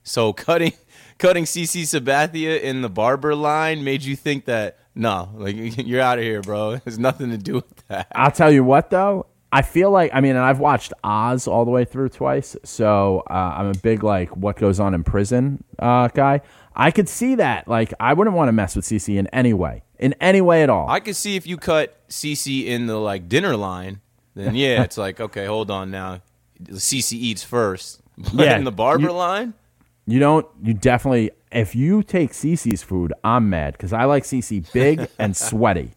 So 0.03 0.33
cutting 0.33 0.73
cutting 1.17 1.45
CC 1.45 1.83
Sabathia 1.83 2.59
in 2.59 2.81
the 2.81 2.89
barber 2.89 3.35
line 3.35 3.83
made 3.83 4.03
you 4.03 4.15
think 4.15 4.45
that 4.45 4.77
no, 4.95 5.29
like 5.35 5.55
you're 5.77 6.01
out 6.01 6.17
of 6.17 6.23
here, 6.23 6.41
bro. 6.41 6.71
It 6.73 6.83
has 6.85 6.99
nothing 6.99 7.29
to 7.31 7.37
do 7.37 7.55
with 7.55 7.87
that. 7.87 8.07
I'll 8.13 8.31
tell 8.31 8.51
you 8.51 8.63
what, 8.63 8.89
though. 8.89 9.27
I 9.53 9.63
feel 9.63 9.91
like 9.91 10.11
I 10.13 10.21
mean, 10.21 10.31
and 10.37 10.45
I've 10.45 10.59
watched 10.59 10.93
Oz 11.03 11.45
all 11.47 11.65
the 11.65 11.71
way 11.71 11.83
through 11.83 12.09
twice, 12.09 12.55
so 12.63 13.23
uh, 13.29 13.33
I'm 13.33 13.67
a 13.67 13.73
big 13.73 14.01
like 14.03 14.35
what 14.37 14.55
goes 14.55 14.79
on 14.79 14.93
in 14.93 15.03
prison 15.03 15.63
uh, 15.77 16.07
guy. 16.07 16.41
I 16.73 16.91
could 16.91 17.09
see 17.09 17.35
that. 17.35 17.67
Like, 17.67 17.93
I 17.99 18.13
wouldn't 18.13 18.33
want 18.33 18.47
to 18.47 18.53
mess 18.53 18.77
with 18.77 18.85
CC 18.85 19.17
in 19.17 19.27
any 19.27 19.53
way, 19.53 19.83
in 19.99 20.15
any 20.21 20.39
way 20.39 20.63
at 20.63 20.69
all. 20.69 20.89
I 20.89 21.01
could 21.01 21.17
see 21.17 21.35
if 21.35 21.45
you 21.45 21.57
cut 21.57 21.97
CC 22.07 22.65
in 22.67 22.85
the 22.87 22.95
like 22.95 23.27
dinner 23.27 23.57
line, 23.57 23.99
then 24.35 24.55
yeah, 24.55 24.83
it's 24.85 24.97
like 24.97 25.19
okay, 25.19 25.45
hold 25.47 25.69
on 25.69 25.91
now. 25.91 26.21
CC 26.63 27.13
eats 27.13 27.43
first. 27.43 28.01
But 28.17 28.45
Yeah, 28.45 28.57
in 28.57 28.63
the 28.63 28.71
barber 28.71 29.07
you- 29.07 29.13
line, 29.13 29.53
You 30.07 30.19
don't. 30.19 30.45
You 30.63 30.73
definitely. 30.75 31.31
If 31.51 31.75
you 31.75 32.03
take 32.03 32.31
CC's 32.31 32.83
food, 32.83 33.13
I'm 33.23 33.49
mad 33.49 33.73
because 33.73 33.93
I 33.93 34.05
like 34.05 34.23
CC 34.23 34.71
big 34.71 35.07
and 35.19 35.35
sweaty. 35.35 35.91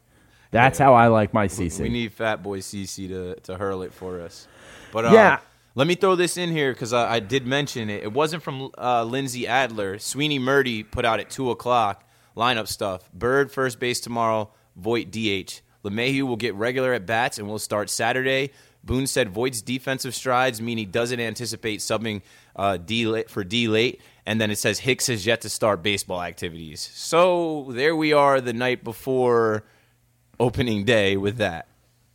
That's 0.51 0.79
how 0.79 0.95
I 0.95 1.09
like 1.09 1.35
my 1.35 1.49
CC. 1.49 1.81
We 1.81 1.89
need 1.89 2.13
Fat 2.13 2.43
Boy 2.43 2.61
CC 2.61 3.09
to, 3.09 3.35
to 3.41 3.57
hurl 3.57 3.83
it 3.83 3.93
for 3.93 4.21
us. 4.21 4.47
But 4.93 5.07
uh, 5.07 5.11
Yeah. 5.13 5.39
let 5.75 5.87
me 5.89 5.95
throw 5.97 6.15
this 6.15 6.37
in 6.37 6.51
here 6.51 6.73
because 6.73 6.93
I, 6.93 7.15
I 7.15 7.21
did 7.21 7.47
mention 7.47 7.91
it. 7.91 8.05
It 8.05 8.13
wasn't 8.13 8.43
from 8.43 8.71
uh, 8.79 9.03
Lindsey 9.05 9.47
Adler. 9.49 9.99
Sweeny 9.99 10.39
Murti 10.39 10.89
put 10.89 11.05
out 11.05 11.19
at 11.21 11.31
2 11.31 11.51
o'clock 11.51 12.05
lineup 12.37 12.69
stuff. 12.69 13.11
Bird 13.13 13.51
first 13.51 13.79
base 13.81 14.01
tomorrow, 14.01 14.51
Voit 14.77 15.11
DH. 15.11 15.61
LeMahieu 15.85 16.23
will 16.23 16.37
get 16.37 16.55
regular 16.55 16.93
at 16.93 17.05
bats 17.07 17.39
and 17.39 17.47
will 17.49 17.59
start 17.59 17.91
Saturday. 17.91 18.51
Boone 18.83 19.07
said 19.07 19.31
Voit's 19.31 19.63
defensive 19.63 20.15
strides 20.15 20.61
mean 20.61 20.79
he 20.79 20.85
doesn't 20.85 21.21
anticipate 21.21 21.81
subbing 21.81 22.23
uh, 22.57 22.77
D 22.77 23.25
for 23.29 23.45
D 23.45 23.69
late. 23.69 24.01
And 24.27 24.41
then 24.41 24.51
it 24.51 24.57
says 24.57 24.81
Hicks 24.81 25.09
has 25.09 25.27
yet 25.27 25.43
to 25.43 25.51
start 25.51 25.83
baseball 25.83 26.23
activities. 26.23 26.89
So 26.95 27.67
there 27.71 27.95
we 27.95 28.13
are 28.13 28.41
the 28.41 28.55
night 28.55 28.83
before 28.83 29.65
opening 30.41 30.85
day 30.85 31.17
with 31.17 31.37
that. 31.37 31.69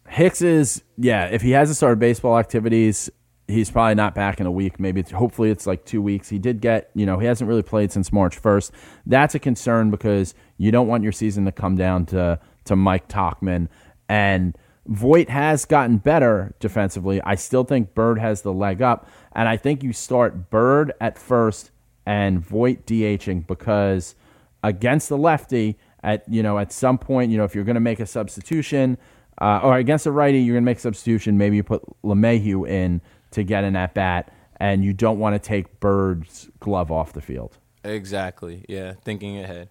Hicks 0.07 0.41
is 0.41 0.81
yeah. 0.97 1.25
If 1.25 1.41
he 1.41 1.51
hasn't 1.51 1.77
started 1.77 1.99
baseball 1.99 2.39
activities, 2.39 3.11
he's 3.47 3.69
probably 3.69 3.93
not 3.93 4.15
back 4.15 4.39
in 4.39 4.47
a 4.47 4.51
week. 4.51 4.79
Maybe 4.79 5.01
it's, 5.01 5.11
hopefully 5.11 5.51
it's 5.51 5.67
like 5.67 5.85
two 5.85 6.01
weeks. 6.01 6.29
He 6.29 6.39
did 6.39 6.61
get 6.61 6.89
you 6.95 7.05
know 7.05 7.19
he 7.19 7.27
hasn't 7.27 7.47
really 7.47 7.61
played 7.61 7.91
since 7.91 8.11
March 8.11 8.37
first. 8.37 8.71
That's 9.05 9.35
a 9.35 9.39
concern 9.39 9.91
because 9.91 10.33
you 10.57 10.71
don't 10.71 10.87
want 10.87 11.03
your 11.03 11.11
season 11.11 11.45
to 11.45 11.51
come 11.51 11.75
down 11.75 12.07
to 12.07 12.39
to 12.65 12.75
Mike 12.75 13.07
Tauchman 13.07 13.67
and. 14.07 14.57
Voit 14.87 15.29
has 15.29 15.65
gotten 15.65 15.97
better 15.97 16.55
defensively. 16.59 17.21
I 17.21 17.35
still 17.35 17.63
think 17.63 17.93
Bird 17.93 18.17
has 18.17 18.41
the 18.41 18.51
leg 18.51 18.81
up, 18.81 19.07
and 19.33 19.47
I 19.47 19.57
think 19.57 19.83
you 19.83 19.93
start 19.93 20.49
Bird 20.49 20.93
at 20.99 21.17
first 21.17 21.71
and 22.05 22.39
Voit 22.39 22.85
DHing 22.85 23.45
because 23.45 24.15
against 24.63 25.09
the 25.09 25.17
lefty, 25.17 25.77
at 26.03 26.27
you 26.27 26.41
know 26.41 26.57
at 26.57 26.71
some 26.71 26.97
point, 26.97 27.31
you 27.31 27.37
know 27.37 27.43
if 27.43 27.55
you're 27.55 27.63
going 27.63 27.75
to 27.75 27.81
make 27.81 27.99
a 27.99 28.05
substitution, 28.05 28.97
uh, 29.39 29.59
or 29.63 29.77
against 29.77 30.05
a 30.05 30.11
righty, 30.11 30.39
you're 30.39 30.55
going 30.55 30.63
to 30.63 30.65
make 30.65 30.77
a 30.77 30.81
substitution. 30.81 31.37
Maybe 31.37 31.57
you 31.57 31.63
put 31.63 31.83
LeMahieu 32.03 32.67
in 32.67 33.01
to 33.31 33.43
get 33.43 33.63
in 33.63 33.75
at 33.75 33.93
bat, 33.93 34.33
and 34.57 34.83
you 34.83 34.93
don't 34.93 35.19
want 35.19 35.35
to 35.35 35.39
take 35.39 35.79
Bird's 35.79 36.49
glove 36.59 36.91
off 36.91 37.13
the 37.13 37.21
field. 37.21 37.57
Exactly. 37.83 38.65
Yeah, 38.67 38.93
thinking 39.03 39.39
ahead. 39.39 39.69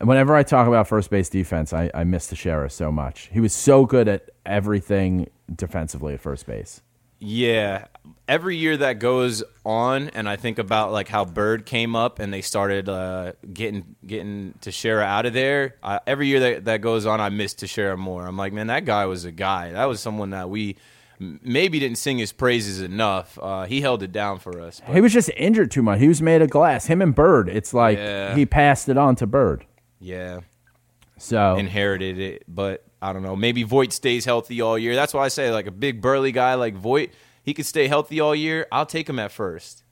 Whenever 0.00 0.34
I 0.34 0.42
talk 0.42 0.66
about 0.66 0.88
first 0.88 1.10
base 1.10 1.28
defense, 1.28 1.72
I, 1.72 1.90
I 1.92 2.04
miss 2.04 2.26
Teixeira 2.26 2.70
so 2.70 2.90
much. 2.90 3.28
He 3.32 3.40
was 3.40 3.52
so 3.52 3.84
good 3.84 4.08
at 4.08 4.30
everything 4.46 5.28
defensively 5.54 6.14
at 6.14 6.20
first 6.20 6.46
base. 6.46 6.80
Yeah, 7.22 7.84
every 8.26 8.56
year 8.56 8.78
that 8.78 8.98
goes 8.98 9.42
on, 9.64 10.08
and 10.10 10.26
I 10.28 10.36
think 10.36 10.58
about 10.58 10.90
like 10.90 11.06
how 11.08 11.26
Bird 11.26 11.66
came 11.66 11.94
up 11.94 12.18
and 12.18 12.32
they 12.32 12.40
started 12.40 12.88
uh, 12.88 13.32
getting 13.52 13.94
getting 14.06 14.54
Teixeira 14.62 15.04
out 15.04 15.26
of 15.26 15.34
there. 15.34 15.76
Uh, 15.82 15.98
every 16.06 16.28
year 16.28 16.40
that, 16.40 16.64
that 16.64 16.80
goes 16.80 17.04
on, 17.04 17.20
I 17.20 17.28
miss 17.28 17.52
Teixeira 17.52 17.96
more. 17.98 18.26
I'm 18.26 18.38
like, 18.38 18.54
man, 18.54 18.68
that 18.68 18.86
guy 18.86 19.04
was 19.04 19.26
a 19.26 19.32
guy. 19.32 19.72
That 19.72 19.84
was 19.84 20.00
someone 20.00 20.30
that 20.30 20.48
we 20.48 20.76
maybe 21.18 21.78
didn't 21.78 21.98
sing 21.98 22.16
his 22.16 22.32
praises 22.32 22.80
enough. 22.80 23.38
Uh, 23.40 23.64
he 23.64 23.82
held 23.82 24.02
it 24.02 24.10
down 24.12 24.38
for 24.38 24.58
us. 24.58 24.80
but- 24.86 24.94
He 24.94 25.02
was 25.02 25.12
just 25.12 25.30
injured 25.36 25.70
too 25.70 25.82
much. 25.82 26.00
He 26.00 26.08
was 26.08 26.22
made 26.22 26.40
of 26.40 26.48
glass. 26.48 26.86
Him 26.86 27.02
and 27.02 27.14
Bird, 27.14 27.50
it's 27.50 27.74
like 27.74 27.98
Yeah. 27.98 28.34
he 28.34 28.46
passed 28.46 28.88
it 28.88 28.96
on 28.96 29.16
to 29.16 29.26
Bird. 29.26 29.66
yeah, 29.98 30.40
So 31.18 31.56
inherited 31.56 32.18
it, 32.18 32.44
but 32.48 32.82
I 33.02 33.12
don't 33.12 33.22
know. 33.22 33.36
Maybe 33.36 33.62
Voit 33.62 33.92
stays 33.92 34.24
healthy 34.24 34.60
all 34.60 34.78
year. 34.78 34.94
That's 34.94 35.14
why 35.14 35.24
I 35.24 35.28
say 35.28 35.50
like 35.50 35.66
a 35.66 35.70
big 35.70 36.00
burly 36.02 36.32
guy 36.32 36.54
like 36.54 36.74
Voit, 36.74 37.10
he 37.42 37.54
could 37.54 37.66
stay 37.66 37.88
healthy 37.88 38.20
all 38.20 38.34
year. 38.34 38.66
I'll 38.70 38.86
take 38.86 39.08
him 39.08 39.18
at 39.18 39.32
first. 39.32 39.82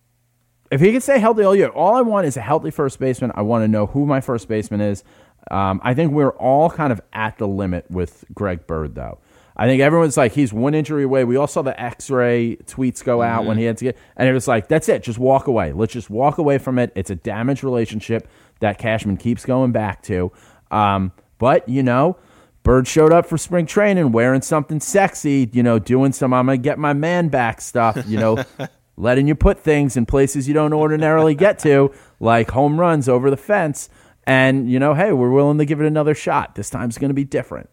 if 0.71 0.81
he 0.81 0.93
can 0.93 1.01
stay 1.01 1.19
healthy 1.19 1.43
all 1.43 1.57
year, 1.57 1.69
all 1.69 1.95
I 1.95 2.03
want 2.03 2.27
is 2.27 2.37
a 2.37 2.43
healthy 2.43 2.71
first 2.71 2.99
baseman. 2.99 3.33
I 3.35 3.43
want 3.43 3.65
to 3.65 3.69
know 3.69 3.87
who 3.87 4.05
my 4.05 4.21
first 4.21 4.49
baseman 4.49 4.81
is. 4.83 5.03
Um, 5.51 5.81
I 5.83 5.95
think 5.95 6.13
we're 6.13 6.37
all 6.37 6.69
kind 6.69 6.93
of 6.93 7.01
at 7.15 7.39
the 7.39 7.49
limit 7.49 7.91
with 7.91 8.27
Greg 8.35 8.67
Bird, 8.67 8.95
though. 8.95 9.19
I 9.57 9.67
think 9.67 9.81
everyone's 9.81 10.17
like 10.17 10.33
he's 10.33 10.53
one 10.53 10.75
injury 10.75 11.03
away. 11.03 11.25
We 11.25 11.37
all 11.37 11.49
saw 11.49 11.63
the 11.63 11.81
X-ray 11.81 12.59
tweets 12.67 13.03
go 13.03 13.23
out 13.23 13.45
when 13.45 13.59
he 13.59 13.65
had 13.65 13.77
to 13.79 13.85
get, 13.87 13.97
and 14.17 14.29
it 14.29 14.33
was 14.33 14.47
like 14.47 14.69
that's 14.69 14.89
it. 14.89 15.03
Just 15.03 15.19
walk 15.19 15.49
away. 15.49 15.73
Let's 15.73 15.93
just 15.93 16.11
walk 16.11 16.39
away 16.39 16.59
from 16.59 16.79
it. 16.79 16.93
It's 16.95 17.11
a 17.11 17.17
damaged 17.17 17.65
relationship 17.65 18.29
that 18.61 18.79
Cashman 18.79 19.17
keeps 19.17 19.45
going 19.45 19.73
back 19.73 20.03
to. 20.03 20.31
Um, 20.71 21.11
but 21.39 21.69
you 21.69 21.83
know, 21.83 22.17
Bird 22.63 22.87
showed 22.87 23.13
up 23.13 23.27
for 23.27 23.39
spring 23.39 23.67
training 23.67 24.13
wearing 24.13 24.43
something 24.43 24.81
sexy. 24.81 25.49
You 25.53 25.63
know, 25.63 25.79
doing 25.79 26.13
some 26.13 26.33
I'm 26.35 26.47
gonna 26.47 26.59
get 26.59 26.79
my 26.79 26.93
man 26.93 27.29
back 27.29 27.61
stuff. 27.61 28.03
You 28.07 28.19
know. 28.19 28.45
letting 28.99 29.29
you 29.29 29.35
put 29.35 29.61
things 29.61 29.97
in 29.97 30.05
places 30.05 30.49
you 30.49 30.55
don't 30.55 30.73
ordinarily 30.73 31.35
get 31.35 31.59
to, 31.61 31.93
like 32.19 32.51
home 32.51 32.79
runs 32.79 33.09
over 33.09 33.31
the 33.31 33.37
fence. 33.37 33.89
And, 34.27 34.71
you 34.71 34.79
know, 34.79 34.93
hey, 34.93 35.13
we're 35.13 35.31
willing 35.31 35.57
to 35.59 35.65
give 35.65 35.81
it 35.81 35.87
another 35.87 36.15
shot. 36.15 36.55
This 36.55 36.69
time's 36.69 36.99
going 36.99 37.09
to 37.09 37.15
be 37.15 37.25
different. 37.25 37.71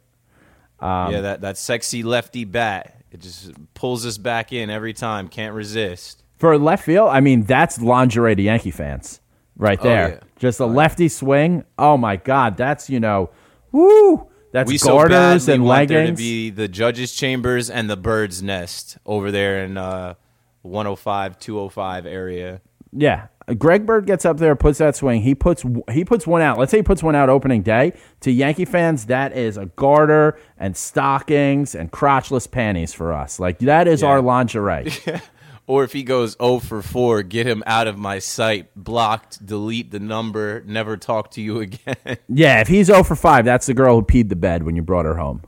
Um, 0.79 1.11
yeah, 1.11 1.21
that, 1.21 1.41
that 1.41 1.57
sexy 1.57 2.03
lefty 2.03 2.45
bat. 2.45 3.01
It 3.11 3.21
just 3.21 3.51
pulls 3.73 4.05
us 4.05 4.17
back 4.17 4.53
in 4.53 4.69
every 4.69 4.93
time. 4.93 5.27
Can't 5.27 5.53
resist. 5.53 6.23
For 6.37 6.57
left 6.57 6.85
field, 6.85 7.09
I 7.09 7.21
mean, 7.21 7.43
that's 7.43 7.81
lingerie 7.81 8.35
to 8.35 8.41
Yankee 8.41 8.71
fans 8.71 9.19
right 9.57 9.81
there. 9.81 10.05
Oh, 10.05 10.09
yeah. 10.09 10.19
Just 10.37 10.59
a 10.59 10.65
lefty 10.65 11.07
swing. 11.09 11.63
Oh, 11.77 11.97
my 11.97 12.17
God. 12.17 12.55
That's, 12.55 12.89
you 12.89 12.99
know, 12.99 13.31
woo. 13.71 14.27
That's 14.55 14.71
we 14.71 14.77
so 14.77 14.93
garters 14.93 15.47
badly 15.47 15.53
and 15.53 15.65
want 15.65 15.87
there 15.89 16.05
to 16.07 16.13
be 16.13 16.49
the 16.49 16.69
judges' 16.69 17.11
chambers 17.13 17.69
and 17.69 17.89
the 17.89 17.97
bird's 17.97 18.41
nest 18.41 18.97
over 19.05 19.29
there 19.29 19.65
in 19.65 19.75
uh, 19.75 20.13
105, 20.61 21.37
205 21.39 22.05
area. 22.05 22.61
Yeah, 22.93 23.27
Greg 23.57 23.85
Bird 23.85 24.05
gets 24.05 24.23
up 24.23 24.37
there, 24.37 24.55
puts 24.55 24.77
that 24.77 24.95
swing. 24.95 25.21
He 25.23 25.35
puts 25.35 25.65
he 25.91 26.05
puts 26.05 26.25
one 26.25 26.41
out. 26.41 26.57
Let's 26.57 26.71
say 26.71 26.77
he 26.77 26.83
puts 26.83 27.03
one 27.03 27.15
out 27.15 27.27
opening 27.29 27.63
day. 27.63 27.91
To 28.21 28.31
Yankee 28.31 28.63
fans, 28.63 29.07
that 29.07 29.35
is 29.35 29.57
a 29.57 29.65
garter 29.65 30.39
and 30.57 30.77
stockings 30.77 31.75
and 31.75 31.91
crotchless 31.91 32.49
panties 32.49 32.93
for 32.93 33.11
us. 33.11 33.37
Like 33.37 33.59
that 33.59 33.89
is 33.89 34.01
Yeah. 34.03 34.07
our 34.07 34.21
lingerie. 34.21 34.89
Or 35.67 35.83
if 35.83 35.93
he 35.93 36.03
goes 36.03 36.37
0 36.39 36.59
for 36.59 36.81
4, 36.81 37.23
get 37.23 37.47
him 37.47 37.63
out 37.65 37.87
of 37.87 37.97
my 37.97 38.19
sight, 38.19 38.69
blocked, 38.75 39.43
delete 39.43 39.89
the 39.89 39.99
number, 39.99 40.63
never 40.65 40.95
talk 40.95 41.31
to 41.31 41.41
you 41.41 41.59
again. 41.61 42.17
yeah, 42.27 42.61
if 42.61 42.67
he's 42.67 42.87
0 42.87 43.03
for 43.03 43.15
5, 43.15 43.45
that's 43.45 43.65
the 43.65 43.73
girl 43.73 43.95
who 43.95 44.05
peed 44.05 44.29
the 44.29 44.35
bed 44.35 44.63
when 44.63 44.75
you 44.75 44.83
brought 44.83 45.05
her 45.05 45.15
home. 45.15 45.41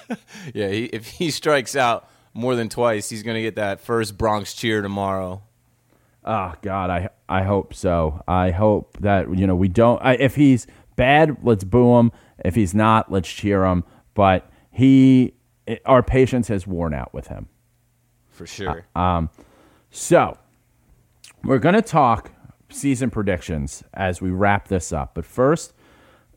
yeah, 0.54 0.68
he, 0.68 0.84
if 0.86 1.06
he 1.06 1.30
strikes 1.30 1.74
out 1.74 2.08
more 2.34 2.54
than 2.54 2.68
twice, 2.68 3.08
he's 3.08 3.22
going 3.22 3.36
to 3.36 3.42
get 3.42 3.56
that 3.56 3.80
first 3.80 4.18
Bronx 4.18 4.54
cheer 4.54 4.82
tomorrow. 4.82 5.42
Oh 6.24 6.54
God, 6.62 6.88
I 6.88 7.08
I 7.28 7.42
hope 7.42 7.74
so. 7.74 8.22
I 8.28 8.52
hope 8.52 8.96
that 9.00 9.36
you 9.36 9.44
know 9.46 9.56
we 9.56 9.66
don't. 9.68 10.00
I, 10.04 10.14
if 10.14 10.36
he's 10.36 10.68
bad, 10.94 11.36
let's 11.42 11.64
boo 11.64 11.98
him. 11.98 12.12
If 12.44 12.54
he's 12.54 12.74
not, 12.74 13.10
let's 13.10 13.28
cheer 13.28 13.64
him. 13.64 13.82
But 14.14 14.48
he, 14.70 15.34
our 15.84 16.02
patience 16.02 16.48
has 16.48 16.66
worn 16.66 16.94
out 16.94 17.12
with 17.12 17.26
him. 17.26 17.48
For 18.30 18.46
sure. 18.46 18.86
Uh, 18.94 18.98
um, 18.98 19.30
So, 19.94 20.38
we're 21.44 21.58
going 21.58 21.74
to 21.74 21.82
talk 21.82 22.32
season 22.70 23.10
predictions 23.10 23.84
as 23.92 24.22
we 24.22 24.30
wrap 24.30 24.68
this 24.68 24.90
up. 24.90 25.14
But 25.14 25.26
first, 25.26 25.74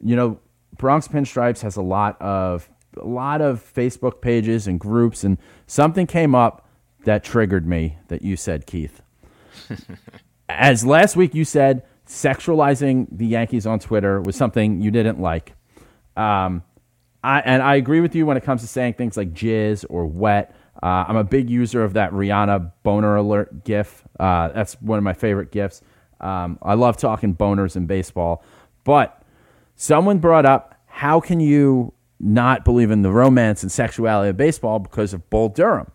you 0.04 0.14
know, 0.18 0.40
Bronx 0.78 1.08
Pinstripes 1.08 1.62
has 1.62 1.78
a 1.78 1.82
lot 1.82 2.22
of 2.22 2.70
a 2.98 3.08
lot 3.08 3.40
of 3.42 3.64
Facebook 3.74 4.20
pages 4.20 4.68
and 4.68 4.78
groups, 4.78 5.24
and 5.24 5.38
something 5.68 6.06
came 6.06 6.36
up 6.36 6.68
that 7.06 7.24
triggered 7.24 7.66
me 7.66 7.98
that 8.10 8.24
you 8.24 8.36
said, 8.36 8.66
Keith. 8.66 9.02
As 10.50 10.86
last 10.86 11.16
week 11.16 11.34
you 11.34 11.46
said, 11.46 11.84
sexualizing 12.06 13.08
the 13.10 13.26
Yankees 13.26 13.66
on 13.66 13.80
Twitter 13.80 14.20
was 14.20 14.36
something 14.36 14.82
you 14.82 14.92
didn't 14.92 15.22
like. 15.22 15.54
Um, 16.18 16.62
I, 17.24 17.40
and 17.40 17.64
I 17.64 17.76
agree 17.76 18.02
with 18.02 18.16
you 18.16 18.26
when 18.26 18.36
it 18.36 18.44
comes 18.44 18.62
to 18.62 18.68
saying 18.68 18.96
things 18.96 19.16
like 19.16 19.34
jizz 19.34 19.86
or 19.90 20.06
wet. 20.06 20.54
Uh, 20.82 21.06
I'm 21.08 21.16
a 21.16 21.24
big 21.24 21.50
user 21.50 21.84
of 21.84 21.94
that 21.94 22.12
Rihanna 22.12 22.72
boner 22.84 23.16
alert 23.16 23.64
gif. 23.64 24.04
Uh, 24.20 24.50
that's 24.50 24.74
one 24.82 24.98
of 24.98 25.04
my 25.04 25.14
favorite 25.14 25.52
gifs. 25.52 25.82
Um, 26.20 26.60
I 26.62 26.74
love 26.74 26.98
talking 26.98 27.36
boners 27.36 27.76
in 27.76 27.86
baseball. 27.86 28.44
But 28.84 29.22
someone 29.76 30.20
brought 30.20 30.46
up 30.46 30.76
how 30.86 31.20
can 31.20 31.40
you 31.40 31.94
not 32.20 32.64
believe 32.64 32.92
in 32.92 33.02
the 33.02 33.12
romance 33.12 33.64
and 33.64 33.72
sexuality 33.72 34.30
of 34.30 34.38
baseball 34.38 34.80
because 34.80 35.14
of 35.14 35.30
Bull 35.30 35.50
Durham? 35.50 35.92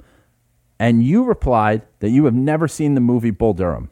And 0.79 1.03
you 1.03 1.25
replied 1.25 1.83
that 2.01 2.11
you 2.11 2.25
have 2.25 2.35
never 2.35 2.67
seen 2.67 2.95
the 2.95 3.01
movie 3.01 3.31
Bull 3.31 3.53
Durham. 3.53 3.91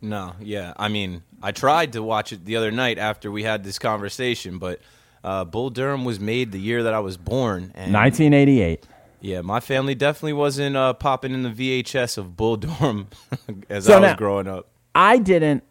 No, 0.00 0.34
yeah. 0.40 0.74
I 0.76 0.88
mean, 0.88 1.22
I 1.42 1.52
tried 1.52 1.92
to 1.94 2.02
watch 2.02 2.32
it 2.32 2.44
the 2.44 2.56
other 2.56 2.70
night 2.70 2.98
after 2.98 3.30
we 3.30 3.42
had 3.42 3.64
this 3.64 3.78
conversation, 3.78 4.58
but 4.58 4.80
uh, 5.22 5.44
Bull 5.44 5.70
Durham 5.70 6.04
was 6.04 6.20
made 6.20 6.52
the 6.52 6.58
year 6.58 6.82
that 6.82 6.92
I 6.92 7.00
was 7.00 7.16
born. 7.16 7.72
And 7.74 7.92
1988. 7.92 8.86
Yeah, 9.24 9.40
my 9.40 9.58
family 9.60 9.94
definitely 9.94 10.34
wasn't 10.34 10.76
uh, 10.76 10.92
popping 10.92 11.32
in 11.32 11.42
the 11.44 11.48
VHS 11.48 12.18
of 12.18 12.36
Bull 12.36 12.58
Durham 12.58 13.08
as 13.70 13.86
So 13.86 13.94
I 13.94 14.00
was 14.00 14.10
now- 14.10 14.16
growing 14.16 14.46
up. 14.46 14.68
I 14.94 15.16
didn't 15.18 15.64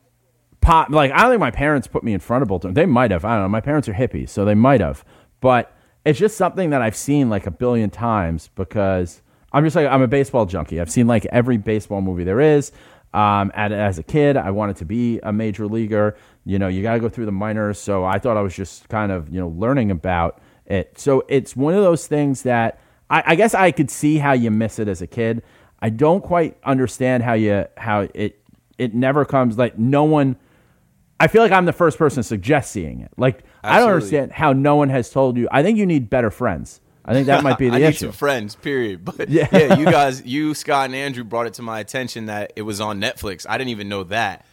pop 0.59 0.89
like 0.89 1.11
I 1.11 1.21
don't 1.21 1.29
think 1.31 1.39
my 1.39 1.51
parents 1.51 1.87
put 1.87 2.03
me 2.03 2.13
in 2.13 2.19
front 2.19 2.41
of 2.41 2.47
Bull 2.47 2.57
Durham. 2.59 2.73
They 2.73 2.87
might 2.87 3.11
have. 3.11 3.23
I 3.23 3.35
don't 3.35 3.43
know. 3.43 3.49
My 3.49 3.61
parents 3.61 3.87
are 3.87 3.93
hippies, 3.93 4.29
so 4.29 4.43
they 4.43 4.55
might 4.55 4.81
have. 4.81 5.05
But 5.39 5.71
it's 6.03 6.17
just 6.17 6.35
something 6.35 6.71
that 6.71 6.81
I've 6.81 6.95
seen 6.95 7.29
like 7.29 7.45
a 7.45 7.51
billion 7.51 7.89
times 7.91 8.49
because 8.55 9.21
I'm 9.51 9.63
just 9.63 9.75
like 9.75 9.87
I'm 9.87 10.01
a 10.01 10.07
baseball 10.07 10.45
junkie. 10.47 10.81
I've 10.81 10.91
seen 10.91 11.05
like 11.05 11.25
every 11.27 11.57
baseball 11.57 12.01
movie 12.01 12.23
there 12.23 12.41
is. 12.41 12.71
Um, 13.13 13.51
and 13.53 13.71
as 13.71 13.99
a 13.99 14.03
kid, 14.03 14.35
I 14.35 14.49
wanted 14.49 14.77
to 14.77 14.85
be 14.85 15.19
a 15.21 15.31
major 15.31 15.67
leaguer. 15.67 16.17
You 16.43 16.57
know, 16.57 16.67
you 16.67 16.81
got 16.81 16.95
to 16.95 16.99
go 16.99 17.07
through 17.07 17.27
the 17.27 17.31
minors. 17.31 17.77
So 17.77 18.03
I 18.03 18.17
thought 18.17 18.35
I 18.35 18.41
was 18.41 18.55
just 18.55 18.89
kind 18.89 19.11
of 19.11 19.29
you 19.29 19.39
know 19.39 19.49
learning 19.49 19.91
about 19.91 20.41
it. 20.65 20.97
So 20.99 21.23
it's 21.29 21.55
one 21.55 21.75
of 21.75 21.83
those 21.83 22.07
things 22.07 22.41
that 22.41 22.79
I, 23.13 23.23
I 23.27 23.35
guess 23.35 23.53
I 23.53 23.71
could 23.71 23.89
see 23.91 24.17
how 24.17 24.33
you 24.33 24.49
miss 24.51 24.79
it 24.79 24.87
as 24.87 25.01
a 25.01 25.07
kid. 25.07 25.43
I 25.79 25.89
don't 25.89 26.21
quite 26.21 26.57
understand 26.63 27.23
how 27.23 27.33
you 27.33 27.65
how 27.77 28.07
it 28.13 28.39
it 28.77 28.93
never 28.95 29.23
comes 29.25 29.57
like 29.57 29.77
no 29.77 30.03
one 30.03 30.35
I 31.19 31.27
feel 31.27 31.41
like 31.41 31.51
I'm 31.51 31.65
the 31.65 31.73
first 31.73 31.97
person 31.97 32.23
to 32.23 32.27
suggest 32.27 32.71
seeing 32.71 32.99
it. 33.01 33.11
Like 33.17 33.43
I 33.63 33.79
don't 33.79 33.89
understand 33.93 34.31
how 34.31 34.51
no 34.53 34.75
one 34.75 34.89
has 34.89 35.09
told 35.09 35.37
you. 35.37 35.47
I 35.51 35.61
think 35.63 35.77
you 35.77 35.85
need 35.85 36.09
better 36.09 36.31
friends. 36.31 36.81
I 37.05 37.13
think 37.13 37.27
that 37.27 37.43
might 37.43 37.57
be 37.57 37.69
the 37.69 37.75
I 37.75 37.79
need 37.79 37.85
issue. 37.85 38.05
some 38.07 38.11
friends, 38.13 38.55
period. 38.55 39.05
But 39.05 39.29
Yeah. 39.29 39.47
yeah. 39.51 39.77
you 39.77 39.85
guys, 39.85 40.25
you 40.25 40.53
Scott 40.53 40.85
and 40.85 40.95
Andrew 40.95 41.23
brought 41.23 41.47
it 41.47 41.53
to 41.55 41.61
my 41.61 41.79
attention 41.79 42.25
that 42.27 42.53
it 42.55 42.61
was 42.63 42.81
on 42.81 42.99
Netflix. 42.99 43.45
I 43.47 43.57
didn't 43.57 43.69
even 43.69 43.89
know 43.89 44.03
that. 44.05 44.45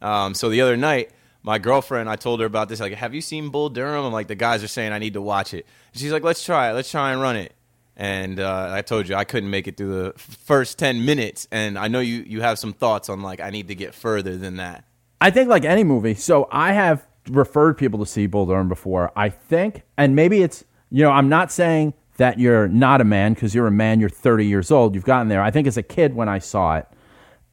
Um, 0.00 0.34
so 0.34 0.48
the 0.48 0.60
other 0.62 0.76
night, 0.76 1.10
my 1.42 1.58
girlfriend, 1.58 2.08
I 2.08 2.16
told 2.16 2.40
her 2.40 2.46
about 2.46 2.68
this. 2.68 2.80
Like, 2.80 2.94
have 2.94 3.12
you 3.14 3.20
seen 3.20 3.50
Bull 3.50 3.68
Durham? 3.70 4.04
I'm 4.04 4.12
like, 4.12 4.26
the 4.28 4.34
guys 4.36 4.62
are 4.64 4.68
saying 4.68 4.92
I 4.92 4.98
need 4.98 5.14
to 5.14 5.22
watch 5.22 5.52
it. 5.54 5.66
And 5.92 6.00
she's 6.00 6.12
like, 6.12 6.22
let's 6.24 6.44
try 6.44 6.70
it. 6.70 6.74
Let's 6.74 6.90
try 6.90 7.12
and 7.12 7.20
run 7.20 7.36
it. 7.36 7.52
And 7.96 8.40
uh, 8.40 8.68
I 8.72 8.82
told 8.82 9.08
you 9.08 9.14
I 9.14 9.24
couldn't 9.24 9.48
make 9.48 9.66
it 9.66 9.76
through 9.76 10.02
the 10.02 10.12
first 10.18 10.78
ten 10.78 11.04
minutes. 11.04 11.48
And 11.50 11.78
I 11.78 11.88
know 11.88 12.00
you 12.00 12.24
you 12.26 12.42
have 12.42 12.58
some 12.58 12.72
thoughts 12.72 13.08
on 13.08 13.22
like 13.22 13.40
I 13.40 13.50
need 13.50 13.68
to 13.68 13.74
get 13.74 13.94
further 13.94 14.36
than 14.36 14.56
that. 14.56 14.84
I 15.20 15.30
think 15.30 15.48
like 15.48 15.64
any 15.64 15.84
movie. 15.84 16.14
So 16.14 16.48
I 16.52 16.72
have 16.72 17.06
referred 17.28 17.78
people 17.78 17.98
to 18.00 18.06
see 18.06 18.26
Bull 18.26 18.46
Durham 18.46 18.68
before. 18.68 19.12
I 19.16 19.30
think, 19.30 19.82
and 19.96 20.14
maybe 20.14 20.42
it's 20.42 20.64
you 20.90 21.02
know 21.02 21.10
I'm 21.10 21.28
not 21.28 21.50
saying 21.50 21.94
that 22.18 22.38
you're 22.38 22.68
not 22.68 23.00
a 23.00 23.04
man 23.04 23.34
because 23.34 23.54
you're 23.54 23.66
a 23.66 23.72
man. 23.72 24.00
You're 24.00 24.08
30 24.08 24.46
years 24.46 24.70
old. 24.70 24.94
You've 24.94 25.04
gotten 25.04 25.28
there. 25.28 25.42
I 25.42 25.50
think 25.50 25.66
as 25.66 25.76
a 25.76 25.82
kid 25.82 26.14
when 26.14 26.28
I 26.28 26.38
saw 26.38 26.76
it, 26.76 26.86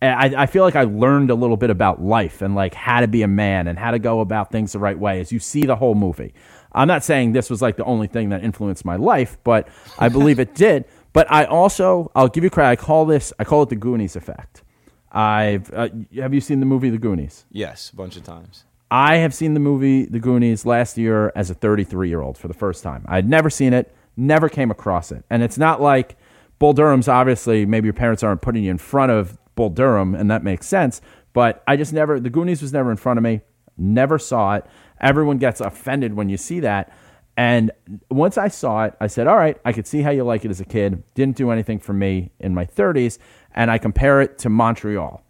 I, 0.01 0.33
I 0.43 0.45
feel 0.47 0.63
like 0.63 0.75
I 0.75 0.83
learned 0.83 1.29
a 1.31 1.35
little 1.35 1.57
bit 1.57 1.69
about 1.69 2.01
life 2.01 2.41
and 2.41 2.55
like 2.55 2.73
how 2.73 2.99
to 2.99 3.07
be 3.07 3.21
a 3.21 3.27
man 3.27 3.67
and 3.67 3.79
how 3.79 3.91
to 3.91 3.99
go 3.99 4.19
about 4.19 4.51
things 4.51 4.73
the 4.73 4.79
right 4.79 4.97
way 4.97 5.19
as 5.19 5.31
you 5.31 5.39
see 5.39 5.65
the 5.65 5.75
whole 5.75 5.95
movie. 5.95 6.33
I'm 6.73 6.87
not 6.87 7.03
saying 7.03 7.33
this 7.33 7.49
was 7.49 7.61
like 7.61 7.77
the 7.77 7.85
only 7.85 8.07
thing 8.07 8.29
that 8.29 8.43
influenced 8.43 8.85
my 8.85 8.95
life, 8.95 9.37
but 9.43 9.67
I 9.99 10.09
believe 10.09 10.39
it 10.39 10.55
did. 10.55 10.85
But 11.13 11.31
I 11.31 11.45
also, 11.45 12.11
I'll 12.15 12.27
give 12.27 12.43
you 12.43 12.49
credit. 12.49 12.69
I 12.71 12.75
call 12.75 13.05
this, 13.05 13.31
I 13.37 13.43
call 13.43 13.61
it 13.61 13.69
the 13.69 13.75
Goonies 13.75 14.15
effect. 14.15 14.63
I've, 15.11 15.71
uh, 15.71 15.89
have 16.15 16.33
you 16.33 16.41
seen 16.41 16.59
the 16.59 16.65
movie 16.65 16.89
The 16.89 16.97
Goonies? 16.97 17.45
Yes, 17.51 17.91
a 17.91 17.95
bunch 17.95 18.17
of 18.17 18.23
times. 18.23 18.65
I 18.89 19.17
have 19.17 19.31
seen 19.31 19.53
the 19.53 19.59
movie 19.59 20.05
The 20.05 20.19
Goonies 20.19 20.65
last 20.65 20.97
year 20.97 21.31
as 21.35 21.51
a 21.51 21.53
33 21.53 22.09
year 22.09 22.21
old 22.21 22.35
for 22.35 22.47
the 22.47 22.55
first 22.55 22.81
time. 22.81 23.05
I 23.07 23.15
had 23.15 23.29
never 23.29 23.51
seen 23.51 23.73
it, 23.73 23.93
never 24.17 24.49
came 24.49 24.71
across 24.71 25.11
it. 25.11 25.23
And 25.29 25.43
it's 25.43 25.57
not 25.57 25.79
like 25.81 26.17
Bull 26.57 26.73
Durham's 26.73 27.07
obviously, 27.07 27.65
maybe 27.65 27.85
your 27.85 27.93
parents 27.93 28.23
aren't 28.23 28.41
putting 28.41 28.63
you 28.63 28.71
in 28.71 28.79
front 28.79 29.11
of 29.11 29.37
Bull 29.55 29.69
Durham, 29.69 30.15
and 30.15 30.31
that 30.31 30.43
makes 30.43 30.65
sense. 30.65 30.99
But 31.33 31.63
I 31.67 31.75
just 31.75 31.93
never, 31.93 32.19
The 32.19 32.29
Goonies 32.29 32.61
was 32.61 32.73
never 32.73 32.89
in 32.89 32.97
front 32.97 33.17
of 33.17 33.23
me, 33.23 33.41
never 33.77 34.17
saw 34.17 34.55
it. 34.55 34.65
Everyone 35.03 35.37
gets 35.37 35.61
offended 35.61 36.15
when 36.15 36.29
you 36.29 36.37
see 36.37 36.61
that. 36.61 36.91
And 37.35 37.71
once 38.09 38.37
I 38.37 38.47
saw 38.47 38.85
it, 38.85 38.95
I 38.99 39.07
said, 39.07 39.27
all 39.27 39.35
right, 39.35 39.57
I 39.65 39.73
could 39.73 39.85
see 39.85 40.01
how 40.01 40.11
you 40.11 40.23
like 40.23 40.45
it 40.45 40.51
as 40.51 40.61
a 40.61 40.65
kid. 40.65 41.03
Didn't 41.13 41.35
do 41.35 41.51
anything 41.51 41.79
for 41.79 41.93
me 41.93 42.31
in 42.39 42.53
my 42.53 42.65
30s. 42.65 43.17
And 43.53 43.69
I 43.69 43.77
compare 43.77 44.21
it 44.21 44.37
to 44.39 44.49
Montreal. 44.49 45.21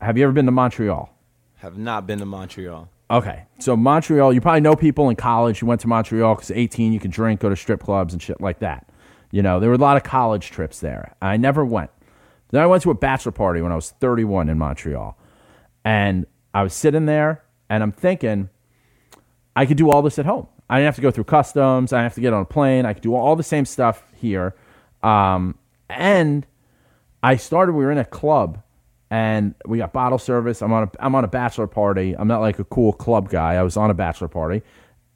Have 0.00 0.18
you 0.18 0.24
ever 0.24 0.32
been 0.32 0.46
to 0.46 0.52
Montreal? 0.52 1.12
Have 1.56 1.78
not 1.78 2.06
been 2.06 2.18
to 2.18 2.26
Montreal. 2.26 2.88
Okay. 3.10 3.44
So 3.58 3.76
Montreal, 3.76 4.32
you 4.32 4.40
probably 4.40 4.60
know 4.60 4.74
people 4.74 5.08
in 5.08 5.16
college 5.16 5.60
who 5.60 5.66
went 5.66 5.80
to 5.82 5.88
Montreal 5.88 6.34
because 6.34 6.50
18, 6.50 6.92
you 6.92 7.00
can 7.00 7.10
drink, 7.10 7.40
go 7.40 7.48
to 7.48 7.56
strip 7.56 7.82
clubs 7.82 8.12
and 8.12 8.20
shit 8.20 8.40
like 8.40 8.58
that. 8.58 8.88
You 9.30 9.42
know, 9.42 9.60
there 9.60 9.70
were 9.70 9.76
a 9.76 9.78
lot 9.78 9.96
of 9.96 10.02
college 10.02 10.50
trips 10.50 10.80
there. 10.80 11.14
I 11.22 11.36
never 11.36 11.64
went. 11.64 11.90
Then 12.50 12.60
I 12.60 12.66
went 12.66 12.82
to 12.82 12.90
a 12.90 12.94
bachelor 12.94 13.32
party 13.32 13.62
when 13.62 13.72
I 13.72 13.76
was 13.76 13.90
31 13.92 14.48
in 14.48 14.58
Montreal. 14.58 15.16
And 15.84 16.26
I 16.52 16.62
was 16.62 16.74
sitting 16.74 17.06
there 17.06 17.44
and 17.70 17.82
I'm 17.82 17.92
thinking, 17.92 18.50
I 19.54 19.66
could 19.66 19.76
do 19.76 19.90
all 19.90 20.02
this 20.02 20.18
at 20.18 20.26
home. 20.26 20.46
I 20.70 20.78
didn't 20.78 20.86
have 20.86 20.96
to 20.96 21.02
go 21.02 21.10
through 21.10 21.24
customs. 21.24 21.92
I 21.92 21.98
didn't 21.98 22.04
have 22.04 22.14
to 22.14 22.20
get 22.20 22.32
on 22.32 22.42
a 22.42 22.46
plane. 22.46 22.86
I 22.86 22.94
could 22.94 23.02
do 23.02 23.14
all 23.14 23.36
the 23.36 23.42
same 23.42 23.64
stuff 23.64 24.02
here. 24.14 24.54
Um, 25.02 25.58
and 25.90 26.46
I 27.22 27.36
started, 27.36 27.72
we 27.72 27.84
were 27.84 27.92
in 27.92 27.98
a 27.98 28.04
club 28.04 28.62
and 29.10 29.54
we 29.66 29.78
got 29.78 29.92
bottle 29.92 30.18
service. 30.18 30.62
I'm 30.62 30.72
on 30.72 30.84
a, 30.84 30.90
I'm 30.98 31.14
on 31.14 31.24
a 31.24 31.28
bachelor 31.28 31.66
party. 31.66 32.16
I'm 32.16 32.28
not 32.28 32.40
like 32.40 32.58
a 32.58 32.64
cool 32.64 32.94
club 32.94 33.28
guy. 33.28 33.54
I 33.54 33.62
was 33.62 33.76
on 33.76 33.90
a 33.90 33.94
bachelor 33.94 34.28
party. 34.28 34.62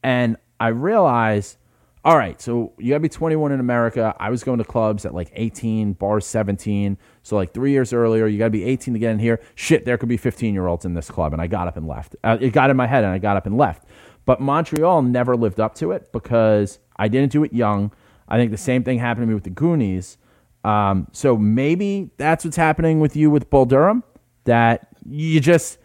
And 0.03 0.37
I 0.61 0.69
realized, 0.69 1.57
all 2.05 2.17
right, 2.17 2.41
so 2.41 2.75
you 2.79 2.91
got 2.91 2.97
to 2.97 3.01
be 3.01 3.09
21 3.09 3.53
in 3.53 3.59
America. 3.59 4.15
I 4.21 4.29
was 4.29 4.45
going 4.45 4.59
to 4.59 4.65
clubs 4.65 5.07
at 5.07 5.15
like 5.15 5.31
18, 5.35 5.95
bars 5.95 6.27
17. 6.27 6.99
So 7.23 7.37
like 7.37 7.55
three 7.55 7.73
years 7.73 7.95
earlier, 7.95 8.27
you 8.27 8.39
got 8.39 8.45
to 8.45 8.51
be 8.51 8.65
18 8.65 8.95
to 8.95 9.01
get 9.01 9.13
in 9.13 9.19
here. 9.19 9.41
Shit, 9.55 9.87
there 9.87 9.97
could 9.97 10.11
be 10.11 10.19
15 10.19 10.53
year 10.53 10.67
olds 10.67 10.85
in 10.85 10.93
this 10.93 11.11
club. 11.11 11.33
And 11.33 11.41
I 11.41 11.47
got 11.47 11.67
up 11.67 11.79
and 11.79 11.89
left. 11.89 12.15
Uh, 12.23 12.37
it 12.39 12.51
got 12.51 12.69
in 12.69 12.77
my 12.77 12.87
head 12.87 13.03
and 13.03 13.13
I 13.15 13.19
got 13.19 13.39
up 13.39 13.47
and 13.47 13.57
left. 13.57 13.85
But 14.27 14.41
Montreal 14.41 15.03
never 15.03 15.37
lived 15.37 15.61
up 15.61 15.75
to 15.77 15.93
it 15.93 16.13
because 16.13 16.79
I 16.97 17.09
didn't 17.09 17.33
do 17.33 17.45
it 17.45 17.53
young. 17.53 17.93
I 18.29 18.37
think 18.37 18.51
the 18.51 18.59
same 18.59 18.85
thing 18.85 18.99
happened 18.99 19.23
to 19.23 19.29
me 19.29 19.35
with 19.35 19.45
the 19.45 19.51
Goonies. 19.51 20.19
Um, 20.65 21.07
so 21.13 21.37
maybe 21.37 22.11
that's 22.19 22.45
what's 22.45 22.57
happening 22.57 23.01
with 23.01 23.17
you 23.17 23.31
with 23.31 23.49
Bull 23.49 23.65
Durham. 23.65 24.03
That 24.45 24.89
you 25.09 25.41
just 25.41 25.79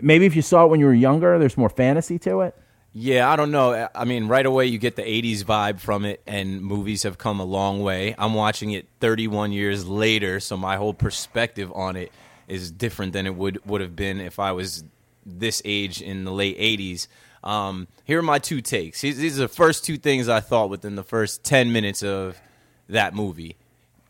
maybe 0.00 0.24
if 0.24 0.34
you 0.34 0.42
saw 0.42 0.64
it 0.64 0.68
when 0.68 0.80
you 0.80 0.86
were 0.86 0.94
younger, 0.94 1.38
there's 1.38 1.56
more 1.56 1.68
fantasy 1.68 2.18
to 2.20 2.40
it. 2.42 2.56
Yeah, 2.92 3.30
I 3.30 3.36
don't 3.36 3.52
know. 3.52 3.88
I 3.94 4.04
mean, 4.04 4.26
right 4.26 4.44
away 4.44 4.66
you 4.66 4.78
get 4.78 4.96
the 4.96 5.02
80s 5.02 5.44
vibe 5.44 5.78
from 5.78 6.04
it, 6.04 6.20
and 6.26 6.60
movies 6.60 7.04
have 7.04 7.18
come 7.18 7.38
a 7.38 7.44
long 7.44 7.82
way. 7.82 8.16
I'm 8.18 8.34
watching 8.34 8.72
it 8.72 8.88
31 8.98 9.52
years 9.52 9.86
later, 9.86 10.40
so 10.40 10.56
my 10.56 10.76
whole 10.76 10.94
perspective 10.94 11.72
on 11.72 11.94
it 11.94 12.10
is 12.48 12.72
different 12.72 13.12
than 13.12 13.26
it 13.26 13.36
would, 13.36 13.64
would 13.64 13.80
have 13.80 13.94
been 13.94 14.20
if 14.20 14.40
I 14.40 14.50
was 14.50 14.82
this 15.24 15.62
age 15.64 16.02
in 16.02 16.24
the 16.24 16.32
late 16.32 16.58
80s. 16.58 17.06
Um, 17.42 17.88
here 18.04 18.18
are 18.18 18.22
my 18.22 18.38
two 18.38 18.60
takes. 18.60 19.00
These 19.00 19.38
are 19.38 19.42
the 19.42 19.48
first 19.48 19.84
two 19.84 19.96
things 19.96 20.28
I 20.28 20.40
thought 20.40 20.68
within 20.70 20.94
the 20.96 21.02
first 21.04 21.42
10 21.44 21.72
minutes 21.72 22.02
of 22.02 22.40
that 22.88 23.14
movie. 23.14 23.56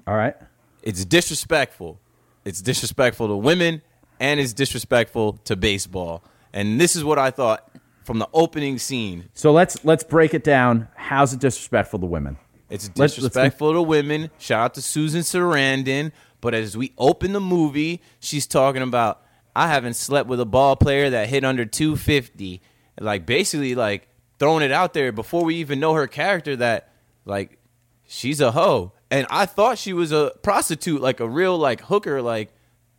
All 0.07 0.16
right. 0.16 0.35
It's 0.83 1.05
disrespectful. 1.05 2.01
It's 2.45 2.61
disrespectful 2.62 3.28
to 3.28 3.37
women, 3.37 3.83
and 4.18 4.41
it's 4.41 4.53
disrespectful 4.53 5.35
to 5.45 5.55
baseball. 5.57 6.24
And 6.53 6.81
this 6.81 6.97
is 6.97 7.05
what 7.05 7.18
I 7.18 7.31
thought 7.31 7.70
from 8.05 8.18
the 8.18 8.28
opening 8.33 8.78
scene. 8.78 9.28
So 9.35 9.53
let's 9.53 9.85
let's 9.85 10.03
break 10.03 10.35
it 10.35 10.43
down. 10.43 10.89
How's 10.97 11.33
it 11.35 11.41
disrespectful 11.41 11.99
to 12.01 12.07
women? 12.07 12.39
It's 12.70 12.87
Let's- 12.89 12.99
let's- 12.99 13.14
disrespectful 13.16 13.74
to 13.74 13.83
women. 13.83 14.31
Shout 14.39 14.61
out 14.64 14.74
to 14.74 14.83
Susan 14.83 15.20
Sarandon. 15.20 16.12
But 16.41 16.55
as 16.55 16.76
we 16.76 16.93
open 16.97 17.33
the 17.35 17.41
movie, 17.41 18.01
she's 18.18 18.47
talking 18.47 18.81
about 18.83 19.20
I 19.55 19.68
haven't 19.68 19.95
slept 19.95 20.28
with 20.28 20.41
a 20.41 20.47
ball 20.47 20.76
player 20.76 21.11
that 21.11 21.28
hit 21.28 21.45
under 21.45 21.66
250. 21.66 22.62
Like 23.01 23.26
basically 23.26 23.74
like 23.74 24.09
throwing 24.38 24.62
it 24.62 24.70
out 24.70 24.94
there 24.94 25.11
before 25.11 25.44
we 25.44 25.57
even 25.57 25.80
know 25.80 25.94
her 25.94 26.07
character 26.07 26.55
that 26.57 26.92
like 27.24 27.59
she's 28.07 28.40
a 28.40 28.53
hoe. 28.53 28.92
And 29.11 29.26
I 29.30 29.46
thought 29.46 29.78
she 29.78 29.92
was 29.92 30.12
a 30.12 30.32
prostitute, 30.42 31.01
like 31.01 31.18
a 31.18 31.28
real 31.28 31.59
like 31.59 31.80
hooker, 31.80 32.22
like 32.22 32.53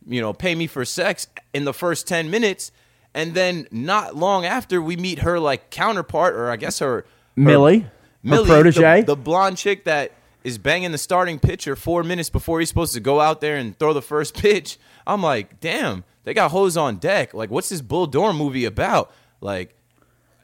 you 0.06 0.20
know, 0.20 0.32
pay 0.32 0.54
me 0.54 0.66
for 0.66 0.84
sex 0.84 1.26
in 1.54 1.64
the 1.64 1.72
first 1.72 2.06
10 2.08 2.30
minutes. 2.30 2.72
And 3.14 3.34
then 3.34 3.68
not 3.70 4.16
long 4.16 4.44
after 4.44 4.80
we 4.80 4.96
meet 4.96 5.20
her 5.20 5.38
like 5.38 5.70
counterpart 5.70 6.34
or 6.34 6.50
I 6.50 6.56
guess 6.56 6.78
her, 6.80 6.88
her 6.88 7.06
Millie, 7.36 7.80
her 7.80 7.92
Millie, 8.22 8.46
protege. 8.46 9.00
the, 9.00 9.08
the 9.08 9.16
blonde 9.16 9.58
chick 9.58 9.84
that 9.84 10.12
is 10.44 10.58
banging 10.58 10.92
the 10.92 10.98
starting 10.98 11.38
pitcher 11.38 11.76
four 11.76 12.02
minutes 12.02 12.30
before 12.30 12.58
he's 12.58 12.68
supposed 12.68 12.94
to 12.94 13.00
go 13.00 13.20
out 13.20 13.40
there 13.40 13.56
and 13.56 13.78
throw 13.78 13.92
the 13.92 14.02
first 14.02 14.34
pitch. 14.40 14.78
I'm 15.06 15.22
like, 15.22 15.60
damn, 15.60 16.04
they 16.24 16.34
got 16.34 16.50
hoes 16.50 16.76
on 16.76 16.96
deck. 16.96 17.34
Like, 17.34 17.50
what's 17.50 17.68
this 17.68 17.80
Bull 17.80 18.06
Durham 18.06 18.36
movie 18.36 18.64
about? 18.64 19.12
Like, 19.40 19.74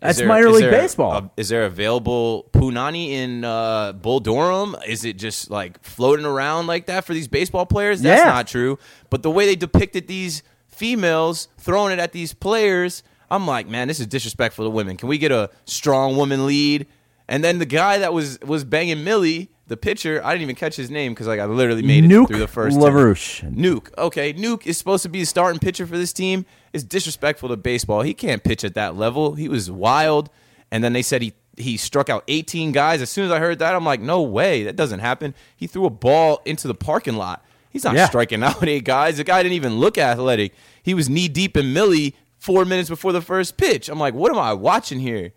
That's 0.01 0.19
there- 0.19 0.29
minor 0.29 0.51
league 0.51 0.71
baseball. 0.71 1.13
a- 1.13 1.31
is 1.37 1.49
there 1.49 1.65
available 1.65 2.49
punani 2.53 3.11
in 3.11 3.45
uh, 3.45 3.93
Bull 3.93 4.21
Durham? 4.21 4.77
Is 4.87 5.05
it 5.05 5.19
just 5.19 5.51
like 5.51 5.83
floating 5.83 6.25
around 6.27 6.67
like 6.67 6.87
that 6.87 7.05
for 7.05 7.15
these 7.15 7.29
baseball 7.29 7.67
players? 7.67 8.01
That's 8.01 8.21
Yeah. 8.23 8.29
not 8.31 8.47
true. 8.47 8.79
But 9.11 9.23
the 9.23 9.31
way 9.31 9.47
they 9.47 9.57
depicted 9.57 10.07
these 10.07 10.43
females 10.69 11.49
throwing 11.59 11.93
it 11.93 11.99
at 11.99 12.13
these 12.13 12.33
players, 12.33 13.03
I'm 13.31 13.47
like, 13.47 13.67
man, 13.69 13.89
this 13.89 13.99
is 14.01 14.07
disrespectful 14.07 14.65
to 14.65 14.71
women. 14.71 14.97
Can 14.97 15.09
we 15.09 15.19
get 15.19 15.33
a 15.33 15.51
strong 15.65 16.17
woman 16.17 16.47
lead? 16.47 16.87
And 17.29 17.43
then 17.45 17.59
the 17.59 17.67
guy 17.67 17.99
that 17.99 18.13
was 18.15 18.39
was 18.41 18.65
banging 18.65 19.05
Millie, 19.05 19.51
the 19.69 19.77
pitcher, 19.77 20.21
I 20.25 20.33
didn't 20.33 20.43
even 20.43 20.57
catch 20.57 20.77
his 20.77 20.91
name 20.91 21.13
because 21.13 21.27
like 21.27 21.41
I 21.41 21.45
literally 21.47 21.83
made 21.83 22.05
it 22.05 22.09
Nuke 22.09 22.29
through 22.29 22.39
the 22.39 22.49
first 22.49 22.79
10. 22.81 22.83
LaRouche. 22.91 23.55
Nuke. 23.55 23.89
Okay, 23.97 24.33
Nuke 24.35 24.67
is 24.67 24.77
supposed 24.79 25.03
to 25.05 25.09
be 25.09 25.21
the 25.21 25.27
starting 25.27 25.61
pitcher 25.61 25.87
for 25.87 25.97
this 25.97 26.13
team. 26.13 26.45
It's 26.73 26.85
disrespectful 26.85 27.49
to 27.51 27.57
baseball. 27.57 28.03
He 28.03 28.15
can't 28.15 28.43
pitch 28.43 28.65
at 28.65 28.75
that 28.75 28.97
level. 28.97 29.35
He 29.35 29.49
was 29.49 29.71
wild. 29.71 30.31
And 30.71 30.83
then 30.83 30.93
they 30.93 31.03
said 31.03 31.23
he 31.23 31.35
he 31.57 31.77
struck 31.77 32.09
out 32.09 32.25
18 32.29 32.73
guys. 32.73 33.03
As 33.03 33.11
soon 33.11 33.25
as 33.27 33.31
I 33.33 33.39
heard 33.41 33.59
that, 33.59 33.75
I'm 33.75 33.85
like, 33.85 34.01
no 34.01 34.23
way, 34.23 34.63
that 34.65 34.77
doesn't 34.77 35.01
happen. 35.01 35.35
He 35.57 35.67
threw 35.67 35.87
a 35.87 35.91
ball 35.91 36.41
into 36.45 36.69
the 36.69 36.75
parking 36.75 37.17
lot. 37.17 37.45
He's 37.71 37.85
not 37.85 37.95
Yeah. 37.95 38.07
striking 38.07 38.43
out 38.45 38.63
eight 38.67 38.85
guys. 38.85 39.17
The 39.17 39.25
guy 39.25 39.43
didn't 39.43 39.55
even 39.57 39.79
look 39.79 39.99
athletic. 39.99 40.55
He 40.83 40.95
was 40.95 41.09
knee 41.11 41.27
deep 41.29 41.57
in 41.57 41.73
Millie 41.73 42.15
four 42.39 42.65
minutes 42.65 42.89
before 42.89 43.13
the 43.13 43.21
first 43.21 43.57
pitch. 43.57 43.89
I'm 43.89 43.99
like, 43.99 44.15
what 44.15 44.31
am 44.33 44.39
I 44.39 44.53
watching 44.53 45.01
here? 45.01 45.33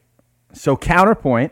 So 0.53 0.77
counterpoint. 0.77 1.51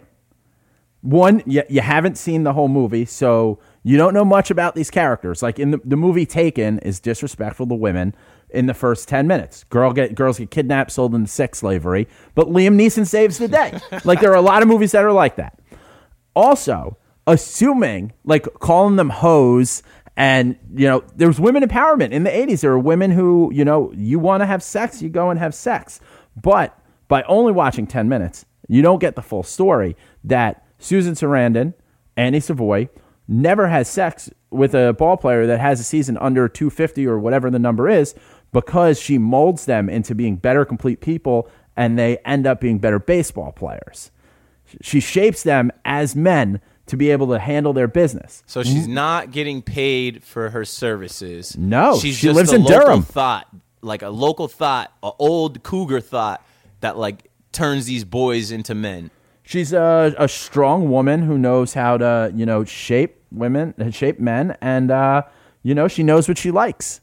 One, 1.02 1.42
you, 1.46 1.64
you 1.70 1.82
haven't 1.82 2.18
seen 2.18 2.44
the 2.44 2.54
whole 2.54 2.68
movie, 2.68 3.06
so 3.06 3.60
you 3.84 3.98
don't 3.98 4.14
know 4.14 4.26
much 4.26 4.52
about 4.52 4.76
these 4.76 4.92
characters. 4.92 5.42
Like 5.42 5.58
in 5.58 5.72
the, 5.72 5.80
the 5.86 5.96
movie 5.96 6.26
Taken 6.26 6.80
is 6.80 7.00
disrespectful 7.00 7.68
to 7.68 7.76
women 7.76 8.14
in 8.50 8.66
the 8.66 8.74
first 8.74 9.08
ten 9.08 9.26
minutes. 9.26 9.64
Girl 9.66 9.94
get 9.94 10.14
girls 10.14 10.40
get 10.40 10.52
kidnapped, 10.52 10.92
sold 10.92 11.16
into 11.16 11.30
sex 11.30 11.60
slavery, 11.60 12.08
but 12.36 12.48
Liam 12.48 12.76
Neeson 12.76 13.08
saves 13.08 13.38
the 13.38 13.48
day. 13.48 13.80
like 14.04 14.20
there 14.20 14.32
are 14.32 14.36
a 14.36 14.42
lot 14.42 14.62
of 14.62 14.68
movies 14.68 14.92
that 14.92 15.06
are 15.06 15.14
like 15.14 15.38
that. 15.38 15.58
Also, 16.36 16.98
assuming 17.28 18.12
like 18.26 18.44
calling 18.60 18.96
them 18.96 19.10
hoes 19.10 19.84
and 20.18 20.58
you 20.76 20.88
know 20.88 21.04
there 21.16 21.28
was 21.28 21.40
women 21.40 21.64
empowerment 21.64 22.12
in 22.12 22.24
the 22.24 22.30
80s 22.30 22.62
there 22.62 22.72
were 22.72 22.80
women 22.80 23.12
who 23.12 23.52
you 23.54 23.64
know 23.64 23.94
you 23.96 24.18
want 24.18 24.42
to 24.42 24.46
have 24.46 24.64
sex 24.64 25.02
you 25.02 25.10
go 25.10 25.30
and 25.30 25.40
have 25.40 25.54
sex 25.54 26.02
but 26.42 26.78
by 27.08 27.22
only 27.24 27.52
watching 27.52 27.86
10 27.86 28.10
minutes 28.10 28.46
you 28.68 28.82
don't 28.82 29.00
get 29.00 29.16
the 29.16 29.22
full 29.22 29.44
story 29.44 29.96
that 30.24 30.66
susan 30.80 31.14
sarandon 31.14 31.74
annie 32.18 32.40
savoy 32.40 32.88
never 33.28 33.68
has 33.68 33.88
sex 33.88 34.30
with 34.50 34.74
a 34.74 34.94
ball 34.94 35.18
player 35.18 35.46
that 35.46 35.60
has 35.60 35.80
a 35.80 35.84
season 35.84 36.18
under 36.18 36.48
250 36.48 37.06
or 37.06 37.20
whatever 37.20 37.50
the 37.50 37.60
number 37.60 37.88
is 37.88 38.16
because 38.52 39.00
she 39.00 39.18
molds 39.18 39.66
them 39.66 39.88
into 39.90 40.16
being 40.16 40.36
better 40.36 40.66
complete 40.66 41.02
people 41.02 41.48
and 41.78 42.00
they 42.00 42.18
end 42.20 42.48
up 42.48 42.60
being 42.60 42.80
better 42.80 43.00
baseball 43.00 43.52
players 43.52 44.12
she 44.82 45.00
shapes 45.00 45.44
them 45.44 45.72
as 45.86 46.16
men 46.16 46.62
to 46.90 46.98
be 46.98 47.12
able 47.12 47.28
to 47.28 47.40
handle 47.40 47.72
their 47.72 47.88
business. 47.88 48.44
So 48.48 48.64
she's 48.64 48.88
not 48.88 49.32
getting 49.32 49.62
paid 49.62 50.24
for 50.24 50.50
her 50.50 50.66
services. 50.66 51.56
No, 51.56 52.00
she's 52.00 52.16
she 52.16 52.28
just 52.28 52.36
lives 52.36 52.52
a 52.52 52.56
in 52.56 52.64
local 52.64 52.80
Durham. 52.80 53.02
Thought 53.04 53.48
like 53.82 54.02
a 54.02 54.10
local 54.10 54.48
thought, 54.48 54.92
a 55.04 55.12
old 55.20 55.64
cougar 55.64 56.02
thought 56.02 56.46
that 56.82 56.98
like 56.98 57.30
turns 57.52 57.86
these 57.86 58.04
boys 58.04 58.52
into 58.52 58.76
men. 58.76 59.12
She's 59.50 59.74
a, 59.74 60.14
a 60.20 60.28
strong 60.28 60.92
woman 60.92 61.24
who 61.24 61.36
knows 61.36 61.74
how 61.74 61.98
to, 61.98 62.32
you 62.36 62.46
know, 62.46 62.64
shape 62.66 63.20
women, 63.32 63.74
shape 63.92 64.20
men, 64.20 64.56
and 64.62 64.92
uh, 64.92 65.24
you 65.64 65.74
know, 65.74 65.88
she 65.88 66.04
knows 66.04 66.28
what 66.28 66.38
she 66.38 66.52
likes. 66.52 67.02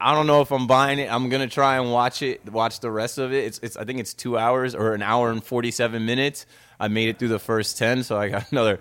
I 0.00 0.14
don't 0.14 0.28
know 0.28 0.40
if 0.40 0.52
I'm 0.52 0.68
buying 0.68 1.00
it. 1.00 1.12
I'm 1.12 1.28
gonna 1.28 1.48
try 1.48 1.78
and 1.78 1.90
watch 1.90 2.22
it, 2.22 2.48
watch 2.52 2.78
the 2.78 2.92
rest 2.92 3.18
of 3.18 3.32
it. 3.32 3.44
It's, 3.44 3.58
it's 3.58 3.76
I 3.76 3.82
think 3.82 3.98
it's 3.98 4.14
two 4.14 4.38
hours 4.38 4.76
or 4.76 4.94
an 4.94 5.02
hour 5.02 5.32
and 5.32 5.42
47 5.42 6.06
minutes. 6.06 6.46
I 6.78 6.86
made 6.86 7.08
it 7.08 7.18
through 7.18 7.26
the 7.26 7.40
first 7.40 7.76
10, 7.76 8.04
so 8.04 8.16
I 8.16 8.28
got 8.28 8.48
another 8.52 8.78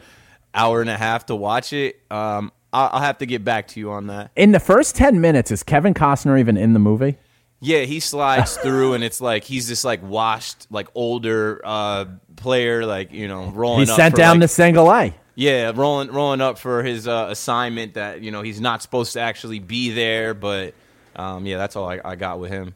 hour 0.54 0.82
and 0.82 0.90
a 0.92 0.98
half 0.98 1.26
to 1.26 1.36
watch 1.36 1.74
it. 1.74 2.00
Um, 2.12 2.52
I'll, 2.72 2.92
I'll 2.94 3.02
have 3.02 3.18
to 3.18 3.26
get 3.26 3.44
back 3.44 3.70
to 3.70 3.80
you 3.80 3.90
on 3.90 4.06
that. 4.06 4.30
In 4.36 4.52
the 4.52 4.60
first 4.60 4.96
ten 4.96 5.20
minutes, 5.20 5.50
is 5.50 5.64
Kevin 5.64 5.96
Costner 5.96 6.40
even 6.40 6.58
in 6.58 6.74
the 6.74 6.80
movie? 6.80 7.18
Yeah, 7.66 7.80
he 7.80 8.00
slides 8.00 8.58
through, 8.58 8.94
and 8.94 9.04
it's 9.04 9.20
like 9.20 9.44
he's 9.44 9.68
this 9.68 9.84
like 9.84 10.04
washed, 10.04 10.68
like 10.70 10.88
older 10.94 11.62
uh, 11.64 12.06
player, 12.36 12.86
like 12.86 13.12
you 13.12 13.28
know, 13.28 13.46
rolling. 13.48 13.80
He 13.80 13.86
sent 13.88 14.14
for, 14.14 14.18
down 14.18 14.36
like, 14.36 14.42
to 14.42 14.48
single 14.50 14.92
A. 14.94 15.16
Yeah, 15.34 15.72
rolling 15.74 16.12
rolling 16.12 16.42
up 16.42 16.60
for 16.60 16.84
his 16.84 17.08
uh, 17.08 17.28
assignment 17.32 17.96
that 17.96 18.22
you 18.22 18.30
know 18.30 18.44
he's 18.44 18.62
not 18.62 18.84
supposed 18.84 19.14
to 19.14 19.20
actually 19.20 19.58
be 19.58 19.90
there, 19.90 20.36
but 20.36 20.76
um, 21.16 21.48
yeah, 21.48 21.58
that's 21.58 21.76
all 21.76 21.90
I, 21.90 22.00
I 22.06 22.16
got 22.16 22.40
with 22.40 22.52
him. 22.52 22.76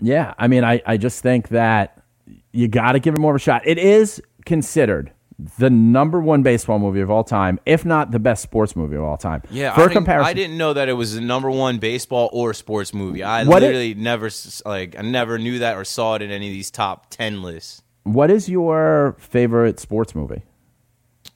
Yeah, 0.00 0.34
I 0.36 0.48
mean, 0.48 0.64
I, 0.64 0.82
I 0.84 0.96
just 0.96 1.22
think 1.22 1.50
that 1.50 2.02
you 2.50 2.66
got 2.66 2.92
to 2.92 2.98
give 2.98 3.14
him 3.14 3.22
more 3.22 3.36
of 3.36 3.36
a 3.36 3.38
shot. 3.38 3.62
It 3.66 3.78
is 3.78 4.20
considered 4.44 5.12
the 5.58 5.68
number 5.68 6.20
one 6.20 6.42
baseball 6.42 6.78
movie 6.78 7.00
of 7.00 7.10
all 7.10 7.22
time, 7.24 7.60
if 7.66 7.84
not 7.84 8.10
the 8.10 8.18
best 8.18 8.42
sports 8.42 8.74
movie 8.74 8.96
of 8.96 9.02
all 9.04 9.18
time. 9.18 9.42
Yeah, 9.50 9.74
for 9.74 9.80
I 9.80 9.84
didn't, 9.84 9.92
comparison, 9.94 10.28
I 10.30 10.32
didn't 10.32 10.56
know 10.56 10.72
that 10.72 10.88
it 10.88 10.94
was 10.94 11.14
the 11.14 11.20
number 11.20 11.50
one 11.50 11.78
baseball 11.78 12.30
or 12.32 12.54
sports 12.54 12.94
movie. 12.94 13.22
I 13.22 13.44
What 13.44 13.62
it- 13.62 13.66
literally 13.66 13.94
never 13.94 14.30
like 14.64 14.96
I 14.98 15.02
never 15.02 15.38
knew 15.38 15.58
that 15.58 15.76
or 15.76 15.84
saw 15.84 16.14
it 16.14 16.22
in 16.22 16.30
any 16.30 16.46
of 16.48 16.52
these 16.52 16.70
top 16.70 17.10
ten 17.10 17.42
lists. 17.42 17.82
What 18.04 18.30
is 18.30 18.48
your 18.48 19.16
favorite 19.18 19.78
sports 19.80 20.14
movie? 20.14 20.42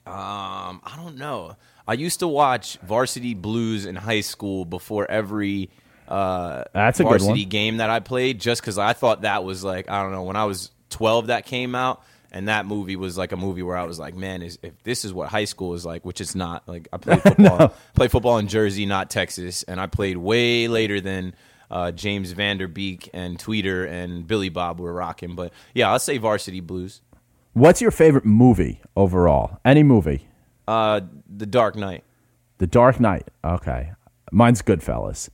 Um, 0.05 0.81
I 0.83 0.93
don't 0.95 1.17
know. 1.17 1.55
I 1.87 1.93
used 1.93 2.19
to 2.19 2.27
watch 2.27 2.77
Varsity 2.77 3.33
Blues 3.33 3.85
in 3.85 3.95
high 3.95 4.21
school 4.21 4.65
before 4.65 5.09
every 5.09 5.69
uh, 6.07 6.63
That's 6.73 6.99
a 6.99 7.03
varsity 7.03 7.45
game 7.45 7.77
that 7.77 7.89
I 7.89 7.99
played, 7.99 8.39
just 8.39 8.61
because 8.61 8.77
I 8.77 8.93
thought 8.93 9.21
that 9.21 9.43
was 9.43 9.63
like 9.63 9.89
I 9.89 10.01
don't 10.01 10.11
know. 10.11 10.23
When 10.23 10.35
I 10.35 10.45
was 10.45 10.71
twelve, 10.89 11.27
that 11.27 11.45
came 11.45 11.75
out, 11.75 12.03
and 12.31 12.47
that 12.47 12.65
movie 12.65 12.95
was 12.95 13.17
like 13.17 13.31
a 13.31 13.37
movie 13.37 13.63
where 13.63 13.77
I 13.77 13.83
was 13.83 13.99
like, 13.99 14.15
man, 14.15 14.41
is 14.41 14.57
if 14.61 14.81
this 14.83 15.03
is 15.05 15.13
what 15.13 15.29
high 15.29 15.45
school 15.45 15.73
is 15.73 15.85
like, 15.85 16.05
which 16.05 16.21
it's 16.21 16.35
not. 16.35 16.67
Like 16.67 16.87
I 16.93 16.97
played 16.97 17.21
football, 17.23 17.73
played 17.93 18.11
football 18.11 18.37
in 18.37 18.47
Jersey, 18.47 18.85
not 18.85 19.09
Texas, 19.09 19.63
and 19.63 19.79
I 19.79 19.87
played 19.87 20.17
way 20.17 20.67
later 20.67 21.01
than. 21.01 21.35
Uh, 21.69 21.89
James 21.89 22.33
Van 22.33 22.57
Der 22.57 22.67
Beek 22.67 23.09
and 23.13 23.39
Tweeder 23.39 23.85
and 23.85 24.27
Billy 24.27 24.49
Bob 24.49 24.81
were 24.81 24.91
rocking, 24.91 25.35
but 25.35 25.53
yeah, 25.73 25.89
I'll 25.89 25.99
say 25.99 26.17
Varsity 26.17 26.59
Blues. 26.59 26.99
What's 27.53 27.79
your 27.81 27.91
favorite 27.91 28.25
movie 28.25 28.81
overall? 28.97 29.57
Any 29.63 29.81
movie? 29.81 30.27
Uh, 30.67 30.99
The 31.33 31.45
Dark 31.45 31.77
Knight. 31.77 32.03
The 32.57 32.67
Dark 32.67 32.99
Knight. 32.99 33.29
Okay, 33.45 33.93
mine's 34.33 34.61
Goodfellas. 34.61 35.29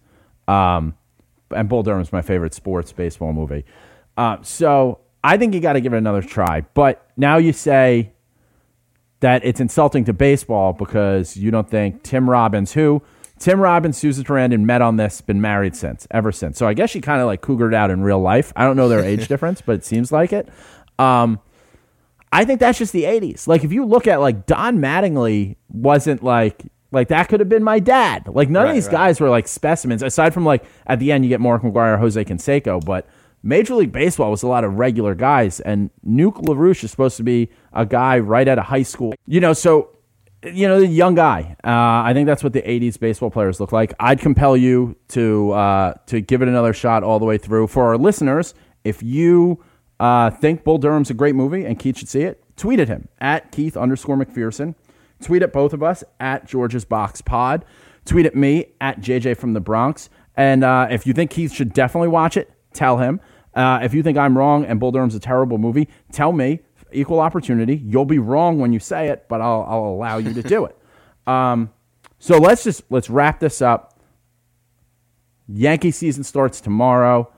Um, 0.48 0.96
and 1.50 1.68
Bull 1.68 1.82
Durham's 1.82 2.12
my 2.12 2.22
favorite 2.22 2.54
sports 2.54 2.92
baseball 2.92 3.34
movie. 3.34 3.66
Uh, 4.16 4.38
so 4.44 5.00
I 5.24 5.38
think 5.38 5.54
you 5.54 5.60
got 5.60 5.74
to 5.74 5.82
give 5.82 5.94
it 5.94 5.98
another 5.98 6.22
try. 6.22 6.62
But 6.74 7.06
now 7.18 7.38
you 7.38 7.54
say 7.54 8.12
that 9.20 9.44
it's 9.44 9.60
insulting 9.60 10.06
to 10.06 10.14
baseball 10.14 10.74
because 10.74 11.36
you 11.38 11.52
don't 11.52 11.70
think 11.70 12.04
Tim 12.04 12.30
Robbins, 12.30 12.74
who 12.74 13.02
Tim 13.40 13.60
Robbins, 13.60 13.98
Susan 13.98 14.24
Sarandon 14.24 14.62
met 14.62 14.82
on 14.82 14.98
this, 14.98 15.22
been 15.22 15.42
married 15.42 15.76
since, 15.76 16.08
ever 16.12 16.32
since. 16.32 16.58
So 16.58 16.68
I 16.68 16.74
guess 16.74 16.90
she 16.90 17.02
kind 17.02 17.22
of 17.22 17.28
like 17.28 17.42
cougared 17.42 17.74
out 17.74 17.92
in 17.92 18.02
real 18.02 18.20
life. 18.20 18.54
I 18.56 18.64
don't 18.64 18.78
know 18.78 18.90
their 18.90 19.04
age 19.04 19.28
difference, 19.30 19.62
but 19.62 19.76
it 19.76 19.86
seems 19.86 20.12
like 20.12 20.34
it. 20.34 20.50
Um, 21.00 21.40
I 22.32 22.46
think 22.46 22.60
that's 22.60 22.78
just 22.78 22.94
the 22.94 23.04
80s. 23.04 23.48
Like 23.48 23.64
if 23.64 23.72
you 23.72 23.86
look 23.86 24.08
at 24.08 24.20
like 24.20 24.46
Don 24.46 24.80
Mattingly 24.80 25.56
wasn't 25.70 26.24
like 26.24 26.64
like 26.92 27.10
that 27.10 27.28
could 27.28 27.40
have 27.40 27.50
been 27.50 27.64
my 27.64 27.80
dad. 27.80 28.28
Like 28.28 28.50
none 28.50 28.68
of 28.68 28.74
these 28.74 28.86
right. 28.88 28.94
guys 28.94 29.20
were 29.20 29.30
like 29.30 29.48
specimens 29.48 30.02
aside 30.02 30.34
from 30.34 30.46
like 30.46 30.64
at 30.86 31.00
the 31.00 31.12
end 31.12 31.26
you 31.26 31.30
get 31.30 31.42
Mark 31.42 31.62
McGwire, 31.62 32.00
Jose 32.00 32.24
Canseco, 32.24 32.84
but 32.84 33.08
Major 33.44 33.76
League 33.76 33.92
Baseball 33.92 34.32
was 34.32 34.44
a 34.44 34.48
lot 34.48 34.64
of 34.64 34.74
regular 34.76 35.16
guys 35.16 35.60
and 35.60 35.90
Nuke 36.06 36.44
LaRouche 36.44 36.84
is 36.84 36.92
supposed 36.92 37.18
to 37.18 37.24
be 37.24 37.50
a 37.74 37.86
guy 37.86 38.20
right 38.20 38.48
out 38.48 38.58
of 38.58 38.66
high 38.66 38.84
school. 38.84 39.14
You 39.26 39.40
know, 39.40 39.54
so 39.54 39.98
you 40.44 40.68
know, 40.68 40.80
the 40.80 40.88
young 40.88 41.16
guy. 41.16 41.56
Uh, 41.64 42.06
I 42.06 42.14
think 42.14 42.28
that's 42.28 42.44
what 42.44 42.54
the 42.54 42.62
'80s 42.62 43.00
baseball 43.00 43.32
players 43.32 43.60
look 43.60 43.72
like. 43.72 43.94
I'd 44.00 44.20
compel 44.20 44.56
you 44.56 44.96
to 45.10 45.52
uh, 45.52 45.94
to 46.08 46.22
give 46.22 46.42
it 46.42 46.48
another 46.48 46.74
shot 46.74 47.04
all 47.04 47.20
the 47.20 47.26
way 47.26 47.38
through. 47.38 47.68
For 47.68 47.86
our 47.86 47.98
listeners, 47.98 48.54
if 48.84 49.02
you 49.02 49.64
uh, 50.00 50.30
think 50.30 50.64
Bull 50.64 50.78
Durham's 50.78 51.10
a 51.10 51.14
great 51.14 51.36
movie 51.36 51.66
and 51.66 51.80
Keith 51.80 51.98
should 51.98 52.10
see 52.10 52.22
it, 52.22 52.44
tweet 52.56 52.80
at 52.80 52.88
him 52.88 53.08
at 53.20 53.52
Keith 53.52 53.76
underscore 53.76 54.18
McPherson. 54.18 54.76
Tweet 55.22 55.42
at 55.42 55.52
both 55.52 55.74
of 55.74 55.82
us 55.82 56.04
at 56.20 56.46
George's 56.46 56.86
Box 56.86 57.22
Pod. 57.22 57.66
Tweet 58.06 58.26
at 58.26 58.36
me 58.36 58.68
at 58.80 59.02
JJ 59.02 59.38
from 59.38 59.54
the 59.54 59.60
Bronx. 59.60 60.10
And 60.36 60.64
uh, 60.64 60.88
if 60.92 61.08
you 61.08 61.14
think 61.14 61.32
Keith 61.32 61.52
should 61.52 61.74
definitely 61.74 62.10
watch 62.10 62.38
it, 62.38 62.52
tell 62.74 62.98
him. 62.98 63.20
Uh, 63.54 63.80
if 63.82 63.94
you 63.94 64.04
think 64.04 64.18
I'm 64.18 64.38
wrong 64.38 64.66
and 64.66 64.80
Bull 64.80 64.92
Durham's 64.92 65.16
a 65.16 65.20
terrible 65.20 65.58
movie, 65.58 65.88
tell 66.12 66.32
me. 66.32 66.60
Equal 66.94 67.20
opportunity. 67.20 67.76
You'll 67.76 68.06
be 68.06 68.20
wrong 68.20 68.60
when 68.60 68.72
you 68.72 68.80
say 68.80 69.10
it, 69.10 69.26
but 69.28 69.42
I'll, 69.42 69.66
I'll 69.68 69.86
allow 69.86 70.18
you 70.18 70.34
to 70.34 70.44
do 70.44 70.66
it. 70.66 70.78
Um, 71.28 71.72
so 72.20 72.38
let's 72.38 72.64
just 72.64 72.84
let's 72.90 73.10
wrap 73.10 73.42
this 73.42 73.62
up. 73.62 74.00
Yankee 75.50 75.92
season 75.92 76.24
starts 76.24 76.62
tomorrow. 76.62 77.32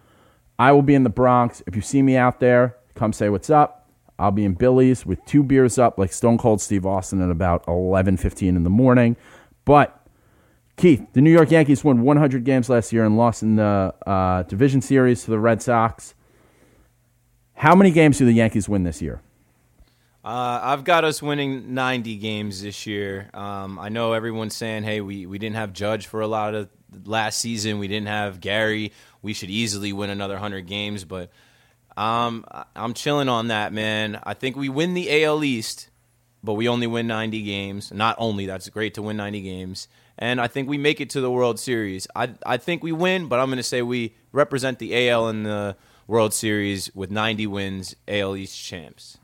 I 0.59 0.71
will 0.73 0.82
be 0.84 0.93
in 0.93 1.03
the 1.03 1.09
Bronx. 1.09 1.63
If 1.65 1.75
you 1.75 1.82
see 1.82 2.03
me 2.03 2.15
out 2.15 2.39
there, 2.39 2.77
come 2.93 3.11
say 3.11 3.30
what's 3.30 3.49
up. 3.49 3.89
I'll 4.19 4.32
be 4.32 4.45
in 4.45 4.53
Billy's 4.53 5.05
with 5.05 5.23
two 5.25 5.41
beers 5.41 5.80
up, 5.80 5.97
like 5.97 6.11
Stone 6.11 6.38
Cold 6.38 6.61
Steve 6.61 6.86
Austin, 6.86 7.21
at 7.21 7.32
about 7.32 7.63
eleven 7.67 8.17
fifteen 8.17 8.55
in 8.55 8.63
the 8.63 8.69
morning. 8.69 9.15
But 9.65 9.99
Keith, 10.80 11.05
the 11.11 11.19
New 11.19 11.30
York 11.30 11.51
Yankees 11.51 11.84
won 11.84 12.03
100 12.03 12.45
games 12.45 12.69
last 12.69 12.93
year 12.93 13.03
and 13.03 13.17
lost 13.17 13.43
in 13.43 13.57
the 13.57 13.93
uh, 14.07 14.43
division 14.43 14.82
series 14.82 15.25
to 15.25 15.32
the 15.32 15.38
Red 15.38 15.61
Sox. 15.61 16.15
How 17.53 17.75
many 17.75 17.91
games 17.91 18.17
do 18.17 18.23
the 18.23 18.32
Yankees 18.32 18.69
win 18.69 18.84
this 18.84 19.01
year? 19.01 19.21
Uh, 20.23 20.59
I've 20.63 20.86
got 20.86 21.03
us 21.03 21.21
winning 21.21 21.73
90 21.73 22.15
games 22.15 22.61
this 22.61 22.88
year. 22.88 23.30
Um, 23.34 23.77
I 23.77 23.89
know 23.89 24.13
everyone's 24.13 24.55
saying, 24.55 24.84
hey, 24.84 25.01
we, 25.01 25.25
we 25.25 25.38
didn't 25.38 25.57
have 25.57 25.73
Judge 25.73 26.07
for 26.07 26.21
a 26.21 26.27
lot 26.27 26.55
of 26.55 26.69
last 27.03 27.39
season. 27.41 27.80
We 27.80 27.89
didn't 27.89 28.07
have 28.07 28.39
Gary. 28.39 28.93
We 29.21 29.34
should 29.34 29.49
easily 29.49 29.91
win 29.91 30.09
another 30.09 30.36
100 30.36 30.65
games. 30.65 31.03
But 31.03 31.30
um, 31.97 32.45
I'm 32.73 32.93
chilling 32.93 33.27
on 33.27 33.49
that, 33.49 33.73
man. 33.73 34.17
I 34.23 34.34
think 34.34 34.55
we 34.55 34.69
win 34.69 34.93
the 34.93 35.25
AL 35.25 35.43
East, 35.43 35.89
but 36.41 36.53
we 36.53 36.69
only 36.69 36.88
win 36.88 37.05
90 37.07 37.41
games. 37.41 37.91
Not 37.91 38.15
only, 38.17 38.45
that's 38.45 38.69
great 38.69 38.93
to 38.93 39.01
win 39.01 39.17
90 39.17 39.41
games. 39.41 39.89
And 40.20 40.41
I 40.41 40.47
think 40.47 40.67
we 40.67 40.78
make 40.78 40.99
it 40.99 41.09
to 41.11 41.22
the 41.22 41.32
World 41.32 41.59
Series. 41.59 42.05
I, 42.13 42.32
I 42.45 42.57
think 42.57 42.84
we 42.84 42.91
win, 42.91 43.28
but 43.28 43.39
I'm 43.39 43.47
going 43.47 43.57
to 43.57 43.63
say 43.63 43.82
we 43.82 44.13
represent 44.34 44.78
the 44.78 45.09
AL 45.09 45.30
in 45.30 45.43
the 45.43 45.78
World 46.07 46.34
Series 46.34 46.93
with 46.93 47.09
90 47.09 47.47
wins, 47.47 47.95
AL 48.07 48.36
East 48.36 48.61
champs. 48.61 49.17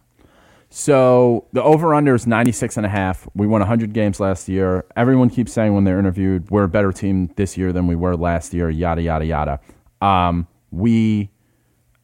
So 0.70 1.48
the 1.52 1.62
over 1.62 1.94
under 1.94 2.16
is 2.16 2.26
96 2.26 2.78
and 2.78 2.86
a 2.86 2.90
half. 2.90 3.28
We 3.36 3.46
won 3.46 3.60
100 3.60 3.92
games 3.92 4.22
last 4.22 4.48
year. 4.48 4.86
Everyone 4.96 5.30
keeps 5.30 5.52
saying 5.52 5.74
when 5.74 5.84
they're 5.84 6.00
interviewed, 6.00 6.50
we're 6.50 6.64
a 6.64 6.70
better 6.70 6.94
team 6.94 7.30
this 7.36 7.58
year 7.58 7.74
than 7.74 7.88
we 7.88 7.96
were 7.96 8.16
last 8.16 8.54
year, 8.54 8.70
yada, 8.70 9.02
yada, 9.02 9.26
yada. 9.26 9.60
Um, 10.02 10.48
we, 10.72 11.30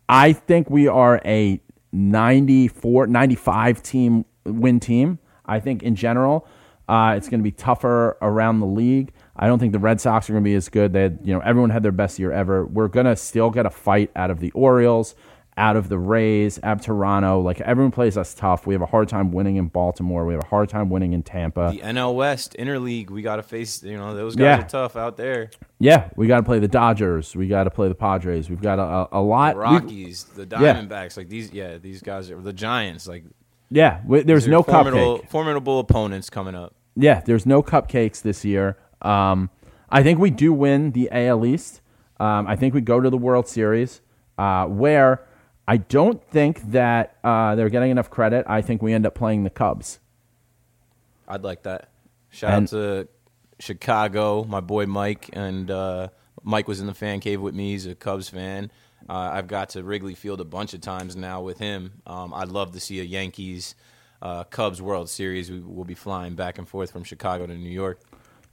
I 0.09 0.33
think 0.33 0.69
we 0.69 0.89
are 0.89 1.21
a 1.23 1.61
94, 1.93 3.07
95 3.07 3.83
team 3.83 4.25
win 4.45 4.81
team. 4.81 5.19
I 5.45 5.59
think 5.61 5.81
in 5.81 5.95
general, 5.95 6.45
uh, 6.91 7.13
it's 7.15 7.29
going 7.29 7.39
to 7.39 7.43
be 7.43 7.51
tougher 7.51 8.17
around 8.21 8.59
the 8.59 8.65
league. 8.65 9.13
I 9.35 9.47
don't 9.47 9.59
think 9.59 9.71
the 9.71 9.79
Red 9.79 10.01
Sox 10.01 10.29
are 10.29 10.33
going 10.33 10.43
to 10.43 10.47
be 10.49 10.55
as 10.55 10.67
good. 10.67 10.91
They, 10.91 11.03
had, 11.03 11.19
you 11.23 11.33
know, 11.33 11.39
everyone 11.39 11.69
had 11.69 11.83
their 11.83 11.91
best 11.93 12.19
year 12.19 12.31
ever. 12.31 12.65
We're 12.65 12.89
going 12.89 13.05
to 13.05 13.15
still 13.15 13.49
get 13.49 13.65
a 13.65 13.69
fight 13.69 14.11
out 14.15 14.29
of 14.29 14.39
the 14.41 14.51
Orioles, 14.51 15.15
out 15.55 15.77
of 15.77 15.87
the 15.89 15.97
Rays, 15.97 16.59
out 16.63 16.79
of 16.79 16.85
Toronto. 16.85 17.39
Like 17.39 17.61
everyone 17.61 17.91
plays 17.91 18.17
us 18.17 18.33
tough. 18.33 18.67
We 18.67 18.73
have 18.73 18.81
a 18.81 18.85
hard 18.87 19.07
time 19.07 19.31
winning 19.31 19.55
in 19.55 19.67
Baltimore. 19.67 20.25
We 20.25 20.33
have 20.33 20.43
a 20.43 20.47
hard 20.47 20.67
time 20.69 20.89
winning 20.89 21.13
in 21.13 21.23
Tampa. 21.23 21.71
The 21.73 21.79
NL 21.81 22.13
West 22.13 22.55
interleague, 22.59 23.09
we 23.09 23.21
got 23.21 23.37
to 23.37 23.43
face. 23.43 23.81
You 23.83 23.97
know, 23.97 24.13
those 24.13 24.35
guys 24.35 24.43
Yeah. 24.43 24.65
are 24.65 24.69
tough 24.69 24.95
out 24.97 25.15
there. 25.17 25.49
Yeah, 25.79 26.09
we 26.17 26.27
got 26.27 26.37
to 26.37 26.43
play 26.43 26.59
the 26.59 26.67
Dodgers. 26.67 27.35
We 27.35 27.47
got 27.47 27.63
to 27.63 27.69
play 27.71 27.87
the 27.87 27.95
Padres. 27.95 28.49
We've 28.49 28.61
got 28.61 28.79
a, 28.79 29.17
a, 29.17 29.21
lot. 29.21 29.55
we- 29.55 29.61
Rockies, 29.61 30.25
the 30.25 30.41
Yeah. 30.41 30.75
Diamondbacks, 30.75 31.15
like 31.15 31.29
these. 31.29 31.51
Yeah, 31.53 31.77
these 31.77 32.01
guys 32.01 32.29
are 32.31 32.39
the 32.41 32.53
Giants. 32.53 33.07
Like 33.07 33.23
yeah, 33.69 34.01
we, 34.05 34.21
there's 34.23 34.47
no 34.47 34.61
formidable, 34.61 35.19
cupcake. 35.19 35.29
formidable 35.29 35.79
opponents 35.79 36.29
coming 36.29 36.53
up. 36.55 36.75
Yeah, 36.95 37.21
there's 37.21 37.45
no 37.45 37.63
cupcakes 37.63 38.21
this 38.21 38.43
year. 38.45 38.77
Um, 39.01 39.49
I 39.89 40.03
think 40.03 40.19
we 40.19 40.29
do 40.29 40.53
win 40.53 40.91
the 40.91 41.09
AL 41.11 41.45
East. 41.45 41.81
Um, 42.19 42.47
I 42.47 42.55
think 42.55 42.73
we 42.73 42.81
go 42.81 42.99
to 42.99 43.09
the 43.09 43.17
World 43.17 43.47
Series, 43.47 44.01
uh, 44.37 44.65
where 44.67 45.25
I 45.67 45.77
don't 45.77 46.23
think 46.29 46.71
that 46.71 47.15
uh, 47.23 47.55
they're 47.55 47.69
getting 47.69 47.91
enough 47.91 48.09
credit. 48.09 48.45
I 48.47 48.61
think 48.61 48.81
we 48.81 48.93
end 48.93 49.05
up 49.05 49.15
playing 49.15 49.43
the 49.43 49.49
Cubs. 49.49 49.99
I'd 51.27 51.43
like 51.43 51.63
that. 51.63 51.89
Shout 52.29 52.51
And- 52.53 52.63
out 52.65 52.69
to 52.71 53.07
Chicago, 53.59 54.43
my 54.43 54.59
boy 54.59 54.85
Mike, 54.85 55.29
and 55.33 55.69
uh, 55.69 56.09
Mike 56.43 56.67
was 56.67 56.79
in 56.81 56.87
the 56.87 56.93
fan 56.93 57.19
cave 57.19 57.41
with 57.41 57.53
me. 57.55 57.71
He's 57.71 57.85
a 57.85 57.95
Cubs 57.95 58.29
fan. 58.29 58.71
Uh, 59.09 59.13
I've 59.33 59.47
got 59.47 59.69
to 59.69 59.83
Wrigley 59.83 60.15
Field 60.15 60.41
a 60.41 60.45
bunch 60.45 60.73
of 60.73 60.81
times 60.81 61.15
now 61.15 61.41
with 61.41 61.59
him. 61.59 62.01
Um, 62.05 62.33
I'd 62.33 62.49
love 62.49 62.71
to 62.73 62.79
see 62.79 62.99
a 62.99 63.03
Yankees 63.03 63.75
uh, 64.21 64.43
Cubs 64.45 64.81
World 64.81 65.09
Series. 65.09 65.51
We 65.51 65.59
will 65.59 65.85
be 65.85 65.95
flying 65.95 66.35
back 66.35 66.57
and 66.57 66.67
forth 66.67 66.91
from 66.91 67.03
Chicago 67.03 67.47
to 67.47 67.53
New 67.53 67.69
York. 67.69 68.01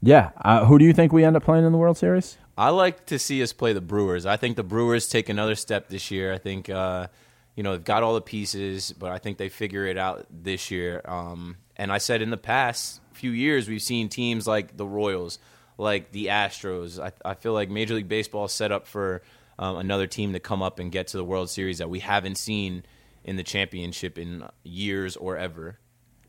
Yeah, 0.00 0.30
uh, 0.42 0.64
who 0.64 0.78
do 0.78 0.84
you 0.84 0.92
think 0.92 1.12
we 1.12 1.24
end 1.24 1.36
up 1.36 1.44
playing 1.44 1.64
in 1.64 1.72
the 1.72 1.78
World 1.78 1.96
Series? 1.96 2.38
I 2.56 2.70
like 2.70 3.06
to 3.06 3.18
see 3.18 3.42
us 3.42 3.52
play 3.52 3.72
the 3.72 3.80
Brewers. 3.80 4.26
I 4.26 4.36
think 4.36 4.56
the 4.56 4.62
Brewers 4.62 5.08
take 5.08 5.28
another 5.28 5.54
step 5.54 5.88
this 5.88 6.10
year. 6.10 6.32
I 6.32 6.38
think 6.38 6.70
uh, 6.70 7.08
you 7.56 7.62
know 7.62 7.72
they've 7.72 7.84
got 7.84 8.02
all 8.02 8.14
the 8.14 8.20
pieces, 8.20 8.92
but 8.92 9.10
I 9.10 9.18
think 9.18 9.38
they 9.38 9.48
figure 9.48 9.86
it 9.86 9.98
out 9.98 10.26
this 10.30 10.70
year. 10.70 11.02
Um, 11.04 11.56
and 11.76 11.92
I 11.92 11.98
said 11.98 12.22
in 12.22 12.30
the 12.30 12.36
past 12.36 13.00
few 13.12 13.30
years 13.32 13.68
we've 13.68 13.82
seen 13.82 14.08
teams 14.08 14.46
like 14.46 14.76
the 14.76 14.86
Royals, 14.86 15.38
like 15.76 16.12
the 16.12 16.26
Astros. 16.26 17.02
I, 17.02 17.12
I 17.28 17.34
feel 17.34 17.52
like 17.52 17.68
Major 17.68 17.94
League 17.94 18.08
Baseball 18.08 18.44
is 18.44 18.52
set 18.52 18.70
up 18.70 18.86
for 18.86 19.22
um, 19.58 19.76
another 19.76 20.06
team 20.06 20.32
to 20.32 20.40
come 20.40 20.62
up 20.62 20.78
and 20.78 20.92
get 20.92 21.08
to 21.08 21.16
the 21.16 21.24
World 21.24 21.50
Series 21.50 21.78
that 21.78 21.90
we 21.90 21.98
haven't 21.98 22.38
seen 22.38 22.84
in 23.28 23.36
the 23.36 23.42
championship 23.42 24.18
in 24.18 24.42
years 24.64 25.14
or 25.16 25.36
ever. 25.36 25.78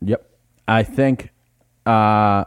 Yep. 0.02 0.30
I 0.68 0.82
think. 0.82 1.30
Uh, 1.86 2.44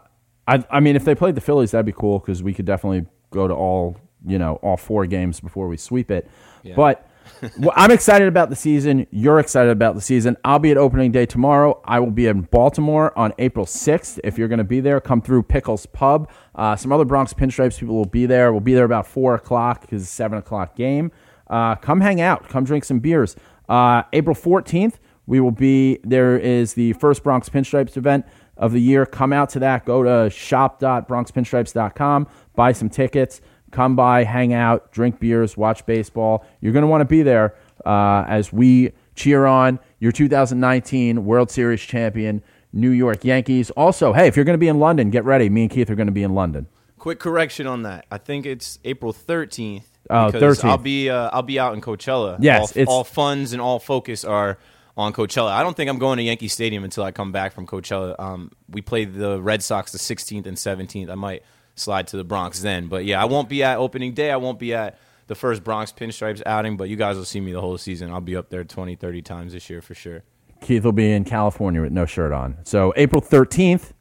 I 0.47 0.63
I 0.69 0.79
mean, 0.79 0.95
if 0.95 1.03
they 1.03 1.15
played 1.15 1.33
the 1.33 1.41
Phillies, 1.41 1.71
that'd 1.71 1.87
be 1.87 1.91
cool 1.91 2.19
because 2.19 2.43
we 2.43 2.53
could 2.53 2.65
definitely 2.65 3.07
go 3.31 3.47
to 3.47 3.53
all 3.53 3.97
you 4.25 4.37
know 4.37 4.55
all 4.57 4.77
four 4.77 5.07
games 5.07 5.39
before 5.39 5.67
we 5.67 5.75
sweep 5.75 6.11
it. 6.11 6.29
But 6.75 7.09
well, 7.57 7.73
I'm 7.75 7.89
excited 7.89 8.27
about 8.27 8.51
the 8.51 8.55
season. 8.55 9.07
You're 9.09 9.39
excited 9.39 9.71
about 9.71 9.95
the 9.95 10.01
season. 10.01 10.37
I'll 10.45 10.59
be 10.59 10.69
at 10.69 10.77
opening 10.77 11.11
day 11.11 11.25
tomorrow. 11.25 11.81
I 11.83 11.99
will 11.99 12.11
be 12.11 12.27
in 12.27 12.41
Baltimore 12.41 13.17
on 13.17 13.33
April 13.39 13.65
6th. 13.65 14.19
If 14.23 14.37
you're 14.37 14.49
going 14.49 14.59
to 14.59 14.63
be 14.65 14.81
there, 14.81 14.99
come 15.01 15.21
through 15.21 15.43
Pickles 15.43 15.85
Pub. 15.85 16.29
Uh, 16.53 16.75
some 16.75 16.91
other 16.91 17.05
Bronx 17.05 17.33
Pinstripes 17.33 17.79
people 17.79 17.95
will 17.95 18.05
be 18.05 18.25
there. 18.25 18.51
We'll 18.51 18.61
be 18.61 18.73
there 18.73 18.85
about 18.85 19.07
four 19.07 19.35
o'clock 19.35 19.81
because 19.81 20.03
it's 20.03 20.11
seven 20.11 20.37
o'clock 20.37 20.75
game. 20.75 21.11
Uh, 21.47 21.75
come 21.75 22.01
hang 22.01 22.21
out. 22.21 22.47
Come 22.49 22.63
drink 22.63 22.83
some 22.83 22.99
beers. 22.99 23.35
Uh, 23.69 24.03
April 24.13 24.35
14th, 24.35 24.95
we 25.25 25.39
will 25.39 25.51
be 25.51 25.99
there. 26.03 26.37
Is 26.37 26.73
the 26.73 26.93
first 26.93 27.23
Bronx 27.23 27.49
Pinstripes 27.49 27.97
event 27.97 28.25
of 28.57 28.71
the 28.71 28.81
year. 28.81 29.05
Come 29.05 29.33
out 29.33 29.49
to 29.49 29.59
that. 29.59 29.85
Go 29.85 30.03
to 30.03 30.29
shop.bronxpinstripes.com. 30.29 32.27
Buy 32.55 32.71
some 32.71 32.89
tickets. 32.89 33.41
Come 33.73 33.95
by, 33.95 34.23
hang 34.23 34.53
out, 34.53 34.91
drink 34.91 35.19
beers, 35.19 35.57
watch 35.57 35.83
baseball. 35.87 36.45
You're 36.61 36.73
going 36.73 36.83
to 36.83 36.87
want 36.87 37.01
to 37.01 37.05
be 37.05 37.23
there 37.23 37.55
uh, 37.83 38.23
as 38.27 38.53
we 38.53 38.91
cheer 39.15 39.47
on 39.47 39.79
your 39.99 40.11
2019 40.11 41.25
World 41.25 41.49
Series 41.49 41.81
champion, 41.81 42.43
New 42.71 42.91
York 42.91 43.25
Yankees. 43.25 43.71
Also, 43.71 44.13
hey, 44.13 44.27
if 44.27 44.35
you're 44.35 44.45
going 44.45 44.53
to 44.53 44.59
be 44.59 44.67
in 44.67 44.77
London, 44.77 45.09
get 45.09 45.25
ready. 45.25 45.49
Me 45.49 45.63
and 45.63 45.71
Keith 45.71 45.89
are 45.89 45.95
going 45.95 46.05
to 46.05 46.13
be 46.13 46.21
in 46.21 46.35
London. 46.35 46.67
Quick 46.99 47.19
correction 47.19 47.65
on 47.65 47.81
that. 47.81 48.05
I 48.11 48.19
think 48.19 48.45
it's 48.45 48.77
April 48.85 49.11
13th. 49.11 49.85
Oh, 50.09 50.31
because 50.31 50.59
13th. 50.59 50.69
I'll 50.69 50.77
be 50.77 51.09
uh, 51.09 51.29
I'll 51.31 51.43
be 51.43 51.59
out 51.59 51.73
in 51.73 51.81
Coachella. 51.81 52.37
Yes, 52.39 52.75
all, 52.77 52.85
all 52.87 53.03
funds 53.03 53.53
and 53.53 53.61
all 53.61 53.79
focus 53.79 54.25
are 54.25 54.57
on 54.97 55.13
Coachella. 55.13 55.49
I 55.51 55.63
don't 55.63 55.75
think 55.75 55.89
I'm 55.89 55.97
going 55.97 56.17
to 56.17 56.23
Yankee 56.23 56.47
Stadium 56.47 56.83
until 56.83 57.03
I 57.03 57.11
come 57.11 57.31
back 57.31 57.53
from 57.53 57.65
Coachella. 57.65 58.19
Um, 58.19 58.51
we 58.69 58.81
play 58.81 59.05
the 59.05 59.41
Red 59.41 59.63
Sox 59.63 59.91
the 59.91 59.97
16th 59.97 60.45
and 60.45 60.57
17th. 60.57 61.09
I 61.09 61.15
might 61.15 61.43
slide 61.75 62.07
to 62.07 62.17
the 62.17 62.23
Bronx 62.23 62.61
then, 62.61 62.87
but 62.87 63.05
yeah, 63.05 63.21
I 63.21 63.25
won't 63.25 63.49
be 63.49 63.63
at 63.63 63.77
opening 63.77 64.13
day. 64.13 64.29
I 64.31 64.37
won't 64.37 64.59
be 64.59 64.73
at 64.73 64.99
the 65.27 65.35
first 65.35 65.63
Bronx 65.63 65.91
Pinstripes 65.91 66.43
outing, 66.45 66.77
but 66.77 66.89
you 66.89 66.95
guys 66.95 67.15
will 67.15 67.25
see 67.25 67.39
me 67.39 67.51
the 67.51 67.61
whole 67.61 67.77
season. 67.77 68.11
I'll 68.11 68.21
be 68.21 68.35
up 68.35 68.49
there 68.49 68.63
20, 68.63 68.95
30 68.95 69.21
times 69.21 69.53
this 69.53 69.69
year 69.69 69.81
for 69.81 69.95
sure. 69.95 70.23
Keith 70.61 70.83
will 70.83 70.91
be 70.91 71.11
in 71.11 71.23
California 71.23 71.81
with 71.81 71.91
no 71.91 72.05
shirt 72.05 72.31
on. 72.31 72.57
So 72.63 72.93
April 72.95 73.21
13th, 73.21 73.91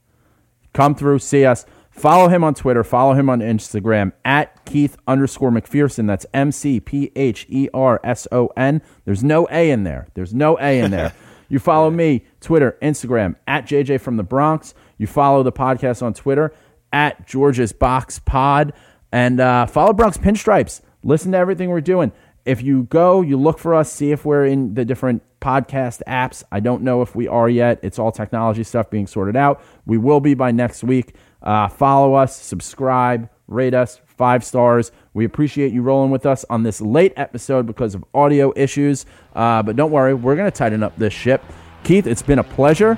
come 0.72 0.94
through, 0.94 1.20
see 1.20 1.44
us. 1.44 1.64
Follow 1.92 2.28
him 2.28 2.42
on 2.42 2.54
Twitter. 2.54 2.82
Follow 2.82 3.12
him 3.12 3.28
on 3.28 3.40
Instagram 3.40 4.12
at 4.24 4.64
Keith 4.64 4.96
underscore 5.06 5.50
McPherson. 5.50 6.06
That's 6.06 6.24
M 6.32 6.50
C 6.50 6.80
P 6.80 7.12
H 7.14 7.46
E 7.48 7.68
R 7.72 8.00
S 8.02 8.26
O 8.32 8.48
N. 8.56 8.80
There's 9.04 9.22
no 9.22 9.46
A 9.50 9.70
in 9.70 9.84
there. 9.84 10.08
There's 10.14 10.32
no 10.32 10.58
A 10.58 10.80
in 10.80 10.90
there. 10.90 11.12
you 11.50 11.58
follow 11.58 11.90
me, 11.90 12.24
Twitter, 12.40 12.78
Instagram, 12.82 13.36
at 13.46 13.66
JJ 13.66 14.00
from 14.00 14.16
the 14.16 14.22
Bronx. 14.22 14.72
You 14.96 15.06
follow 15.06 15.42
the 15.42 15.52
podcast 15.52 16.02
on 16.02 16.14
Twitter 16.14 16.54
at 16.92 17.26
George's 17.26 17.72
Box 17.72 18.18
Pod. 18.18 18.72
And 19.12 19.38
uh, 19.38 19.66
follow 19.66 19.92
Bronx 19.92 20.16
Pinstripes. 20.16 20.80
Listen 21.04 21.32
to 21.32 21.38
everything 21.38 21.68
we're 21.68 21.82
doing. 21.82 22.12
If 22.44 22.62
you 22.62 22.84
go, 22.84 23.20
you 23.20 23.36
look 23.36 23.58
for 23.58 23.74
us, 23.74 23.92
see 23.92 24.10
if 24.10 24.24
we're 24.24 24.46
in 24.46 24.74
the 24.74 24.84
different 24.84 25.22
podcast 25.40 26.00
apps. 26.08 26.42
I 26.50 26.60
don't 26.60 26.82
know 26.82 27.02
if 27.02 27.14
we 27.14 27.28
are 27.28 27.48
yet. 27.48 27.80
It's 27.82 27.98
all 27.98 28.10
technology 28.10 28.64
stuff 28.64 28.90
being 28.90 29.06
sorted 29.06 29.36
out. 29.36 29.62
We 29.84 29.98
will 29.98 30.20
be 30.20 30.34
by 30.34 30.50
next 30.50 30.82
week. 30.82 31.14
Uh, 31.42 31.68
follow 31.68 32.14
us, 32.14 32.34
subscribe, 32.36 33.28
rate 33.48 33.74
us 33.74 34.00
five 34.06 34.44
stars. 34.44 34.92
We 35.14 35.24
appreciate 35.24 35.72
you 35.72 35.82
rolling 35.82 36.10
with 36.10 36.26
us 36.26 36.44
on 36.48 36.62
this 36.62 36.80
late 36.80 37.12
episode 37.16 37.66
because 37.66 37.94
of 37.94 38.04
audio 38.14 38.52
issues. 38.54 39.04
Uh, 39.34 39.62
but 39.62 39.76
don't 39.76 39.90
worry, 39.90 40.14
we're 40.14 40.36
going 40.36 40.50
to 40.50 40.56
tighten 40.56 40.82
up 40.82 40.96
this 40.96 41.12
ship. 41.12 41.42
Keith, 41.84 42.06
it's 42.06 42.22
been 42.22 42.38
a 42.38 42.44
pleasure. 42.44 42.96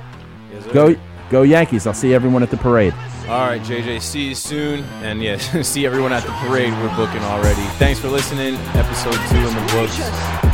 Go, 0.73 0.95
go 1.31 1.43
Yankees! 1.43 1.87
I'll 1.87 1.95
see 1.95 2.15
everyone 2.15 2.43
at 2.43 2.51
the 2.51 2.57
parade. 2.57 2.93
All 3.27 3.47
right, 3.47 3.63
JJ, 3.63 4.03
see 4.03 4.29
you 4.29 4.35
soon. 4.35 4.81
And 5.03 5.23
yeah, 5.23 5.37
see 5.63 5.87
everyone 5.87 6.13
at 6.13 6.25
the 6.25 6.33
parade. 6.47 6.73
We're 6.75 6.95
booking 6.97 7.23
already. 7.23 7.63
Thanks 7.79 7.99
for 7.99 8.09
listening. 8.09 8.57
Episode 8.75 9.19
two 9.31 9.39
in 9.39 9.55
the 9.55 9.73
books. 9.73 10.54